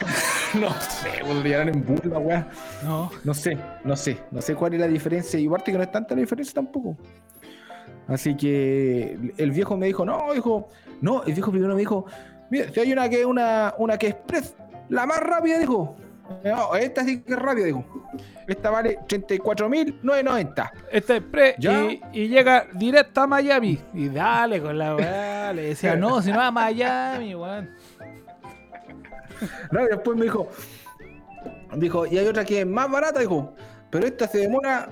no 0.54 0.72
sé, 0.80 1.22
weón, 1.22 1.42
le 1.42 1.48
llegaron 1.48 1.68
en 1.68 1.84
bus 1.84 2.04
la 2.04 2.18
weá. 2.18 2.48
No. 2.82 3.10
No 3.22 3.34
sé, 3.34 3.56
no 3.84 3.94
sé, 3.94 4.18
no 4.30 4.40
sé 4.40 4.54
cuál 4.54 4.74
es 4.74 4.80
la 4.80 4.88
diferencia. 4.88 5.38
Y 5.38 5.46
aparte 5.46 5.70
que 5.70 5.78
no 5.78 5.84
es 5.84 5.92
tanta 5.92 6.14
la 6.14 6.22
diferencia 6.22 6.54
tampoco. 6.54 6.96
Así 8.08 8.36
que 8.36 9.16
el 9.36 9.50
viejo 9.52 9.76
me 9.76 9.86
dijo, 9.86 10.04
no, 10.04 10.32
dijo, 10.32 10.68
no, 11.00 11.22
el 11.22 11.32
viejo 11.32 11.52
primero 11.52 11.74
me 11.74 11.80
dijo, 11.80 12.06
mira, 12.50 12.72
si 12.72 12.80
hay 12.80 12.92
una 12.92 13.08
que 13.08 13.24
una, 13.24 13.74
una 13.78 13.96
que 13.96 14.08
express, 14.08 14.56
la 14.90 15.06
más 15.06 15.20
rápida, 15.20 15.58
dijo. 15.58 15.96
No, 16.44 16.76
esta 16.76 17.04
sí 17.04 17.22
que 17.22 17.32
es 17.32 17.38
rápida, 17.38 17.66
dijo. 17.66 17.84
Esta 18.46 18.70
vale 18.70 18.98
34.990. 19.08 20.70
Este 20.90 21.16
es 21.16 21.22
pre 21.22 21.54
y, 21.58 22.00
y 22.12 22.28
llega 22.28 22.66
directo 22.74 23.22
a 23.22 23.26
Miami. 23.26 23.80
Y 23.94 24.08
dale 24.08 24.60
con 24.60 24.78
la 24.78 24.94
weá. 24.96 25.52
Le 25.52 25.62
decía, 25.62 25.96
no, 25.96 26.20
si 26.22 26.30
no 26.32 26.40
a 26.40 26.50
Miami, 26.50 27.34
weón. 27.34 27.70
No, 29.72 29.84
y 29.84 29.88
después 29.88 30.16
me 30.16 30.24
dijo, 30.24 30.48
dijo, 31.76 32.06
y 32.06 32.18
hay 32.18 32.26
otra 32.26 32.44
que 32.44 32.60
es 32.60 32.66
más 32.66 32.90
barata, 32.90 33.20
dijo, 33.20 33.54
pero 33.90 34.06
esta 34.06 34.28
se 34.28 34.38
demora 34.38 34.88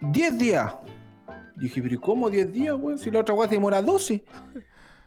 10 0.00 0.38
días. 0.38 0.74
Dije, 1.56 1.82
pero 1.82 1.94
¿y 1.94 1.98
¿cómo 1.98 2.30
10 2.30 2.52
días, 2.52 2.74
weón? 2.78 2.98
Si 2.98 3.10
la 3.10 3.20
otra 3.20 3.34
weá 3.34 3.48
se 3.48 3.54
demora 3.56 3.82
12. 3.82 4.24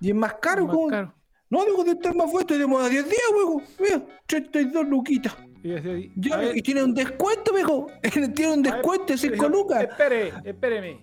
Y 0.01 0.09
es 0.09 0.15
más 0.15 0.33
caro, 0.35 0.65
Más 0.65 0.75
¿cómo? 0.75 0.87
caro. 0.87 1.13
No, 1.49 1.65
digo, 1.65 1.83
de 1.83 1.91
estar 1.91 2.15
más 2.15 2.29
fuerte, 2.31 2.57
demora 2.57 2.87
10 2.87 3.05
días, 3.05 3.21
weón. 3.33 3.63
Mira, 3.79 4.01
32 4.27 4.87
luquitas. 4.87 5.35
Y 5.63 5.69
decía, 5.69 5.97
y- 5.97 6.11
Ya, 6.15 6.35
a 6.35 6.37
ver, 6.37 6.57
y 6.57 6.61
tiene 6.61 6.83
un 6.83 6.93
descuento, 6.93 7.51
viejo. 7.53 7.87
Tiene 8.35 8.53
un 8.53 8.67
a 8.67 8.71
descuento 8.71 9.13
de 9.13 9.17
5 9.17 9.33
espere, 9.33 9.49
lucas. 9.49 9.81
Espere, 9.83 10.33
espéreme. 10.45 10.99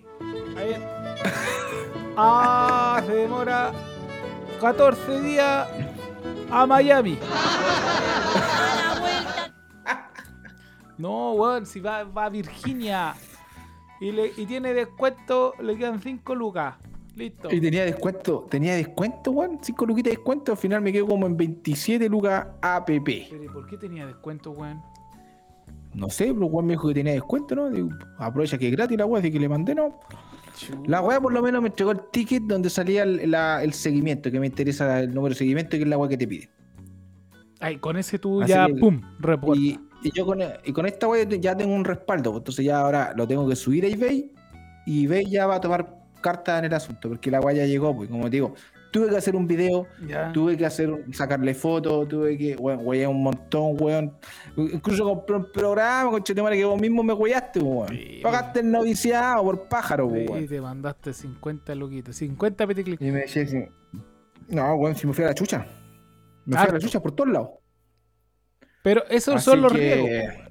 Ahí. 0.57 0.75
Ah, 2.15 3.03
se 3.05 3.13
demora 3.13 3.71
14 4.61 5.21
días 5.21 5.67
a 6.49 6.65
Miami. 6.65 7.17
No, 10.97 11.33
weón, 11.33 11.67
si 11.67 11.79
va, 11.79 12.03
va 12.05 12.25
a 12.25 12.29
Virginia 12.29 13.13
y, 14.01 14.11
le, 14.11 14.33
y 14.35 14.47
tiene 14.47 14.73
descuento, 14.73 15.53
le 15.59 15.77
quedan 15.77 16.01
5 16.01 16.33
lucas. 16.33 16.73
Listo. 17.17 17.49
Y 17.51 17.59
tenía 17.59 17.83
descuento, 17.83 18.45
tenía 18.49 18.75
descuento, 18.75 19.31
weón. 19.31 19.59
5 19.61 19.85
luquitas 19.85 20.11
de 20.11 20.17
descuento. 20.17 20.51
Al 20.51 20.57
final 20.57 20.81
me 20.81 20.93
quedo 20.93 21.07
como 21.07 21.25
en 21.25 21.35
27 21.35 22.07
lucas 22.09 22.45
APP. 22.61 23.05
Pero 23.29 23.43
¿y 23.43 23.47
¿por 23.49 23.65
qué 23.67 23.77
tenía 23.77 24.05
descuento, 24.05 24.51
weón? 24.51 24.81
No 25.93 26.09
sé, 26.09 26.31
pero 26.33 26.47
Juan 26.47 26.65
me 26.67 26.73
dijo 26.73 26.87
que 26.89 26.93
tenía 26.93 27.13
descuento, 27.13 27.55
¿no? 27.55 27.69
Digo, 27.71 27.89
aprovecha 28.19 28.57
que 28.57 28.67
es 28.67 28.71
gratis 28.71 28.97
la 28.97 29.05
weá, 29.07 29.19
así 29.19 29.31
que 29.31 29.39
le 29.39 29.49
mandé, 29.49 29.73
¿no? 29.73 29.99
La 30.85 31.01
weá 31.01 31.19
por 31.19 31.33
lo 31.33 31.41
menos 31.41 31.61
me 31.61 31.69
entregó 31.69 31.91
el 31.91 32.01
ticket 32.11 32.43
donde 32.43 32.69
salía 32.69 33.03
el, 33.03 33.31
la- 33.31 33.63
el 33.63 33.73
seguimiento, 33.73 34.29
que 34.29 34.39
me 34.39 34.45
interesa 34.47 34.99
el 34.99 35.13
número 35.13 35.33
de 35.33 35.39
seguimiento, 35.39 35.71
que 35.77 35.83
es 35.83 35.89
la 35.89 35.97
weá 35.97 36.09
que 36.09 36.17
te 36.17 36.27
pide. 36.27 36.49
Ay, 37.59 37.77
con 37.77 37.97
ese 37.97 38.19
tú 38.19 38.41
Así 38.43 38.51
ya, 38.53 38.67
pum, 38.79 39.01
report. 39.19 39.57
Y, 39.57 39.79
y 40.03 40.11
yo 40.15 40.25
con, 40.25 40.39
y 40.63 40.71
con 40.71 40.85
esta 40.85 41.07
weá 41.07 41.23
ya 41.27 41.57
tengo 41.57 41.73
un 41.73 41.83
respaldo, 41.85 42.31
pues, 42.31 42.41
entonces 42.41 42.65
ya 42.65 42.79
ahora 42.79 43.13
lo 43.15 43.27
tengo 43.27 43.47
que 43.49 43.55
subir 43.55 43.85
a 43.85 43.87
eBay 43.87 44.31
y 44.85 45.05
eBay 45.05 45.25
ya 45.25 45.47
va 45.47 45.55
a 45.55 45.61
tomar 45.61 45.95
carta 46.27 46.59
en 46.59 46.65
el 46.65 46.73
asunto, 46.73 47.09
porque 47.09 47.31
la 47.31 47.39
weá 47.39 47.55
ya 47.55 47.65
llegó, 47.65 47.95
pues 47.95 48.09
como 48.09 48.23
te 48.25 48.31
digo, 48.31 48.53
tuve 48.91 49.09
que 49.09 49.17
hacer 49.17 49.35
un 49.35 49.47
video, 49.47 49.87
tuve 50.33 50.57
que 50.57 50.65
hacer 50.65 50.89
sacarle 51.11 51.53
fotos, 51.53 52.07
tuve 52.07 52.37
que, 52.37 52.55
weón, 52.55 52.79
weé 52.83 53.05
un 53.07 53.21
montón, 53.23 53.75
weón. 53.79 54.13
Incluso 54.55 55.03
compré 55.03 55.35
un 55.35 55.51
programa, 55.51 56.11
con 56.11 56.23
que 56.23 56.65
vos 56.65 56.79
mismo 56.81 57.03
me 57.03 57.13
weaste, 57.13 57.59
weón. 57.59 57.89
Sí. 57.89 58.19
Pagaste 58.23 58.59
el 58.61 58.71
noviciado 58.71 59.43
por 59.43 59.67
pájaro, 59.67 60.05
Y 60.15 60.27
weón. 60.27 60.47
te 60.47 60.59
mandaste 60.61 61.13
50 61.13 61.75
luquitas, 61.75 62.15
50 62.15 62.67
peticlics. 62.67 63.01
Y 63.01 63.11
me 63.11 63.19
decía 63.21 63.69
no, 64.49 64.75
weón, 64.75 64.95
si 64.95 65.07
me 65.07 65.13
fui 65.13 65.23
a 65.23 65.27
la 65.27 65.33
chucha. 65.33 65.65
Me 66.45 66.57
fui 66.57 66.67
a 66.69 66.73
la 66.73 66.79
chucha 66.79 66.99
por 67.01 67.11
todos 67.11 67.29
lados. 67.29 67.49
Pero 68.83 69.03
esos 69.09 69.35
Así 69.35 69.45
son 69.45 69.61
los 69.61 69.71
que 69.73 69.77
riesgos. 69.95 70.47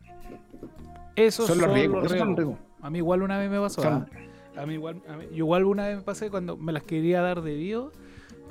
Esos 1.17 1.47
Son 1.47 1.59
los 1.59 1.73
riesgos. 1.73 1.95
son 1.95 2.03
los 2.03 2.13
riesgos. 2.13 2.37
riesgos. 2.37 2.59
A 2.83 2.91
mí 2.91 2.99
igual 2.99 3.23
una 3.23 3.39
vez 3.39 3.51
me 3.51 3.59
pasó. 3.59 3.81
Son- 3.83 4.07
¿ah? 4.13 4.26
A 4.57 4.65
mí 4.67 4.75
igual, 4.75 5.03
a 5.09 5.17
mí- 5.17 5.27
yo 5.31 5.37
igual 5.39 5.65
una 5.65 5.87
vez 5.87 5.97
me 5.97 6.03
pasé 6.03 6.31
cuando 6.31 6.57
me 6.57 6.73
las 6.73 6.83
quería 6.83 7.21
dar 7.23 7.43
de 7.43 7.55
vivo 7.55 7.93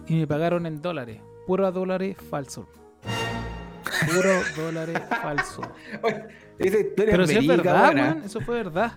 y 0.07 0.15
me 0.15 0.27
pagaron 0.27 0.65
en 0.65 0.81
dólares. 0.81 1.19
Puro 1.47 1.71
dólares 1.71 2.17
falso. 2.29 2.67
Puro 4.07 4.29
dólares 4.57 5.01
falso. 5.09 5.61
Esa 6.59 6.79
historia 6.79 7.11
Pero 7.11 7.27
si 7.27 7.35
es 7.37 7.47
verdad, 7.47 8.17
eso 8.23 8.39
fue 8.41 8.55
verdad. 8.55 8.93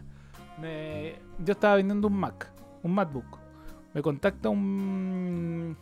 Me- 0.60 1.14
yo 1.44 1.52
estaba 1.52 1.76
vendiendo 1.76 2.08
un 2.08 2.14
Mac, 2.18 2.50
un 2.82 2.94
MacBook. 2.94 3.38
Me 3.94 4.02
contacta 4.02 4.48
un, 4.48 5.76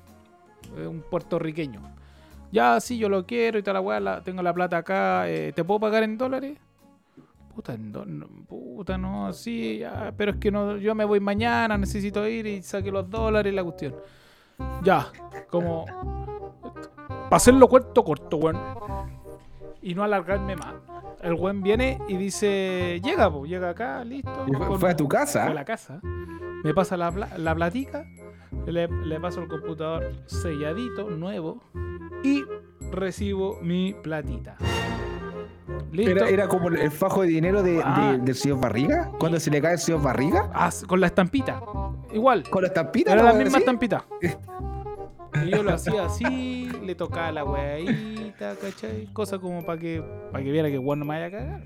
eh, 0.76 0.86
un 0.86 1.00
puertorriqueño. 1.02 1.80
Ya, 2.52 2.78
sí, 2.80 2.98
yo 2.98 3.08
lo 3.08 3.26
quiero 3.26 3.58
y 3.58 3.62
la 3.62 3.80
weá, 3.80 3.98
la- 4.00 4.22
tengo 4.22 4.42
la 4.42 4.54
plata 4.54 4.76
acá. 4.78 5.28
eh, 5.28 5.52
¿Te 5.54 5.64
puedo 5.64 5.80
pagar 5.80 6.02
en 6.04 6.16
dólares? 6.18 6.58
Puta, 7.56 7.74
no, 7.78 8.26
puta, 8.46 8.98
no, 8.98 9.32
sí, 9.32 9.78
ya, 9.78 10.12
pero 10.14 10.32
es 10.32 10.36
que 10.36 10.50
no, 10.50 10.76
yo 10.76 10.94
me 10.94 11.06
voy 11.06 11.20
mañana, 11.20 11.78
necesito 11.78 12.28
ir 12.28 12.46
y 12.46 12.62
saque 12.62 12.92
los 12.92 13.08
dólares 13.08 13.50
y 13.50 13.56
la 13.56 13.64
cuestión. 13.64 13.94
Ya, 14.82 15.06
como. 15.50 15.86
Para 17.24 17.36
hacerlo 17.36 17.66
cuento 17.66 18.04
corto, 18.04 18.36
weón. 18.36 18.58
Y 19.80 19.94
no 19.94 20.02
alargarme 20.04 20.54
más. 20.54 20.74
El 21.22 21.32
weón 21.32 21.62
viene 21.62 21.98
y 22.08 22.18
dice: 22.18 23.00
Llega, 23.02 23.32
pues, 23.32 23.48
llega 23.50 23.70
acá, 23.70 24.04
listo. 24.04 24.30
Fue, 24.46 24.58
con- 24.66 24.78
fue 24.78 24.90
a 24.90 24.96
tu 24.96 25.04
fue 25.06 25.16
casa. 25.16 25.46
a 25.46 25.54
la 25.54 25.64
casa. 25.64 25.98
Me 26.62 26.74
pasa 26.74 26.98
la, 26.98 27.10
la 27.38 27.54
platica. 27.54 28.04
Le, 28.66 28.86
le 28.86 29.18
paso 29.18 29.40
el 29.40 29.48
computador 29.48 30.12
selladito, 30.26 31.08
nuevo. 31.08 31.62
Y 32.22 32.44
recibo 32.92 33.58
mi 33.62 33.94
platita. 34.02 34.58
Era, 35.92 36.28
era 36.28 36.48
como 36.48 36.68
el 36.68 36.90
fajo 36.90 37.22
de 37.22 37.28
dinero 37.28 37.62
de, 37.62 37.80
Ah. 37.84 38.12
de- 38.12 38.18
del 38.18 38.34
señor 38.34 38.60
Barriga. 38.60 39.10
Cuando 39.18 39.40
se 39.40 39.50
le 39.50 39.60
cae 39.60 39.72
el 39.74 39.78
señor 39.78 40.02
Barriga. 40.02 40.50
Ah, 40.54 40.70
con 40.86 41.00
la 41.00 41.06
estampita. 41.06 41.60
Igual. 42.12 42.44
Con 42.48 42.62
la 42.62 42.68
estampita. 42.68 43.12
Era 43.12 43.22
la 43.24 43.32
misma 43.32 43.58
¿Sí? 43.58 43.62
estampita. 43.64 44.04
Y 45.44 45.50
yo 45.50 45.62
lo 45.62 45.74
hacía 45.74 46.06
así, 46.06 46.66
le 46.82 46.94
tocaba 46.94 47.30
la 47.30 47.44
weadita, 47.44 48.54
¿cachai? 48.58 49.06
Cosa 49.12 49.38
como 49.38 49.66
para 49.66 49.78
que, 49.78 50.02
para 50.32 50.42
que 50.42 50.50
viera 50.50 50.70
que 50.70 50.78
weón 50.78 51.00
no 51.00 51.04
me 51.04 51.14
vaya 51.14 51.26
a 51.26 51.30
cagar. 51.30 51.62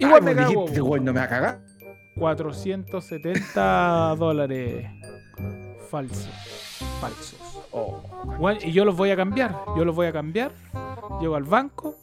Igual 0.00 0.20
Ay, 0.20 0.22
me 0.24 0.34
cago. 0.34 0.48
dijiste, 0.48 0.64
"Este 0.72 0.80
weón 0.82 1.04
no 1.04 1.12
me 1.12 1.20
va 1.20 1.26
a 1.26 1.28
cagar. 1.28 1.60
470 2.18 4.16
dólares 4.18 4.86
falsos. 5.88 6.28
Falsos. 7.00 7.38
Oh. 7.70 8.02
Y 8.64 8.72
yo 8.72 8.84
los 8.84 8.96
voy 8.96 9.10
a 9.10 9.16
cambiar. 9.16 9.54
Yo 9.76 9.84
los 9.84 9.94
voy 9.94 10.06
a 10.08 10.12
cambiar. 10.12 10.50
Llego 11.20 11.36
al 11.36 11.44
banco. 11.44 11.94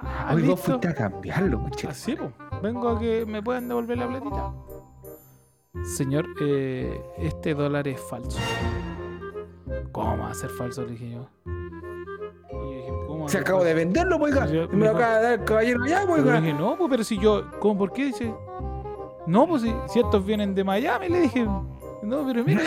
Ah, 0.00 0.32
Hoy 0.34 0.42
vos 0.42 0.60
fuiste 0.60 0.88
a 0.88 0.94
cambiarlo, 0.94 1.62
coche. 1.62 1.88
Así, 1.88 2.14
pues. 2.16 2.30
Vengo 2.62 2.88
a 2.88 2.98
que 2.98 3.24
me 3.26 3.42
puedan 3.42 3.68
devolver 3.68 3.98
la 3.98 4.08
platita. 4.08 4.52
Señor, 5.84 6.26
eh, 6.40 7.00
este 7.18 7.54
dólar 7.54 7.86
es 7.88 8.00
falso. 8.00 8.38
¿Cómo 9.92 10.18
va 10.18 10.30
a 10.30 10.34
ser 10.34 10.50
falso? 10.50 10.82
Le 10.84 10.92
dije 10.92 11.10
yo. 11.10 11.26
Y 11.46 12.54
yo 12.54 12.70
dije, 12.70 12.92
¿cómo 13.06 13.18
va 13.20 13.24
a 13.26 13.28
Se 13.28 13.32
ser 13.32 13.40
acabo 13.42 13.64
de 13.64 13.74
venderlo, 13.74 14.18
pues, 14.18 14.34
oiga. 14.34 14.46
Yo- 14.46 14.68
Me 14.68 14.84
lo 14.86 14.90
acaba 14.92 15.16
de 15.18 15.22
dar 15.22 15.32
el 15.40 15.44
caballero 15.44 15.82
allá, 15.84 16.02
pues, 16.06 16.22
Pero 16.22 16.24
le 16.24 16.30
oiga. 16.30 16.40
dije, 16.40 16.54
no, 16.58 16.76
pues, 16.76 16.90
pero 16.90 17.04
si 17.04 17.18
yo. 17.18 17.44
¿Cómo? 17.58 17.78
¿Por 17.78 17.92
qué? 17.92 18.06
Dice. 18.06 18.34
No, 19.26 19.46
pues 19.48 19.62
si, 19.62 19.74
si 19.88 19.98
estos 20.00 20.24
vienen 20.24 20.54
de 20.54 20.62
Miami, 20.64 21.08
le 21.08 21.20
dije. 21.22 21.46
No, 22.06 22.24
pero 22.24 22.44
mira, 22.44 22.62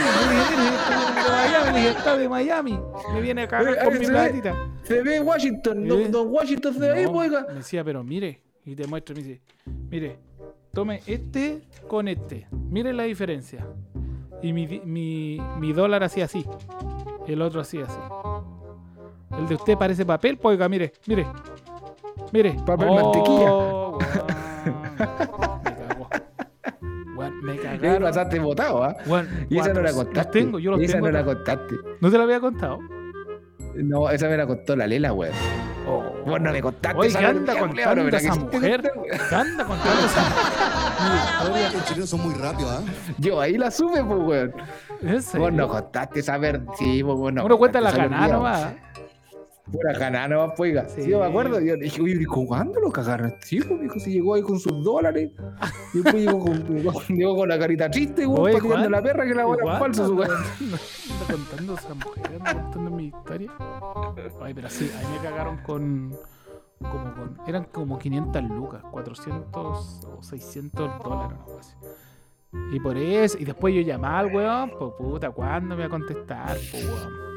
dije, 1.74 1.90
está 1.92 2.18
de 2.18 2.28
Miami. 2.28 2.78
Me 3.14 3.22
viene 3.22 3.44
a 3.44 3.48
cagar 3.48 3.74
Oye, 3.74 3.84
con 3.86 3.98
mi 4.00 4.06
se 4.06 4.12
ve. 4.12 4.18
platita. 4.18 4.56
Se 4.84 5.02
ve 5.02 5.20
Washington. 5.22 5.88
Don, 6.12 6.28
Washington 6.28 6.74
se 6.74 6.80
ve 6.80 6.92
ahí, 6.92 7.08
pues, 7.08 7.30
oiga. 7.32 7.46
Me 7.48 7.54
decía, 7.56 7.84
pero 7.84 8.04
mire, 8.04 8.42
y 8.66 8.76
te 8.76 8.86
muestro, 8.86 9.16
me 9.16 9.24
dice, 9.24 9.42
mire, 9.90 10.20
tome 10.74 11.02
este 11.08 11.62
con 11.88 12.10
este, 12.10 12.48
mire 12.52 12.92
la 12.92 13.04
diferencia. 13.04 13.66
Y 14.42 14.52
mi, 14.52 14.68
mi, 14.86 15.40
mi 15.58 15.74
dólar 15.74 16.04
hacía 16.04 16.26
así, 16.26 16.46
el 17.28 17.42
otro 17.42 17.62
hacía 17.62 17.86
así. 17.86 18.00
El 19.38 19.48
de 19.48 19.56
usted 19.56 19.78
parece 19.78 20.06
papel, 20.06 20.38
pues, 20.38 20.56
oiga, 20.56 20.68
mire, 20.68 20.92
mire, 21.08 21.26
mire. 22.34 22.58
Papel 22.66 22.90
mantequilla. 22.90 23.54
weón. 23.54 24.00
Weón, 27.20 27.42
me 27.44 27.58
cagaron. 27.58 28.04
pasaste 28.04 28.40
votado, 28.40 28.84
¿ah? 28.84 28.96
Weón, 29.06 29.28
Y 29.50 29.60
esa 29.60 29.74
no 29.74 29.82
la 29.82 29.92
contaste. 29.94 30.40
Los 30.40 30.46
tengo, 30.46 30.60
yo 30.60 30.72
los 30.72 30.82
esa 30.82 30.94
tengo. 30.94 31.08
no 31.08 31.12
la 31.12 31.26
contaste. 31.26 31.76
¿No 32.00 32.10
te 32.12 32.18
la 32.18 32.24
había 32.24 32.40
contado? 32.40 32.80
No, 33.76 34.10
esa 34.10 34.28
me 34.30 34.38
la 34.38 34.48
contó 34.48 34.76
la 34.76 34.88
Lela, 34.88 35.14
weón. 35.14 35.34
Vos 36.26 36.40
no 36.40 36.52
me 36.52 36.62
contaste 36.62 36.98
Oye, 37.00 37.08
esa 37.10 37.20
¿qué 37.20 37.26
anda 37.26 37.54
contando 37.58 37.82
cabrón, 37.84 38.06
¿verdad 38.06 38.22
esa 38.22 38.34
te 38.34 38.40
mujer? 38.40 38.92
¿Qué 39.30 39.36
anda 39.36 39.66
contando 39.66 40.06
esa 40.06 40.22
historia? 41.42 41.72
Los 41.72 41.86
chilenos 41.86 42.10
son 42.10 42.22
muy 42.22 42.34
rápidos, 42.36 42.72
¿ah? 42.72 42.82
Yo 43.18 43.42
ahí 43.42 43.58
la 43.58 43.72
supe, 43.72 44.04
pues, 44.04 44.20
weón. 44.20 44.54
Vos 45.38 45.54
no 45.54 45.68
contaste 45.68 46.20
esa 46.20 46.38
verdad. 46.38 46.72
Sí, 46.78 47.04
pues, 47.04 47.18
vos 47.18 47.34
no. 47.34 47.46
Uno 47.46 47.58
cuenta 47.58 47.82
la 47.82 47.90
esa 47.90 47.98
ganada 47.98 48.28
nomás. 48.34 48.68
Pura 49.72 49.94
ganada 49.98 50.28
nomás, 50.28 50.54
pues. 50.58 50.82
Sí. 50.94 51.04
Sí. 51.04 51.10
yo 51.10 51.20
me 51.20 51.26
acuerdo. 51.26 51.60
Yo 51.60 51.76
dije, 51.76 52.02
oye, 52.02 52.26
¿cuándo 52.26 52.80
lo 52.80 52.92
cagaron? 52.92 53.34
Sí, 53.42 53.60
pues, 53.62 53.80
dijo, 53.82 54.00
si 54.00 54.12
llegó 54.14 54.36
ahí 54.36 54.42
con 54.42 54.60
sus 54.60 54.84
dólares. 54.84 55.32
Y 55.94 55.98
después 56.00 56.24
llegó 56.26 56.40
con, 56.40 56.64
llegó, 57.10 57.36
con 57.36 57.50
la 57.50 57.60
carita 57.60 57.90
triste, 57.90 58.26
Oye, 58.26 58.54
pateando 58.54 58.90
la 58.90 59.02
perra 59.02 59.26
que 59.26 59.36
la 59.36 59.42
Igual, 59.44 59.60
era 59.64 59.80
falsa, 59.80 60.06
su 60.06 60.16
contando- 60.16 60.36
anda 60.60 61.26
contando 61.34 61.74
esa 61.76 61.94
mujer, 61.94 62.26
anda 62.36 62.54
contando 62.64 62.92
mi 62.92 63.06
historia. 63.08 63.52
Ay, 64.42 64.54
pero 64.54 64.70
sí, 64.70 64.90
ahí 64.98 65.06
me 65.18 65.30
cagaron 65.30 65.58
con. 65.58 66.16
Como 66.80 67.14
con. 67.14 67.38
Eran 67.46 67.66
como 67.66 68.00
500 68.00 68.44
lucas, 68.44 68.82
400 68.92 70.08
o 70.18 70.24
600 70.24 70.90
dólares, 71.04 71.38
o 71.38 71.46
algo 71.46 71.60
así. 71.60 71.76
Y 72.72 72.80
por 72.80 72.98
eso, 72.98 73.38
y 73.38 73.46
después 73.46 73.76
yo 73.76 73.82
llamaba 73.82 74.20
al 74.20 74.34
weón, 74.34 74.72
pues 74.80 74.94
puta, 74.98 75.30
¿cuándo 75.32 75.76
me 75.76 75.82
va 75.82 75.86
a 75.88 75.90
contestar? 75.90 76.58
Pues 76.72 76.84
weón. 76.86 77.30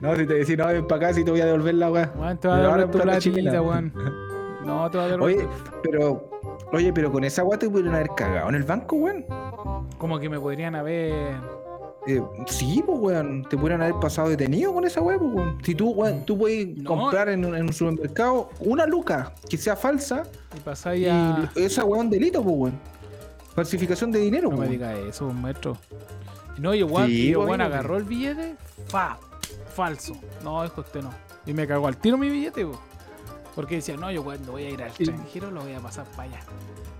No, 0.00 0.16
si 0.16 0.26
te 0.26 0.34
decís, 0.34 0.56
no, 0.56 0.66
ven 0.66 0.86
para 0.86 1.06
acá, 1.08 1.14
si 1.14 1.24
te 1.24 1.30
voy 1.30 1.40
a 1.40 1.46
devolver 1.46 1.74
la 1.74 1.90
weá. 1.90 2.12
Weón, 2.16 2.38
te 2.38 2.48
va 2.48 2.56
a 2.56 2.60
devolver 2.62 2.90
tu 2.90 2.98
platita, 3.00 3.62
weón. 3.62 3.92
No, 4.64 4.90
te 4.90 4.98
va 4.98 5.04
a 5.04 5.08
devolver. 5.08 5.36
Oye, 5.38 5.48
pero. 5.82 6.28
Oye, 6.72 6.92
pero 6.92 7.10
con 7.10 7.24
esa 7.24 7.42
weá 7.42 7.58
te 7.58 7.68
pudieron 7.68 7.94
haber 7.94 8.10
cagado 8.16 8.48
en 8.48 8.54
el 8.54 8.62
banco, 8.62 8.96
weón. 8.96 9.24
Como 9.98 10.18
que 10.18 10.28
me 10.28 10.38
podrían 10.40 10.74
haber. 10.74 11.34
Eh, 12.06 12.22
sí, 12.46 12.82
pues, 12.86 12.98
weón. 12.98 13.44
Te 13.50 13.56
pudieran 13.58 13.82
haber 13.82 13.96
pasado 14.00 14.28
detenido 14.30 14.72
con 14.72 14.84
esa 14.86 15.00
weá, 15.02 15.18
pues, 15.18 15.30
weón. 15.34 15.58
Si 15.62 15.74
tú, 15.74 15.90
weón, 15.90 16.24
tú 16.24 16.38
puedes 16.38 16.68
No. 16.78 16.88
comprar 16.96 17.28
en, 17.28 17.44
un- 17.44 17.56
en 17.56 17.62
un 17.64 17.72
supermercado 17.72 18.48
una 18.60 18.86
luca 18.86 19.32
que 19.48 19.56
sea 19.58 19.76
falsa 19.76 20.22
Y 20.56 20.60
pasáis 20.60 21.08
a. 21.10 21.50
y 21.56 21.62
esa 21.64 21.84
weá 21.84 21.98
es 22.00 22.04
un 22.04 22.10
delito, 22.10 22.42
pues, 22.42 22.56
weón. 22.56 22.78
Falsificación 23.54 24.12
de 24.12 24.20
dinero, 24.20 24.44
No 24.48 24.52
me 24.52 24.56
pues. 24.58 24.70
digas 24.70 24.96
eso, 24.98 25.26
un 25.26 25.42
maestro. 25.42 25.76
No, 26.58 26.72
y 26.74 26.78
Sí, 26.78 26.84
y 26.84 26.88
pues, 26.88 27.04
amigo, 27.04 27.52
agarró 27.52 27.96
el 27.96 28.04
billete, 28.04 28.54
fa, 28.86 29.18
falso. 29.70 30.14
No, 30.42 30.62
dijo 30.62 30.80
usted 30.82 31.02
no. 31.02 31.10
Y 31.46 31.52
me 31.54 31.66
cagó 31.66 31.86
al 31.86 31.96
tiro 31.96 32.18
mi 32.18 32.28
billete, 32.28 32.66
po. 32.66 32.80
Porque 33.54 33.76
decía, 33.76 33.96
no, 33.96 34.10
yo 34.12 34.22
cuando 34.22 34.52
voy 34.52 34.64
a 34.64 34.70
ir 34.70 34.82
al 34.82 34.88
extranjero 34.90 35.50
lo 35.50 35.62
voy 35.62 35.72
a 35.74 35.80
pasar 35.80 36.04
para 36.16 36.24
allá. 36.30 36.40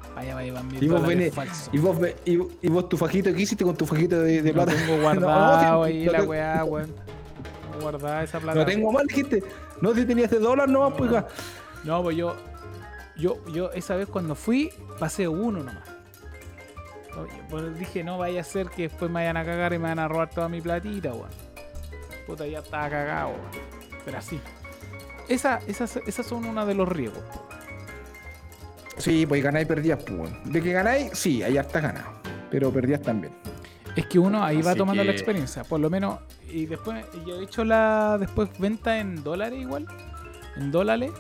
Para 0.09 0.21
allá 0.23 0.35
va 0.35 0.41
a 0.41 0.45
llevar 0.45 0.65
mi 0.65 0.79
Y 0.79 0.89
vos, 0.89 1.03
venés- 1.03 1.33
falsos. 1.33 1.71
y, 1.73 1.79
vos, 1.79 1.97
y, 2.25 2.33
y 2.63 2.69
vos 2.69 2.89
tu 2.89 2.97
fajito, 2.97 3.33
¿qué 3.33 3.43
hiciste 3.43 3.65
con 3.65 3.77
tu 3.77 3.87
fajito 3.87 4.21
de, 4.21 4.53
plata? 4.53 4.73
tengo 4.75 5.01
guardado 5.03 5.79
No, 5.79 5.83
ahí 5.85 6.05
no 6.07 6.13
la 6.13 6.23
weá, 6.25 6.65
weón. 6.65 6.93
Guardada 7.81 8.25
esa 8.25 8.41
plata. 8.41 8.59
No 8.59 8.67
tengo 8.67 8.91
mal, 8.93 9.07
dijiste. 9.07 9.43
No, 9.81 9.95
si 9.95 10.05
tenías 10.05 10.31
de 10.31 10.39
dólar 10.41 10.69
nomás, 10.69 10.93
pues. 10.99 11.11
No, 11.85 12.03
pues 12.03 12.17
yo, 12.17 12.35
yo, 13.17 13.37
yo 13.53 13.71
esa 13.73 13.95
vez 13.97 14.09
cuando 14.09 14.35
fui, 14.35 14.71
pasé 14.99 15.29
uno 15.29 15.59
nomás. 15.61 15.89
Pues 17.49 17.79
dije, 17.79 18.03
no 18.05 18.19
vaya 18.19 18.41
a 18.41 18.45
ser 18.45 18.69
que 18.69 18.83
después 18.83 19.11
me 19.11 19.21
vayan 19.21 19.37
a 19.37 19.45
cagar 19.45 19.73
y 19.73 19.79
me 19.79 19.89
van 19.89 19.99
a 19.99 20.09
robar 20.09 20.31
toda 20.31 20.49
mi 20.49 20.61
platita, 20.61 21.13
weón. 21.13 21.29
Puta, 22.31 22.47
ya 22.47 22.61
estaba 22.61 22.89
cagado. 22.89 23.33
Pero 24.05 24.19
así. 24.19 24.41
Esa, 25.29 25.61
esas, 25.67 25.97
esas 26.07 26.27
son 26.27 26.45
uno 26.45 26.65
de 26.67 26.75
los 26.75 26.89
riesgos. 26.89 27.23
Sí, 28.99 29.25
pues 29.27 29.43
ganáis 29.43 29.65
y 29.65 29.69
perdías, 29.69 30.03
pues. 30.03 30.31
De 30.45 30.61
que 30.63 30.73
ganáis, 30.73 31.11
sí, 31.19 31.43
ahí 31.43 31.57
está 31.57 31.81
ganado. 31.81 32.11
Pero 32.51 32.71
perdías 32.73 33.01
también. 33.03 33.33
Es 33.97 34.07
que 34.07 34.19
uno 34.19 34.45
ahí 34.45 34.63
va 34.63 34.71
Así 34.71 34.79
tomando 34.79 35.03
la 35.03 35.11
experiencia, 35.13 35.65
por 35.65 35.81
lo 35.81 35.91
menos. 35.91 36.19
Y 36.49 36.67
después, 36.67 37.05
y 37.15 37.29
yo 37.29 37.41
he 37.41 37.45
hecho 37.45 37.65
la 37.65 38.17
después 38.19 38.49
venta 38.59 38.99
en 38.99 39.23
dólares 39.23 39.59
igual. 39.59 39.87
En 40.57 40.71
dólares. 40.71 41.11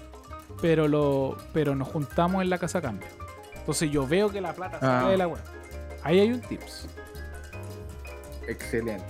Pero 0.61 0.89
lo 0.89 1.37
pero 1.53 1.75
nos 1.75 1.89
juntamos 1.89 2.43
en 2.43 2.51
la 2.51 2.59
casa 2.59 2.81
cambio. 2.83 3.09
Entonces 3.57 3.91
yo 3.91 4.07
veo 4.07 4.31
que 4.31 4.41
la 4.41 4.53
plata 4.53 4.79
sale 4.81 5.07
Ah. 5.07 5.11
de 5.11 5.17
la 5.17 5.29
web. 5.29 5.41
Ahí 6.03 6.21
hay 6.21 6.33
un 6.33 6.41
tips. 6.41 6.89
Excelente. 8.47 9.05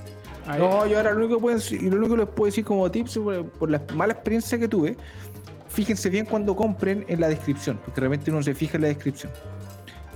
No, 0.46 0.86
yo 0.86 0.96
ahora 0.96 1.12
lo 1.12 1.18
único 1.18 1.36
que, 1.36 1.40
puedo 1.42 1.56
decir- 1.56 1.82
lo 1.82 1.96
único 1.98 2.14
que 2.16 2.20
les 2.22 2.28
puedo 2.28 2.46
decir 2.46 2.64
como 2.64 2.90
tips 2.90 3.18
por, 3.18 3.44
por 3.50 3.70
la 3.70 3.82
mala 3.94 4.12
experiencia 4.14 4.58
que 4.58 4.68
tuve, 4.68 4.96
fíjense 5.68 6.10
bien 6.10 6.26
cuando 6.26 6.56
compren 6.56 7.04
en 7.08 7.20
la 7.20 7.28
descripción, 7.28 7.78
porque 7.84 8.00
realmente 8.00 8.30
uno 8.30 8.42
se 8.42 8.54
fija 8.54 8.76
en 8.76 8.82
la 8.82 8.88
descripción. 8.88 9.32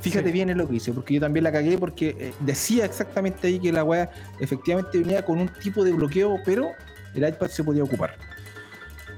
Fíjate 0.01 0.27
Sí. 0.27 0.33
bien 0.33 0.51
en 0.51 0.59
lo 0.59 0.67
que 0.67 0.75
dice, 0.75 0.93
porque 0.93 1.15
yo 1.15 1.21
también 1.21 1.45
la 1.45 1.53
cagué 1.53 1.79
porque 1.79 2.15
eh, 2.19 2.35
decía 2.41 2.85
exactamente 2.85 3.47
ahí 3.47 3.59
que 3.59 3.73
la 3.73 3.85
weá 3.85 4.11
efectivamente 4.39 4.99
venía 4.99 5.25
con 5.25 5.39
un 5.39 5.49
tipo 5.49 5.83
de 5.83 5.93
bloqueo, 5.93 6.37
pero 6.45 6.73
el 7.15 7.27
iPad 7.27 7.47
se 7.49 7.65
podía 7.65 7.85
ocupar. 7.85 8.15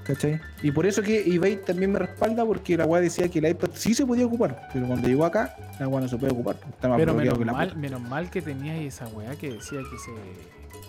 ¿Cachai? 0.04 0.40
Y 0.62 0.70
por 0.70 0.86
eso 0.86 1.02
que 1.02 1.24
eBay 1.34 1.57
también 1.57 1.90
me 1.90 1.98
respalda 1.98 2.44
porque 2.46 2.76
la 2.76 2.84
weá 2.86 3.00
decía 3.02 3.28
que 3.28 3.40
el 3.40 3.48
iPad 3.48 3.70
sí 3.74 3.92
se 3.94 4.07
podía 4.07 4.24
ocupar, 4.26 4.68
pero 4.72 4.86
cuando 4.86 5.09
llegó 5.09 5.24
acá, 5.24 5.57
la 5.80 5.88
weá 5.88 6.00
no 6.02 6.09
se 6.09 6.16
puede 6.16 6.32
ocupar. 6.32 6.54
Está 6.68 6.86
más 6.88 6.98
Pero 6.98 7.12
menos 7.14 7.36
que 7.36 7.44
la 7.44 7.52
mal, 7.52 7.76
menos 7.76 8.00
mal 8.02 8.30
que 8.30 8.40
tenías 8.40 8.78
esa 8.78 9.09
weá 9.09 9.34
que 9.34 9.54
decía 9.54 9.80
que 9.80 9.98
se, 9.98 10.12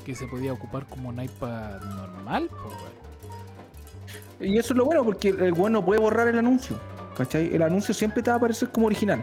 que 0.07 0.15
se 0.15 0.25
podía 0.25 0.53
ocupar 0.53 0.85
como 0.85 1.09
un 1.09 1.21
iPad 1.21 1.81
normal. 1.81 2.49
weón. 4.39 4.49
Y 4.53 4.57
eso 4.57 4.73
es 4.73 4.77
lo 4.77 4.85
bueno 4.85 5.03
porque 5.03 5.27
el 5.29 5.51
weón 5.51 5.73
no 5.73 5.83
puede 5.83 5.99
borrar 5.99 6.29
el 6.29 6.39
anuncio. 6.39 6.79
¿Cachai? 7.17 7.53
El 7.53 7.61
anuncio 7.61 7.93
siempre 7.93 8.23
te 8.23 8.29
va 8.29 8.35
a 8.35 8.37
aparecer 8.37 8.69
como 8.69 8.85
original. 8.87 9.21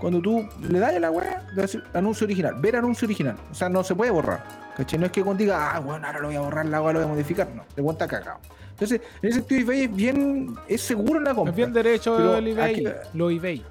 Cuando 0.00 0.20
tú 0.20 0.48
le 0.60 0.78
das 0.80 0.92
a 0.96 0.98
la 0.98 1.10
weá, 1.12 1.38
te 1.40 1.54
va 1.54 1.58
a 1.58 1.62
decir 1.62 1.84
anuncio 1.94 2.24
original, 2.24 2.54
ver 2.58 2.74
anuncio 2.76 3.06
original. 3.06 3.36
O 3.52 3.54
sea, 3.54 3.68
no 3.68 3.84
se 3.84 3.94
puede 3.94 4.10
borrar. 4.10 4.42
¿Cachai? 4.76 4.98
No 4.98 5.06
es 5.06 5.12
que 5.12 5.22
cuando 5.22 5.40
diga, 5.44 5.70
ah, 5.76 5.78
bueno, 5.78 6.04
ahora 6.04 6.18
lo 6.18 6.26
voy 6.26 6.36
a 6.36 6.40
borrar, 6.40 6.66
la 6.66 6.82
weá 6.82 6.92
lo 6.94 6.98
voy 6.98 7.08
a 7.08 7.12
modificar. 7.12 7.48
No, 7.54 7.62
te 7.72 7.80
cuenta 7.80 8.08
cagado. 8.08 8.40
Entonces, 8.70 9.00
en 9.22 9.28
ese 9.28 9.38
sentido, 9.38 9.60
eBay 9.60 9.82
es 9.84 9.94
bien, 9.94 10.56
es 10.66 10.80
seguro 10.80 11.18
en 11.20 11.24
la 11.24 11.32
compra. 11.34 11.52
Es 11.52 11.56
bien 11.56 11.72
derecho 11.72 12.16
Pero 12.16 12.36
el 12.38 12.48
eBay. 12.48 12.72
aquí- 12.86 12.98
Lo 13.12 13.30
eBay. 13.30 13.64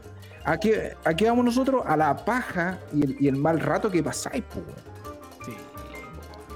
Aquí, 0.45 0.72
aquí 1.03 1.26
vamos 1.26 1.43
nosotros 1.43 1.84
a 1.86 1.97
la 1.97 2.16
paja 2.16 2.80
y 2.93 3.03
el, 3.03 3.18
y 3.20 3.28
el 3.28 3.36
mal 3.36 3.59
rato 3.59 3.91
que 3.91 4.01
pasáis, 4.01 4.43
pues. 4.53 4.64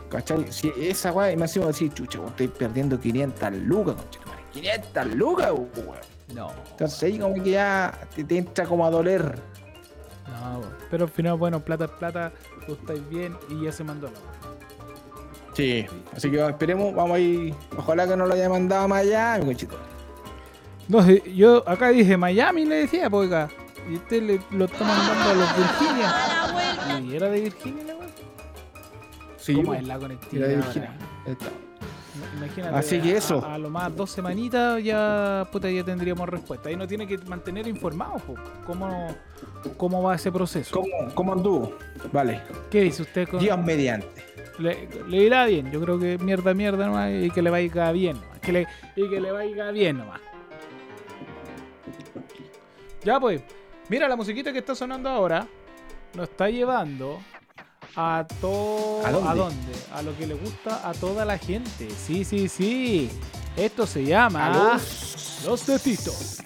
¿Cachai? 0.10 0.52
Si 0.52 0.72
esa 0.80 1.12
weá, 1.12 1.32
y 1.32 1.38
me 1.38 1.46
hacemos 1.46 1.68
decir, 1.70 1.94
chucha, 1.94 2.20
weón, 2.20 2.32
estoy 2.32 2.48
perdiendo 2.48 3.00
500 3.00 3.54
lucas, 3.54 3.96
conchetumare. 3.96 4.42
500 4.54 5.16
lucas, 5.16 5.52
weón. 5.52 5.98
No. 6.34 6.52
Entonces 6.72 7.04
ahí 7.04 7.20
como 7.20 7.36
que 7.36 7.52
ya 7.52 8.00
te, 8.16 8.24
te 8.24 8.38
entra 8.38 8.66
como 8.66 8.86
a 8.86 8.90
doler. 8.90 9.40
No, 10.28 10.60
weón. 10.60 10.76
pero 10.90 11.06
al 11.06 11.12
final, 11.12 11.38
bueno, 11.38 11.60
plata 11.60 11.86
es 11.86 11.92
plata, 11.92 12.32
tú 12.66 12.74
estáis 12.74 13.08
bien 13.10 13.36
y 13.50 13.66
ya 13.66 13.72
se 13.72 13.84
mandó 13.84 14.08
la. 14.08 14.48
Sí. 15.54 15.86
Así 16.16 16.30
que 16.30 16.46
esperemos, 16.46 16.94
vamos 16.94 17.18
ahí. 17.18 17.54
Ojalá 17.76 18.08
que 18.08 18.16
no 18.16 18.28
lo 18.28 18.34
haya 18.34 18.48
mandado 18.48 18.88
más 18.88 19.00
allá, 19.02 19.38
mi 19.40 19.46
conchito. 19.46 19.76
No, 20.88 21.06
yo 21.10 21.68
acá 21.68 21.90
dije 21.90 22.16
Miami, 22.16 22.64
le 22.66 22.76
decía, 22.76 23.10
pues 23.10 23.32
acá. 23.32 23.50
Y 23.90 23.96
este 23.96 24.22
le, 24.22 24.40
lo 24.52 24.66
está 24.66 24.84
mandando 24.84 25.30
a 25.30 25.34
los 25.34 25.58
Virginia. 25.58 27.02
¿Y 27.02 27.16
era 27.16 27.30
de 27.30 27.42
Virginia? 27.42 27.97
Sí, 29.48 29.54
¿Cómo 29.54 29.70
weón. 29.70 29.82
es 29.82 29.88
la 29.88 29.98
conectividad? 29.98 30.62
Ahora? 30.62 30.94
Imagínate, 32.36 32.76
Así 32.76 33.00
que 33.00 33.16
eso. 33.16 33.42
A, 33.46 33.54
a 33.54 33.58
lo 33.58 33.70
más 33.70 33.96
dos 33.96 34.12
semanitas 34.12 34.84
ya, 34.84 35.48
puta, 35.54 35.72
ya 35.72 35.86
tendríamos 35.86 36.28
respuesta. 36.28 36.68
Ahí 36.68 36.76
nos 36.76 36.90
tiene 36.90 37.08
que 37.08 37.18
mantener 37.20 37.66
informados, 37.66 38.22
po. 38.24 38.36
¿Cómo, 38.66 39.16
¿Cómo 39.78 40.04
va 40.04 40.16
ese 40.16 40.34
proceso? 40.34 40.74
¿Cómo, 40.74 41.14
¿Cómo 41.16 41.32
anduvo? 41.32 41.78
Vale. 42.12 42.42
¿Qué 42.70 42.82
dice 42.82 43.04
usted? 43.04 43.30
Con, 43.30 43.40
Dios 43.40 43.58
mediante. 43.58 44.08
le, 44.60 44.90
le 45.08 45.18
irá 45.18 45.46
bien. 45.46 45.72
Yo 45.72 45.80
creo 45.80 45.98
que 45.98 46.18
mierda, 46.18 46.54
mierda 46.54 46.88
nomás 46.88 47.12
y 47.14 47.30
que 47.32 47.42
le 47.42 47.50
vaya 47.50 47.92
bien. 47.94 48.20
nomás. 48.20 48.40
Que 48.40 48.52
le, 48.52 48.68
y 48.98 49.10
que 49.10 49.22
le 49.22 49.32
vaya 49.32 49.72
bien 49.72 50.00
nomás. 50.00 50.20
Ya 53.06 53.18
pues, 53.18 53.42
mira 53.88 54.10
la 54.10 54.18
musiquita 54.18 54.52
que 54.52 54.60
está 54.60 54.76
sonando 54.76 55.08
ahora. 55.08 55.48
Nos 56.14 56.28
está 56.28 56.50
llevando 56.50 57.20
a 57.96 58.26
todo. 58.42 59.06
¿A 59.06 59.12
dónde? 59.36 59.56
A 59.94 60.02
lo 60.02 60.16
que 60.18 60.28
le 60.28 60.34
gusta 60.36 60.88
a 60.88 60.94
toda 60.94 61.26
la 61.26 61.38
gente. 61.38 61.88
Sí, 62.06 62.24
sí, 62.24 62.48
sí. 62.48 63.10
Esto 63.56 63.88
se 63.88 64.04
llama. 64.06 64.50
Los- 64.50 65.42
Los 65.46 65.66
datitos. 65.66 66.38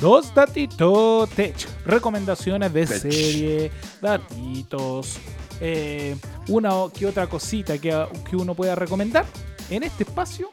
Dos 0.00 0.34
datitos 0.34 1.30
tech. 1.30 1.56
Recomendaciones 1.86 2.72
de 2.72 2.86
Tech. 2.86 3.00
serie, 3.00 3.70
datitos, 4.02 5.16
eh, 5.60 6.16
una 6.48 6.74
o- 6.74 6.90
que 6.92 7.06
otra 7.06 7.26
cosita 7.26 7.78
que, 7.78 8.06
que 8.28 8.36
uno 8.36 8.54
pueda 8.54 8.74
recomendar. 8.74 9.24
En 9.70 9.82
este 9.82 10.04
espacio 10.04 10.50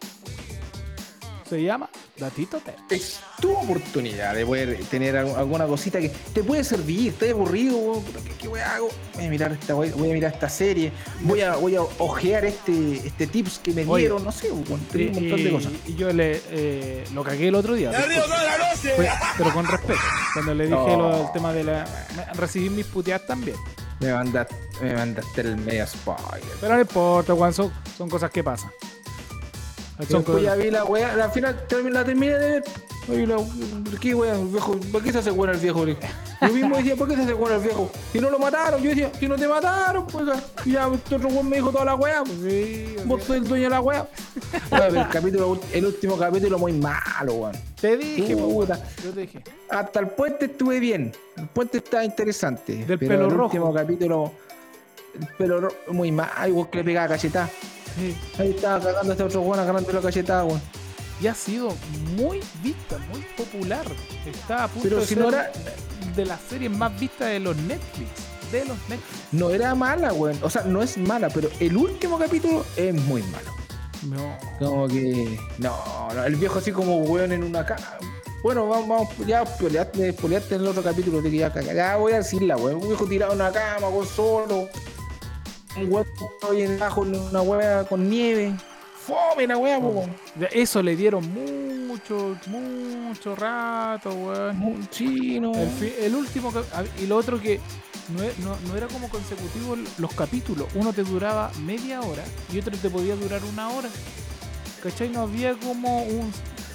se 1.56 1.64
llama 1.64 1.90
Datito 2.18 2.58
Tech. 2.60 2.76
Es 2.90 3.20
tu 3.42 3.52
oportunidad 3.52 4.34
de 4.36 4.46
poder 4.46 4.78
tener 4.86 5.18
al- 5.18 5.36
alguna 5.36 5.66
cosita 5.68 6.00
que 6.00 6.10
te 6.10 6.44
puede 6.44 6.64
servir. 6.64 7.10
Estoy 7.10 7.30
aburrido, 7.30 8.02
¿qué, 8.26 8.32
qué 8.40 8.48
weá 8.48 8.76
hago? 8.76 8.90
Voy 9.16 9.26
a 9.26 9.30
mirar 9.30 9.52
esta 9.52 9.76
weá, 9.76 9.92
voy 9.96 10.12
a 10.12 10.14
mirar 10.14 10.34
esta 10.34 10.50
serie, 10.50 10.92
voy 11.22 11.42
a, 11.42 11.56
voy 11.56 11.76
a 11.76 11.82
ojear 11.82 12.46
este, 12.46 13.06
este 13.06 13.28
tips 13.28 13.60
que 13.60 13.74
me 13.74 13.86
Oye. 13.86 14.04
dieron, 14.04 14.24
no 14.24 14.32
sé, 14.32 14.52
un 14.52 14.64
montón 14.70 14.98
de 14.98 15.04
Y- 15.42 15.52
cosas. 15.52 15.72
Y 15.88 15.96
yo 15.96 16.12
le 16.14 16.42
eh, 16.50 17.04
lo 17.14 17.24
cagué 17.24 17.50
el 17.50 17.56
otro 17.56 17.76
día. 17.76 17.92
Fue- 18.96 19.10
pero 19.38 19.54
con 19.54 19.68
respeto. 19.68 20.00
Cuando 20.34 20.54
le 20.56 20.64
dije 20.66 20.76
No. 20.76 20.98
lo 20.98 21.18
del 21.18 21.32
tema 21.34 21.54
de 21.54 21.64
la. 21.64 21.86
Recibí 22.36 22.70
mis 22.70 22.86
puteadas 22.86 23.26
también. 23.28 23.58
Me 24.00 24.12
mandaste, 24.14 24.56
me 24.82 24.94
mandaste 24.96 25.42
el 25.42 25.58
medio 25.58 25.86
spoiler. 25.86 26.42
Pero 26.60 26.74
no 26.74 26.82
importa, 26.82 27.34
Juan, 27.36 27.54
son, 27.54 27.72
son 27.98 28.10
cosas 28.10 28.32
que 28.32 28.44
pasan. 28.44 28.72
Son 30.10 30.24
Después 30.24 30.44
ya 30.44 30.56
vi 30.56 30.72
la 30.72 30.84
weá, 30.84 31.14
al 31.14 31.32
final 31.32 31.66
la 31.92 32.04
terminé 32.04 32.38
de 32.38 32.50
ver. 32.50 32.64
Oye, 33.10 33.28
la, 33.28 33.38
¿qué 34.00 34.16
weá? 34.16 34.36
El 34.36 34.48
viejo, 34.48 34.78
¿Por 34.92 35.04
qué 35.04 35.12
se 35.12 35.20
hace 35.20 35.32
bueno 35.32 35.54
el 35.54 35.60
viejo? 35.60 35.86
Yo 35.86 36.54
mismo 36.54 36.78
decía, 36.78 36.96
¿por 36.96 37.08
qué 37.08 37.16
se 37.16 37.24
hace 37.24 37.34
bueno 37.34 37.56
el 37.56 37.62
viejo? 37.62 37.92
Si 38.12 38.20
no 38.20 38.30
lo 38.30 38.40
mataron, 38.40 38.82
yo 38.82 38.90
decía, 38.90 39.12
si 39.20 39.28
no 39.28 39.36
te 39.36 39.48
mataron, 39.48 40.08
pues 40.08 40.26
ya, 40.66 40.90
este 40.94 41.16
otro 41.16 41.30
weón 41.30 41.50
me 41.50 41.58
dijo 41.58 41.72
toda 41.72 41.86
la 41.86 41.96
weá. 41.96 42.24
Pues, 42.24 42.38
Sí, 42.40 42.96
vos 43.06 43.24
sois 43.24 43.42
el 43.42 43.48
dueño 43.48 43.64
de 43.66 43.70
la 43.70 43.82
weá. 43.82 44.08
El, 44.72 45.08
capítulo, 45.10 45.60
el 45.72 45.86
último 45.86 46.18
capítulo 46.18 46.58
muy 46.58 46.74
malo, 46.74 47.34
weón. 47.34 47.56
Te 47.80 47.98
dije, 47.98 48.36
Puta. 48.36 48.80
Yo 49.04 49.12
te 49.12 49.22
dije. 49.22 49.44
Hasta 49.70 50.00
el 50.00 50.08
puente 50.08 50.46
estuve 50.46 50.80
bien. 50.80 51.12
El 51.38 51.48
puente 51.48 51.78
estaba 51.78 52.04
interesante. 52.06 52.86
Del 52.86 52.98
pero 53.00 53.14
pelo 53.14 53.26
el 53.26 53.32
rojo. 53.32 53.46
último 53.46 53.74
capítulo, 53.74 54.32
el 55.20 55.28
pelo 55.38 55.62
rojo, 55.62 55.76
muy 55.90 56.12
mal. 56.12 56.30
Igual 56.48 56.70
que 56.70 56.78
le 56.80 56.84
pegaba 56.84 57.08
cachetada. 57.10 57.50
Sí. 57.96 58.16
Ahí 58.40 58.52
estaba 58.52 58.80
cagando 58.84 59.12
a 59.12 59.14
este 59.14 59.24
otro 59.24 59.42
weón 59.42 59.60
agarrando 59.60 59.92
la 59.92 60.02
cachetada, 60.02 60.44
weón. 60.46 60.62
Y 61.22 61.28
ha 61.28 61.36
sido 61.36 61.76
muy 62.18 62.40
vista, 62.64 62.98
muy 63.12 63.22
popular. 63.38 63.86
Está 64.26 64.64
a 64.64 64.68
punto 64.68 64.88
Pero 64.90 65.02
de 65.02 65.06
si 65.06 65.14
ser 65.14 65.24
no 65.24 65.30
era- 65.30 65.52
de 66.16 66.26
las 66.26 66.40
series 66.50 66.72
más 66.72 67.00
vistas 67.00 67.28
de 67.30 67.40
los 67.40 67.56
Netflix. 67.58 68.10
De 68.52 68.66
los 68.66 68.78
Netflix. 68.90 69.22
No 69.32 69.50
era 69.52 69.76
mala, 69.76 70.14
weón. 70.14 70.38
O 70.42 70.50
sea, 70.50 70.64
no 70.64 70.82
es 70.82 70.98
mala, 70.98 71.30
pero 71.30 71.50
el 71.60 71.78
último 71.78 72.18
capítulo 72.18 72.66
es 72.76 72.94
muy 72.94 73.22
malo. 73.24 73.52
No. 74.04 74.36
Como 74.58 74.88
que. 74.88 75.40
No, 75.60 75.78
no, 76.14 76.24
el 76.26 76.36
viejo 76.38 76.58
así 76.60 76.72
como 76.72 76.98
weón 77.04 77.32
en 77.34 77.44
una 77.44 77.66
cama. 77.66 77.98
Bueno, 78.42 78.68
vamos, 78.68 78.88
vamos 78.88 79.28
ya 79.28 79.46
spoileaste 79.46 80.56
en 80.56 80.62
el 80.62 80.68
otro 80.68 80.82
capítulo 80.82 81.22
de 81.22 81.30
que 81.30 81.38
ya. 81.38 81.54
Ya 81.62 81.98
voy 81.98 82.14
a 82.14 82.18
decirla, 82.18 82.58
weón. 82.58 82.78
Un 82.82 82.88
viejo 82.88 83.06
tirado 83.06 83.34
en 83.34 83.42
una 83.42 83.52
cama, 83.52 83.88
con 83.92 84.08
solo. 84.08 84.68
Un 85.78 85.92
weón 85.94 86.06
ahí 86.52 86.62
en 86.64 86.72
en 86.82 87.16
una 87.30 87.42
weá 87.42 87.84
con 87.86 88.10
nieve. 88.10 88.54
Fome 89.06 89.48
la 89.48 89.58
weón. 89.58 90.14
De 90.36 90.50
Eso 90.52 90.82
le 90.84 90.96
dieron 90.96 91.24
mucho, 91.88 92.38
mucho 92.48 93.36
rato, 93.36 94.12
weón. 94.14 94.58
Muy 94.58 94.88
chino. 94.90 95.52
El, 95.56 95.84
el 96.04 96.16
último 96.16 96.52
y 97.02 97.08
lo 97.08 97.18
otro 97.18 97.40
que 97.42 97.60
no, 98.16 98.24
e- 98.24 98.34
no- 98.40 98.58
no 98.68 98.76
era 98.78 98.88
como 98.88 99.10
consecutivo 99.10 99.76
los 99.98 100.14
capítulos. 100.14 100.68
Uno 100.76 100.94
te 100.94 101.04
duraba 101.04 101.52
media 101.66 102.02
hora 102.02 102.24
y 102.54 102.60
otro 102.60 102.76
te 102.78 102.90
podía 102.90 103.16
durar 103.16 103.42
una 103.52 103.70
hora. 103.70 103.90
¿Cachai? 104.84 105.10
No 105.10 105.22
había 105.22 105.54
como 105.56 106.04
un. 106.04 106.32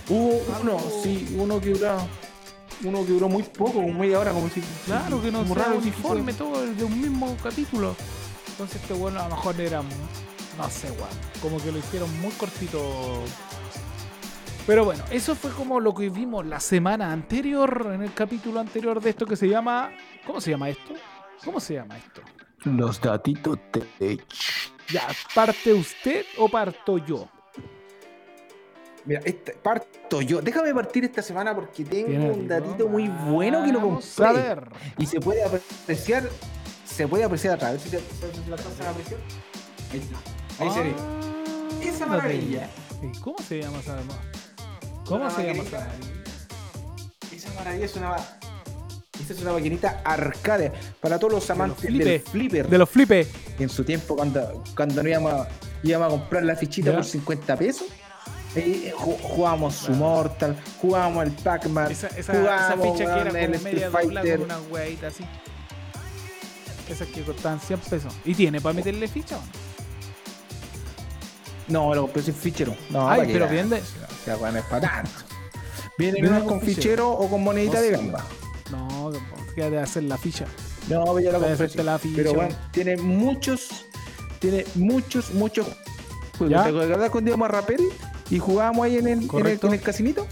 Hubo 0.09 0.41
uno, 0.63 0.79
Algo- 0.79 1.01
sí, 1.03 1.35
uno 1.39 1.61
que 1.61 1.71
duró. 1.71 1.97
Uno 2.85 3.07
que 3.07 3.13
duró 3.13 3.29
muy 3.29 3.43
poco, 3.43 3.73
como 3.75 3.93
media 3.95 4.19
hora, 4.21 4.33
como 4.33 4.49
si. 4.51 4.61
Claro 4.85 5.21
que 5.23 5.31
no 5.33 5.41
uniforme 5.79 6.33
todo 6.35 6.61
de 6.67 6.85
un 6.85 7.01
mismo 7.01 7.35
capítulo. 7.43 7.97
Entonces 8.57 8.81
este 8.81 8.95
bueno 8.95 9.21
a 9.21 9.29
lo 9.29 9.37
mejor 9.37 9.61
era 9.61 9.83
no 10.57 10.71
sé, 10.71 10.91
weón. 10.93 11.09
Como 11.43 11.59
que 11.59 11.71
lo 11.71 11.79
hicieron 11.79 12.21
muy 12.21 12.31
cortito. 12.33 13.23
Pero 14.67 14.85
bueno, 14.85 15.05
eso 15.11 15.35
fue 15.35 15.51
como 15.53 15.79
lo 15.81 15.95
que 15.95 16.09
vimos 16.09 16.45
la 16.47 16.59
semana 16.59 17.13
anterior, 17.13 17.91
en 17.95 18.03
el 18.03 18.15
capítulo 18.15 18.59
anterior 18.59 19.01
de 19.01 19.11
esto 19.11 19.27
que 19.27 19.37
se 19.37 19.49
llama. 19.49 19.91
¿Cómo 20.27 20.41
se 20.41 20.51
llama 20.51 20.71
esto? 20.71 20.95
¿Cómo 21.45 21.61
se 21.61 21.75
llama 21.75 21.99
esto? 21.99 22.23
Los 22.65 23.01
datitos 23.01 23.59
tech. 23.71 24.25
Ya, 24.89 25.07
¿parte 25.35 25.73
usted 25.73 26.25
o 26.39 26.49
parto 26.49 26.99
yo? 26.99 27.29
Mira, 29.05 29.21
este, 29.25 29.53
parto 29.53 30.21
yo. 30.23 30.41
Déjame 30.41 30.75
partir 30.75 31.05
esta 31.05 31.23
semana 31.23 31.55
porque 31.55 31.85
tengo 31.85 32.33
un 32.33 32.49
datito 32.49 32.89
muy 32.89 33.09
bueno 33.09 33.63
que 33.63 33.73
lo 33.73 33.81
Vamos 33.81 34.21
a 34.21 34.25
compré. 34.25 34.43
ver. 34.43 34.69
Y 34.99 35.07
se 35.07 35.21
puede 35.21 35.45
apreciar. 35.45 36.29
Se 36.97 37.07
puede 37.07 37.25
apreciar 37.25 37.55
a 37.55 37.59
través. 37.59 37.83
¿Si 37.83 37.91
se- 37.91 37.99
si 37.99 38.05
se 38.45 38.49
la 38.51 38.57
alcanzan 38.57 38.87
a 38.87 38.91
apreciar? 38.91 39.21
Ahí 39.93 39.99
está. 40.01 40.65
Ahí 40.65 40.71
se 40.71 40.83
ve. 40.83 40.95
Ah, 40.99 41.85
Esa 41.85 42.07
maravilla. 42.07 42.71
¿Cómo 43.21 43.37
se 43.47 43.61
llama 43.61 43.79
esa 43.81 43.97
¿Cómo 45.05 45.31
se 45.31 45.47
llama 45.47 45.63
esa 45.63 45.79
maravilla? 45.79 46.23
Esa 47.35 47.55
maravilla 47.55 47.85
es 47.85 47.97
una. 47.97 48.17
Esta 49.21 49.33
es 49.33 49.43
una 49.43 49.53
maquinita 49.53 50.03
arcade 50.05 50.73
para 51.01 51.19
todos 51.19 51.33
los 51.35 51.51
amantes 51.51 51.87
flipe. 51.87 52.05
del 52.05 52.21
flipper. 52.21 52.69
De 52.69 52.79
los 52.79 52.89
flipes. 52.89 53.29
En 53.59 53.69
su 53.69 53.83
tiempo, 53.85 54.15
cuando, 54.17 54.63
cuando 54.77 55.03
no 55.03 55.09
íbamos, 55.09 55.33
a- 55.33 55.49
íbamos 55.83 56.07
a 56.09 56.11
comprar 56.11 56.43
la 56.45 56.55
fichita 56.57 56.91
Ya. 56.91 56.97
por 56.97 57.05
50 57.05 57.57
pesos, 57.57 57.87
eh, 58.55 58.93
ju- 58.97 59.19
jugábamos 59.23 59.75
su 59.75 59.93
Mortal, 59.93 60.57
jugábamos 60.81 61.25
el 61.25 61.33
Pac-Man, 61.33 61.91
Esa, 61.91 62.09
ficha 62.11 62.35
que 62.35 63.21
era 63.21 63.41
el 63.41 63.55
Street 63.55 63.91
Fighter. 63.91 64.37
con 64.39 64.45
una 64.47 64.61
hueadita 64.71 65.07
así. 65.09 65.25
Esas 66.89 67.09
que 67.09 67.23
costaban 67.23 67.61
100 67.61 67.81
pesos. 67.81 68.15
¿Y 68.25 68.35
tiene 68.35 68.61
para 68.61 68.73
meterle 68.75 69.09
ficha 69.09 69.37
o 69.37 69.41
no? 69.41 69.47
No, 71.69 71.95
lo 71.95 72.03
compré 72.03 72.23
sin 72.23 72.35
fichero. 72.35 72.77
No, 72.91 73.09
Ay, 73.09 73.23
pero 73.33 73.49
vende- 73.49 73.81
O 73.83 74.25
sea, 74.25 74.37
bueno, 74.37 74.59
es 74.59 74.65
para 74.67 74.89
tanto. 74.89 75.11
Vienen 75.99 76.23
Viene 76.23 76.39
con 76.41 76.49
con 76.49 76.61
fichero 76.61 77.11
o 77.11 77.29
con 77.29 77.43
monedita 77.43 77.79
Oh, 77.79 77.83
de 77.83 77.91
gamba. 77.91 78.25
No, 78.71 79.13
quédate 79.55 79.77
de 79.77 79.81
hacer 79.81 80.03
la 80.05 80.17
ficha. 80.17 80.45
No, 80.89 81.19
ya 81.19 81.33
lo 81.33 81.41
compré. 81.41 81.69
sí. 81.69 81.79
la 81.83 81.99
ficha. 81.99 82.17
Pero 82.17 82.35
bueno, 82.35 82.55
tiene 82.71 82.97
muchos, 82.97 83.69
tiene 84.39 84.65
muchos, 84.77 85.33
muchos 85.35 85.67
juegos. 86.39 86.63
¿Te 86.65 86.69
acuerdas 86.69 87.11
cuando 87.11 87.31
íbamos 87.31 87.49
a 87.49 87.53
Raperi 87.53 87.89
y 88.31 88.39
jugábamos 88.39 88.85
ahí 88.85 88.99
en 88.99 89.09
el, 89.09 89.23
en 89.25 89.47
el, 89.47 89.59
en 89.61 89.73
el 89.73 89.81
casinito? 89.81 90.27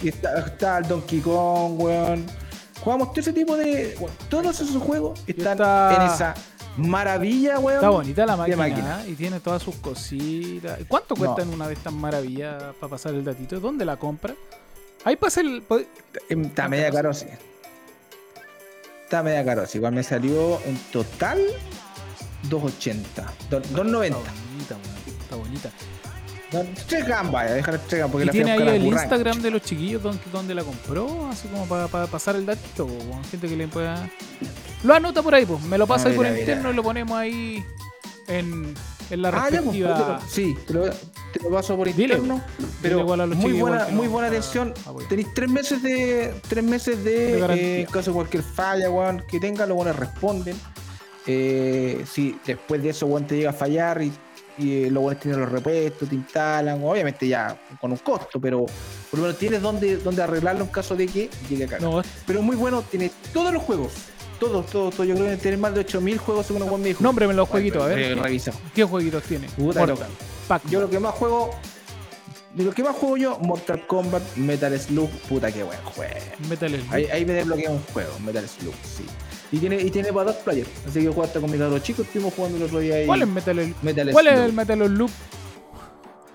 Y 0.00 0.08
está, 0.08 0.38
está 0.46 0.78
el 0.78 0.88
Donkey 0.88 1.20
Kong, 1.20 1.78
weón. 1.78 2.26
Jugamos 2.82 3.10
todo 3.10 3.20
ese 3.20 3.32
tipo 3.32 3.56
de. 3.56 3.96
bueno, 4.00 4.14
todos 4.28 4.60
esos 4.60 4.82
juegos 4.82 5.20
están 5.26 5.52
está- 5.52 5.94
en 5.96 6.02
esa 6.12 6.34
maravilla, 6.76 7.58
weón. 7.58 7.76
Está 7.76 7.90
bonita 7.90 8.26
la 8.26 8.36
máquina, 8.36 8.56
máquina. 8.56 9.02
¿eh? 9.04 9.10
y 9.10 9.14
tiene 9.14 9.40
todas 9.40 9.62
sus 9.62 9.76
cositas. 9.76 10.80
¿Y 10.80 10.84
¿Cuánto 10.84 11.14
cuesta 11.14 11.44
No. 11.44 11.50
en 11.50 11.54
una 11.54 11.68
de 11.68 11.74
estas 11.74 11.92
maravillas 11.92 12.60
para 12.80 12.90
pasar 12.90 13.14
el 13.14 13.24
datito? 13.24 13.60
¿Dónde 13.60 13.84
la 13.84 13.96
compra? 13.96 14.34
Ahí 15.04 15.16
pasa 15.16 15.40
el. 15.42 15.62
Em, 16.28 16.44
Está 16.46 16.68
media 16.68 16.90
caro, 16.90 17.12
sí. 17.14 17.26
Está 19.04 19.22
media 19.22 19.44
caro, 19.44 19.66
sí. 19.66 19.78
Igual 19.78 19.92
me 19.92 20.02
salió 20.02 20.60
en 20.64 20.76
total 20.92 21.40
280. 22.48 23.32
do- 23.50 23.60
290. 23.60 24.18
Está 24.18 24.32
bonita, 24.32 24.74
weón, 24.74 25.20
Está 25.22 25.36
bonita. 25.36 25.70
Gambas, 27.06 27.48
ya, 27.48 27.62
tres 27.62 28.00
gambas 28.00 28.10
porque 28.12 28.22
Y 28.24 28.26
la 28.26 28.32
tiene 28.32 28.52
ahí 28.52 28.76
el. 28.76 28.84
Instagram 28.86 29.40
de 29.42 29.50
los 29.50 29.62
chiquillos 29.62 30.02
donde, 30.02 30.20
donde 30.32 30.54
la 30.54 30.62
compró, 30.64 31.28
así 31.28 31.48
como 31.48 31.66
para 31.66 32.06
pasar 32.06 32.36
el 32.36 32.46
datito, 32.46 32.86
con 32.86 33.24
gente 33.24 33.48
que 33.48 33.56
le 33.56 33.68
pueda. 33.68 34.08
Lo 34.82 34.94
anota 34.94 35.22
por 35.22 35.34
ahí, 35.34 35.46
pues. 35.46 35.62
Me 35.62 35.78
lo 35.78 35.86
pasa 35.86 36.08
ahí 36.08 36.14
por 36.16 36.24
ver, 36.24 36.32
a 36.32 36.34
ver, 36.34 36.40
interno 36.48 36.70
y 36.72 36.74
lo 36.74 36.82
ponemos 36.82 37.16
ahí 37.16 37.64
en, 38.28 38.74
en 39.10 39.22
la 39.22 39.28
Ah, 39.28 39.32
ya, 39.50 39.62
pues, 39.62 39.76
respectiva. 39.76 39.94
te 39.96 40.00
lo- 40.24 40.30
sí, 40.30 40.56
te 40.66 40.74
lo, 40.74 40.90
te 40.90 41.42
lo 41.42 41.50
paso 41.50 41.76
por 41.76 41.88
interno. 41.88 42.42
Dile 42.58 42.70
Pero 42.82 43.00
igual 43.00 43.20
a 43.20 43.26
los 43.26 43.38
muy 43.38 43.52
buena, 43.52 43.86
muy 43.88 44.08
buena 44.08 44.28
atención. 44.28 44.74
Tenéis 45.08 45.28
tres 45.34 45.48
meses 45.48 45.82
de 45.82 46.34
tres 46.48 46.64
meses 46.64 47.02
de, 47.04 47.40
De 47.40 47.54
eh, 47.54 47.80
en 47.82 47.86
caso 47.86 48.10
de 48.10 48.14
cualquier 48.16 48.42
falla, 48.42 48.90
weón, 48.90 49.22
que 49.28 49.38
tenga, 49.40 49.64
los 49.66 49.76
buenos 49.76 49.96
responden. 49.96 50.56
Eh, 51.26 52.04
si 52.10 52.36
después 52.44 52.82
de 52.82 52.90
eso, 52.90 53.06
weón, 53.06 53.26
te 53.26 53.36
llega 53.36 53.50
a 53.50 53.54
fallar 53.54 54.02
y, 54.02 54.12
y 54.58 54.84
eh, 54.84 54.90
los 54.90 55.02
buenos 55.02 55.20
tienen 55.22 55.40
los 55.40 55.50
repuestos, 55.50 56.08
te 56.08 56.14
instalan, 56.14 56.82
obviamente 56.82 57.26
ya 57.28 57.56
con 57.80 57.90
un 57.92 57.98
costo, 57.98 58.40
pero 58.40 58.66
por 59.10 59.18
lo 59.20 59.26
menos 59.26 59.38
tienes 59.38 59.62
donde, 59.62 59.96
donde 59.98 60.22
arreglarlo 60.22 60.64
en 60.64 60.70
caso 60.70 60.94
de 60.96 61.06
que 61.06 61.30
llegue 61.48 61.64
a 61.64 61.68
cagar. 61.68 61.82
No, 61.82 62.02
Pero 62.26 62.42
muy 62.42 62.56
bueno, 62.56 62.82
tiene 62.82 63.10
todos 63.32 63.52
los 63.52 63.62
juegos. 63.62 63.92
Todos, 64.40 64.66
todos, 64.66 64.94
todos. 64.94 65.08
Yo 65.08 65.14
creo 65.14 65.28
que 65.28 65.36
tiene 65.36 65.56
más 65.56 65.72
de 65.72 65.80
8000 65.80 66.18
juegos 66.18 66.46
según 66.46 66.62
un 66.62 66.80
me 66.80 66.88
dijo. 66.88 67.02
nómbreme 67.02 67.32
los 67.32 67.48
jueguitos, 67.48 67.80
a 67.82 67.86
ver. 67.86 67.98
Eh, 67.98 68.14
¿qué- 68.16 68.22
revisa. 68.22 68.52
¿Qué 68.74 68.82
jueguitos 68.84 69.22
tiene? 69.22 69.48
Puta. 69.50 69.86
Yo 70.68 70.80
lo 70.80 70.90
que 70.90 70.98
más 70.98 71.14
juego. 71.14 71.50
De 72.54 72.64
lo 72.64 72.72
que 72.72 72.82
más 72.82 72.94
juego 72.94 73.16
yo, 73.16 73.38
Mortal 73.40 73.86
Kombat, 73.86 74.22
Metal 74.36 74.78
Slug, 74.78 75.08
puta 75.28 75.50
que 75.50 75.62
buen 75.62 75.78
juego. 75.84 76.14
Metal 76.50 76.68
Slug. 76.70 76.92
Ahí, 76.94 77.06
ahí 77.06 77.24
me 77.24 77.32
desbloquea 77.32 77.70
un 77.70 77.82
juego, 77.92 78.10
Metal 78.24 78.46
Slug, 78.46 78.74
sí. 78.82 79.06
Y 79.50 79.58
tiene, 79.58 79.76
y 79.80 79.90
tiene 79.90 80.12
para 80.12 80.24
dos 80.32 80.36
players. 80.36 80.68
Así 80.86 81.00
que 81.00 81.20
hasta 81.20 81.40
con 81.40 81.50
mis 81.50 81.58
dos 81.60 81.82
chicos, 81.82 82.06
estuvimos 82.06 82.34
jugando 82.34 82.58
el 82.58 82.64
otro 82.64 82.78
día 82.80 82.96
ahí. 82.96 83.06
¿Cuál 83.06 83.22
es 83.22 83.28
Metal? 83.28 83.74
Metal 83.82 84.10
¿Cuál 84.12 84.26
es 84.26 84.38
el 84.40 84.52
Metal 84.52 84.78
Slug? 84.86 85.10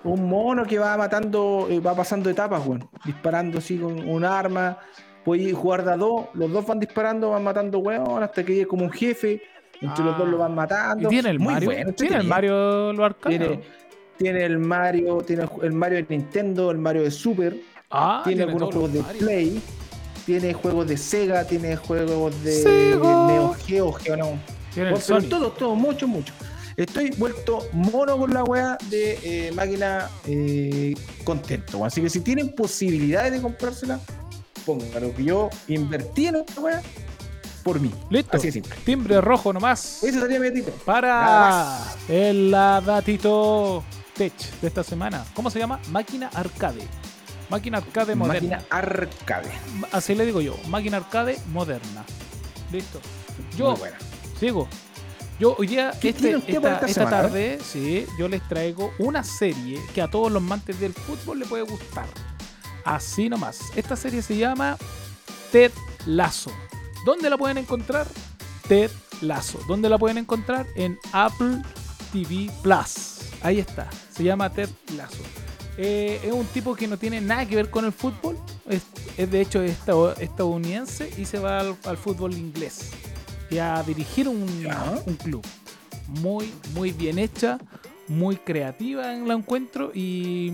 Un 0.04 0.30
mono 0.30 0.66
que 0.66 0.80
va 0.80 0.96
matando, 0.98 1.68
eh, 1.70 1.80
va 1.80 1.96
pasando 1.96 2.30
etapas, 2.30 2.66
weón. 2.66 2.88
Disparando 3.04 3.58
así 3.60 3.78
con 3.78 4.08
un 4.08 4.24
arma. 4.24 4.78
Puedes 5.26 5.54
jugar 5.54 5.84
de 5.84 5.92
a 5.92 5.98
dos, 5.98 6.28
los 6.34 6.52
dos 6.52 6.66
van 6.66 6.80
disparando, 6.80 7.32
van 7.32 7.44
matando 7.44 7.80
weón, 7.80 8.24
hasta 8.24 8.44
que 8.44 8.54
llegue 8.54 8.68
como 8.68 8.86
un 8.86 8.92
jefe. 8.92 9.42
Entre 9.82 10.04
los 10.04 10.16
Ah. 10.16 10.18
dos 10.20 10.28
lo 10.30 10.38
van 10.38 10.56
matando. 10.56 11.08
¿Y 11.08 11.12
tiene 11.12 11.30
el 11.30 11.40
Muy 11.40 11.54
Mario? 11.54 11.70
bueno, 11.70 11.94
¿Tiene 11.94 12.16
el. 12.18 12.24
Mario 12.28 12.94
lo 12.94 13.06
arcade? 13.06 13.38
Tiene, 13.38 13.62
tiene 14.18 14.44
el 14.44 14.58
Mario, 14.60 15.18
tiene 15.20 15.46
el 15.62 15.74
Mario 15.74 15.98
de 15.98 16.06
Nintendo, 16.10 16.72
el 16.72 16.78
Mario 16.78 17.04
de 17.04 17.12
Super, 17.12 17.56
Ah, 17.90 18.22
tiene, 18.26 18.44
algunos 18.44 18.70
todos 18.70 18.74
juegos 18.74 18.94
de 18.94 19.02
Mario. 19.02 19.20
Play, 19.20 19.62
tiene 20.26 20.54
juegos 20.54 20.88
de 20.88 20.98
Sega, 20.98 21.46
tiene 21.46 21.76
juegos 21.78 22.44
de, 22.44 22.98
Neo 23.00 23.56
Geo, 23.66 23.94
Geo 23.94 24.18
no. 24.18 24.40
Tiene 24.74 25.00
Sony. 25.00 25.22
todo, 25.30 25.52
todo, 25.52 25.76
mucho, 25.76 26.08
mucho. 26.08 26.34
Estoy 26.76 27.12
vuelto 27.18 27.68
mono 27.72 28.18
con 28.18 28.34
la 28.34 28.44
wea 28.44 28.78
de 28.90 29.18
eh, 29.24 29.52
máquina 29.54 30.10
eh, 30.28 30.94
contento. 31.24 31.84
Así 31.84 32.02
que 32.02 32.10
si 32.10 32.20
tienen 32.20 32.54
posibilidades 32.54 33.32
de 33.32 33.42
comprársela, 33.42 34.00
pónganlo. 34.66 35.14
Que 35.16 35.24
yo 35.24 35.50
invertí 35.70 36.28
en 36.28 36.36
esta 36.36 36.62
wea 36.62 36.82
por 37.64 37.80
mí. 37.80 37.92
Listo. 38.12 38.38
Así 38.38 38.48
de 38.48 38.54
simple. 38.54 38.76
Timbre 38.86 39.22
rojo 39.22 39.52
nomás. 39.54 40.04
Ese 40.04 40.20
sería 40.20 40.40
mi 40.40 40.50
gatito. 40.50 40.72
Nada 40.72 40.84
Para 40.86 41.96
el 42.10 42.52
datito 42.52 43.84
tech 44.18 44.34
de 44.62 44.68
esta 44.68 44.84
semana. 44.84 45.24
¿Cómo 45.34 45.50
se 45.50 45.60
llama? 45.60 45.80
Máquina 45.92 46.30
arcade. 46.34 46.88
Máquina 47.50 47.78
arcade 47.78 48.16
moderna. 48.16 48.58
Máquina 48.58 48.66
arcade. 48.70 49.50
Así 49.92 50.16
le 50.16 50.26
digo 50.26 50.42
yo. 50.42 50.56
Máquina 50.68 50.98
arcade 50.98 51.40
moderna. 51.48 52.04
Listo. 52.72 53.00
Yo 53.56 53.76
sigo. 54.40 54.68
Yo 55.40 55.56
hoy 55.58 55.68
día, 55.68 55.92
¿Qué 56.02 56.10
este- 56.10 56.32
esta, 56.36 56.52
esta 56.52 56.74
esta 56.74 56.88
semana? 56.88 57.12
tarde, 57.22 57.60
sí, 57.64 58.08
yo 58.18 58.28
les 58.28 58.42
traigo 58.48 58.92
una 58.98 59.24
serie 59.24 59.80
que 59.94 60.02
a 60.02 60.10
todos 60.10 60.32
los 60.32 60.42
amantes 60.42 60.80
del 60.80 60.94
fútbol 60.94 61.38
le 61.40 61.46
puede 61.46 61.62
gustar. 61.64 62.08
Así 62.84 63.30
nomás. 63.30 63.60
Esta 63.76 63.96
serie 63.96 64.24
se 64.24 64.36
llama 64.36 64.78
Ted 65.52 65.72
Lasso. 66.08 66.52
¿Dónde 67.06 67.30
la 67.30 67.38
pueden 67.38 67.60
encontrar? 67.60 68.08
Ted 68.68 68.90
Lasso. 69.22 69.60
¿Dónde 69.68 69.90
la 69.90 70.00
pueden 70.00 70.18
encontrar? 70.18 70.66
En 70.76 70.98
Apple 71.14 71.62
TV 72.12 72.50
Plus. 72.64 73.17
Ahí 73.42 73.60
está. 73.60 73.90
Se 74.12 74.24
llama 74.24 74.52
Ted 74.52 74.70
Lasso. 74.96 75.24
Eh, 75.78 76.20
es 76.24 76.32
un 76.32 76.46
tipo 76.48 76.76
que 76.76 76.88
no 76.88 76.98
tiene 76.98 77.22
nada 77.22 77.46
que 77.46 77.56
ver 77.56 77.70
con 77.70 77.86
el 77.86 77.92
fútbol. 77.92 78.38
Es, 78.68 78.82
es 79.18 79.30
de 79.30 79.42
hecho 79.42 79.62
estado- 79.62 80.16
estadounidense 80.16 81.12
y 81.18 81.26
se 81.26 81.38
va 81.40 81.60
al, 81.60 81.76
al 81.86 81.98
fútbol 81.98 82.34
inglés. 82.34 82.92
Y 83.50 83.60
a 83.60 83.82
dirigir 83.84 84.28
un, 84.28 84.46
club. 85.24 85.46
Muy, 86.08 86.52
muy 86.74 86.92
bien 86.92 87.20
hecha. 87.20 87.60
Muy 88.08 88.38
creativa 88.38 89.14
en 89.14 89.28
la 89.28 89.36
encuentro. 89.36 89.92
Y, 89.94 90.54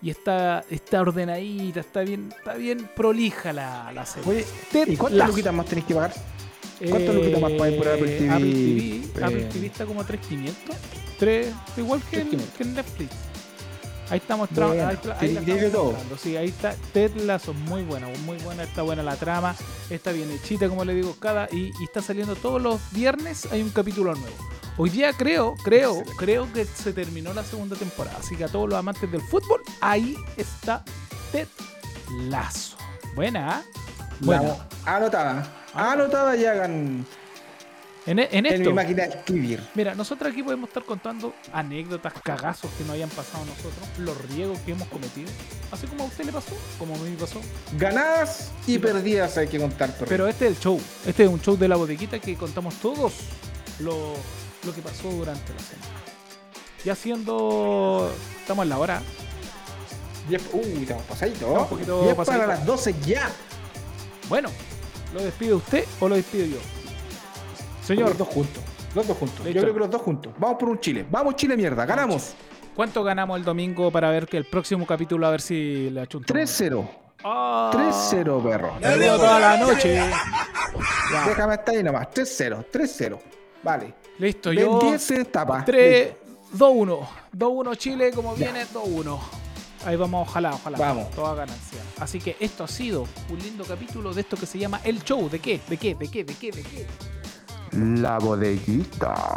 y 0.00 0.10
está, 0.10 0.64
está 0.70 1.02
ordenadita. 1.02 1.80
Está 1.80 2.00
bien, 2.00 2.32
está 2.36 2.54
bien 2.54 2.88
prolija 2.96 3.52
la, 3.52 3.92
la 3.92 4.06
serie. 4.06 4.30
Oye, 4.30 4.44
Ted 4.72 4.88
¿y 4.88 4.96
cuántas 4.96 5.28
luquitas 5.28 5.52
más 5.54 5.66
tenéis 5.66 5.86
que 5.86 5.94
pagar? 5.94 6.14
¿Cuántas 6.88 7.14
luquitas 7.14 7.40
más 7.40 7.52
pagáis 7.52 7.76
por 7.76 7.88
Apple 7.88 8.18
TV? 8.18 8.30
Apple 8.30 8.52
TV, 8.52 9.24
Apple 9.26 9.42
Eh, 9.42 9.48
TV 9.52 9.66
está 9.66 9.84
como 9.84 10.00
a 10.00 10.06
3.500. 10.06 10.52
3, 11.18 11.52
igual 11.76 12.02
que 12.10 12.20
en, 12.20 12.30
3.500. 12.30 12.42
que 12.56 12.62
en 12.62 12.74
Netflix. 12.74 13.10
Ahí 14.10 14.18
estamos 14.18 14.48
tra- 14.50 14.68
Bueno, 14.68 14.88
ahí, 14.88 14.96
tra- 14.96 15.16
ahí 15.20 15.70
todo. 15.70 15.94
Sí, 16.18 16.34
ahí 16.36 16.48
está 16.48 16.74
Ted 16.94 17.14
Lasso, 17.16 17.52
muy 17.52 17.82
buena, 17.82 18.08
muy 18.24 18.38
buena, 18.38 18.62
está 18.62 18.80
buena 18.80 19.02
la 19.02 19.16
trama, 19.16 19.54
está 19.90 20.12
bien 20.12 20.30
hechita, 20.30 20.66
como 20.70 20.82
le 20.86 20.94
digo, 20.94 21.14
cada 21.20 21.46
y, 21.52 21.72
y 21.78 21.84
está 21.84 22.00
saliendo 22.00 22.34
todos 22.34 22.62
los 22.62 22.80
viernes 22.92 23.46
hay 23.52 23.60
un 23.60 23.68
capítulo 23.68 24.14
nuevo. 24.14 24.34
Hoy 24.78 24.88
día 24.88 25.12
creo, 25.12 25.56
creo, 25.62 26.02
creo 26.16 26.50
que 26.54 26.64
se 26.64 26.94
terminó 26.94 27.34
la 27.34 27.44
segunda 27.44 27.76
temporada, 27.76 28.16
así 28.18 28.34
que 28.34 28.44
a 28.44 28.48
todos 28.48 28.66
los 28.70 28.78
amantes 28.78 29.12
del 29.12 29.20
fútbol, 29.20 29.60
ahí 29.82 30.16
está 30.38 30.82
Ted 31.30 31.48
Lasso. 32.30 32.78
Buena, 33.14 33.56
¿ah? 33.58 33.62
Buena. 34.20 34.42
la- 34.42 34.68
anotada. 34.96 35.52
Anotada 35.74 36.34
y 36.34 36.46
hagan 36.46 37.04
En, 38.08 38.18
e- 38.18 38.28
en 38.32 38.46
en 38.46 38.52
esto, 38.54 38.70
mi 38.70 38.74
máquina 38.74 39.02
de 39.02 39.08
escribir. 39.18 39.62
Mira, 39.74 39.94
nosotros 39.94 40.32
aquí 40.32 40.42
podemos 40.42 40.68
estar 40.68 40.82
contando 40.84 41.34
anécdotas, 41.52 42.14
cagazos 42.24 42.70
que 42.78 42.84
nos 42.84 42.94
hayan 42.94 43.10
pasado 43.10 43.42
a 43.42 43.46
nosotros, 43.46 43.86
los 43.98 44.16
riesgos 44.30 44.58
que 44.60 44.72
hemos 44.72 44.88
cometido, 44.88 45.30
así 45.70 45.86
como 45.86 46.04
a 46.04 46.06
usted 46.06 46.24
le 46.24 46.32
pasó, 46.32 46.52
como 46.78 46.94
a 46.94 46.98
mí 46.98 47.10
me 47.10 47.16
pasó. 47.18 47.38
Ganadas 47.76 48.50
y 48.66 48.78
pero- 48.78 48.94
perdidas 48.94 49.36
hay 49.36 49.48
que 49.48 49.58
contar. 49.58 49.94
por 49.96 50.08
Pero 50.08 50.26
este 50.26 50.46
es 50.46 50.52
el 50.56 50.58
show, 50.58 50.80
este 51.06 51.24
es 51.24 51.28
un 51.28 51.40
show 51.42 51.56
de 51.58 51.68
la 51.68 51.76
bodeguita 51.76 52.18
que 52.18 52.34
contamos 52.36 52.76
todos 52.76 53.12
lo, 53.80 54.14
lo 54.64 54.74
que 54.74 54.80
pasó 54.80 55.10
durante 55.10 55.52
la 55.52 55.58
semana. 55.60 55.92
Ya 56.86 56.94
siendo, 56.94 58.10
estamos 58.40 58.62
en 58.62 58.68
la 58.70 58.78
hora, 58.78 59.02
Uy, 60.52 60.82
estamos 60.82 61.02
pasaditos. 61.04 61.42
Un 61.62 61.66
poquito 61.68 62.02
10 62.04 62.14
pasadito. 62.14 62.44
para 62.46 62.58
las 62.58 62.66
12 62.66 62.94
ya. 63.06 63.30
bueno, 64.28 64.48
¿lo 65.14 65.22
despide 65.22 65.54
usted 65.54 65.84
o 66.00 66.08
lo 66.08 66.16
despido 66.16 66.46
yo? 66.46 66.58
Señor, 67.88 68.10
Los 68.10 68.18
dos 68.18 68.28
juntos. 68.28 68.62
Los 68.94 69.08
dos 69.08 69.16
juntos. 69.16 69.38
Listo. 69.46 69.54
Yo 69.54 69.62
creo 69.62 69.74
que 69.74 69.80
los 69.80 69.90
dos 69.90 70.02
juntos. 70.02 70.32
Vamos 70.38 70.58
por 70.58 70.68
un 70.68 70.78
Chile. 70.78 71.06
Vamos 71.10 71.36
Chile 71.36 71.56
mierda. 71.56 71.86
Ganamos. 71.86 72.34
¿cuánto 72.74 73.02
ganamos 73.02 73.36
el 73.36 73.44
domingo 73.44 73.90
para 73.90 74.08
ver 74.10 74.28
que 74.28 74.36
el 74.36 74.44
próximo 74.44 74.86
capítulo 74.86 75.26
a 75.26 75.30
ver 75.30 75.40
si 75.40 75.90
le 75.90 76.02
achuntamos? 76.02 76.60
3-0. 76.60 76.88
Ah, 77.24 77.70
3-0, 77.74 78.42
perro. 78.44 78.74
me 78.80 78.96
veo 78.96 79.16
toda 79.16 79.40
la 79.40 79.56
noche. 79.56 79.96
Ya. 79.96 81.26
Déjame 81.26 81.54
estar 81.54 81.74
ahí 81.74 81.82
nomás. 81.82 82.08
3-0. 82.08 82.66
3-0. 82.70 83.18
Vale. 83.62 83.94
Listo, 84.18 84.50
Ven 84.50 84.58
yo. 84.58 84.78
10 84.80 85.02
se 85.02 85.24
tapa. 85.24 85.64
3, 85.64 86.12
2-1. 86.56 87.08
2-1 87.36 87.76
Chile, 87.76 88.12
como 88.14 88.34
viene 88.36 88.64
2-1. 88.66 89.18
Ahí 89.86 89.96
vamos, 89.96 90.28
ojalá, 90.28 90.54
ojalá. 90.54 90.78
Vamos. 90.78 91.10
Toda 91.12 91.34
ganancia. 91.34 91.80
Así 91.98 92.20
que 92.20 92.36
esto 92.38 92.64
ha 92.64 92.68
sido 92.68 93.06
un 93.30 93.38
lindo 93.38 93.64
capítulo 93.64 94.12
de 94.12 94.20
esto 94.20 94.36
que 94.36 94.46
se 94.46 94.58
llama 94.58 94.80
El 94.84 95.02
Show. 95.02 95.28
¿De 95.30 95.38
qué? 95.38 95.60
¿De 95.68 95.76
qué? 95.78 95.94
¿De 95.94 96.08
qué? 96.08 96.22
¿De 96.22 96.34
qué? 96.34 96.52
¿De 96.52 96.62
qué? 96.62 96.86
La 97.72 98.18
bodeguita. 98.18 99.36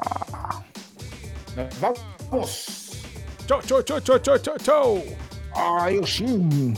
Nos 1.56 1.80
vamos. 1.80 2.92
Chau, 3.48 3.62
chau, 3.62 3.82
chau, 3.82 4.00
chau, 4.00 4.18
chau, 4.20 4.38
chau, 4.38 4.58
chau. 4.58 5.04
Ay, 5.54 6.00
sí. 6.06 6.74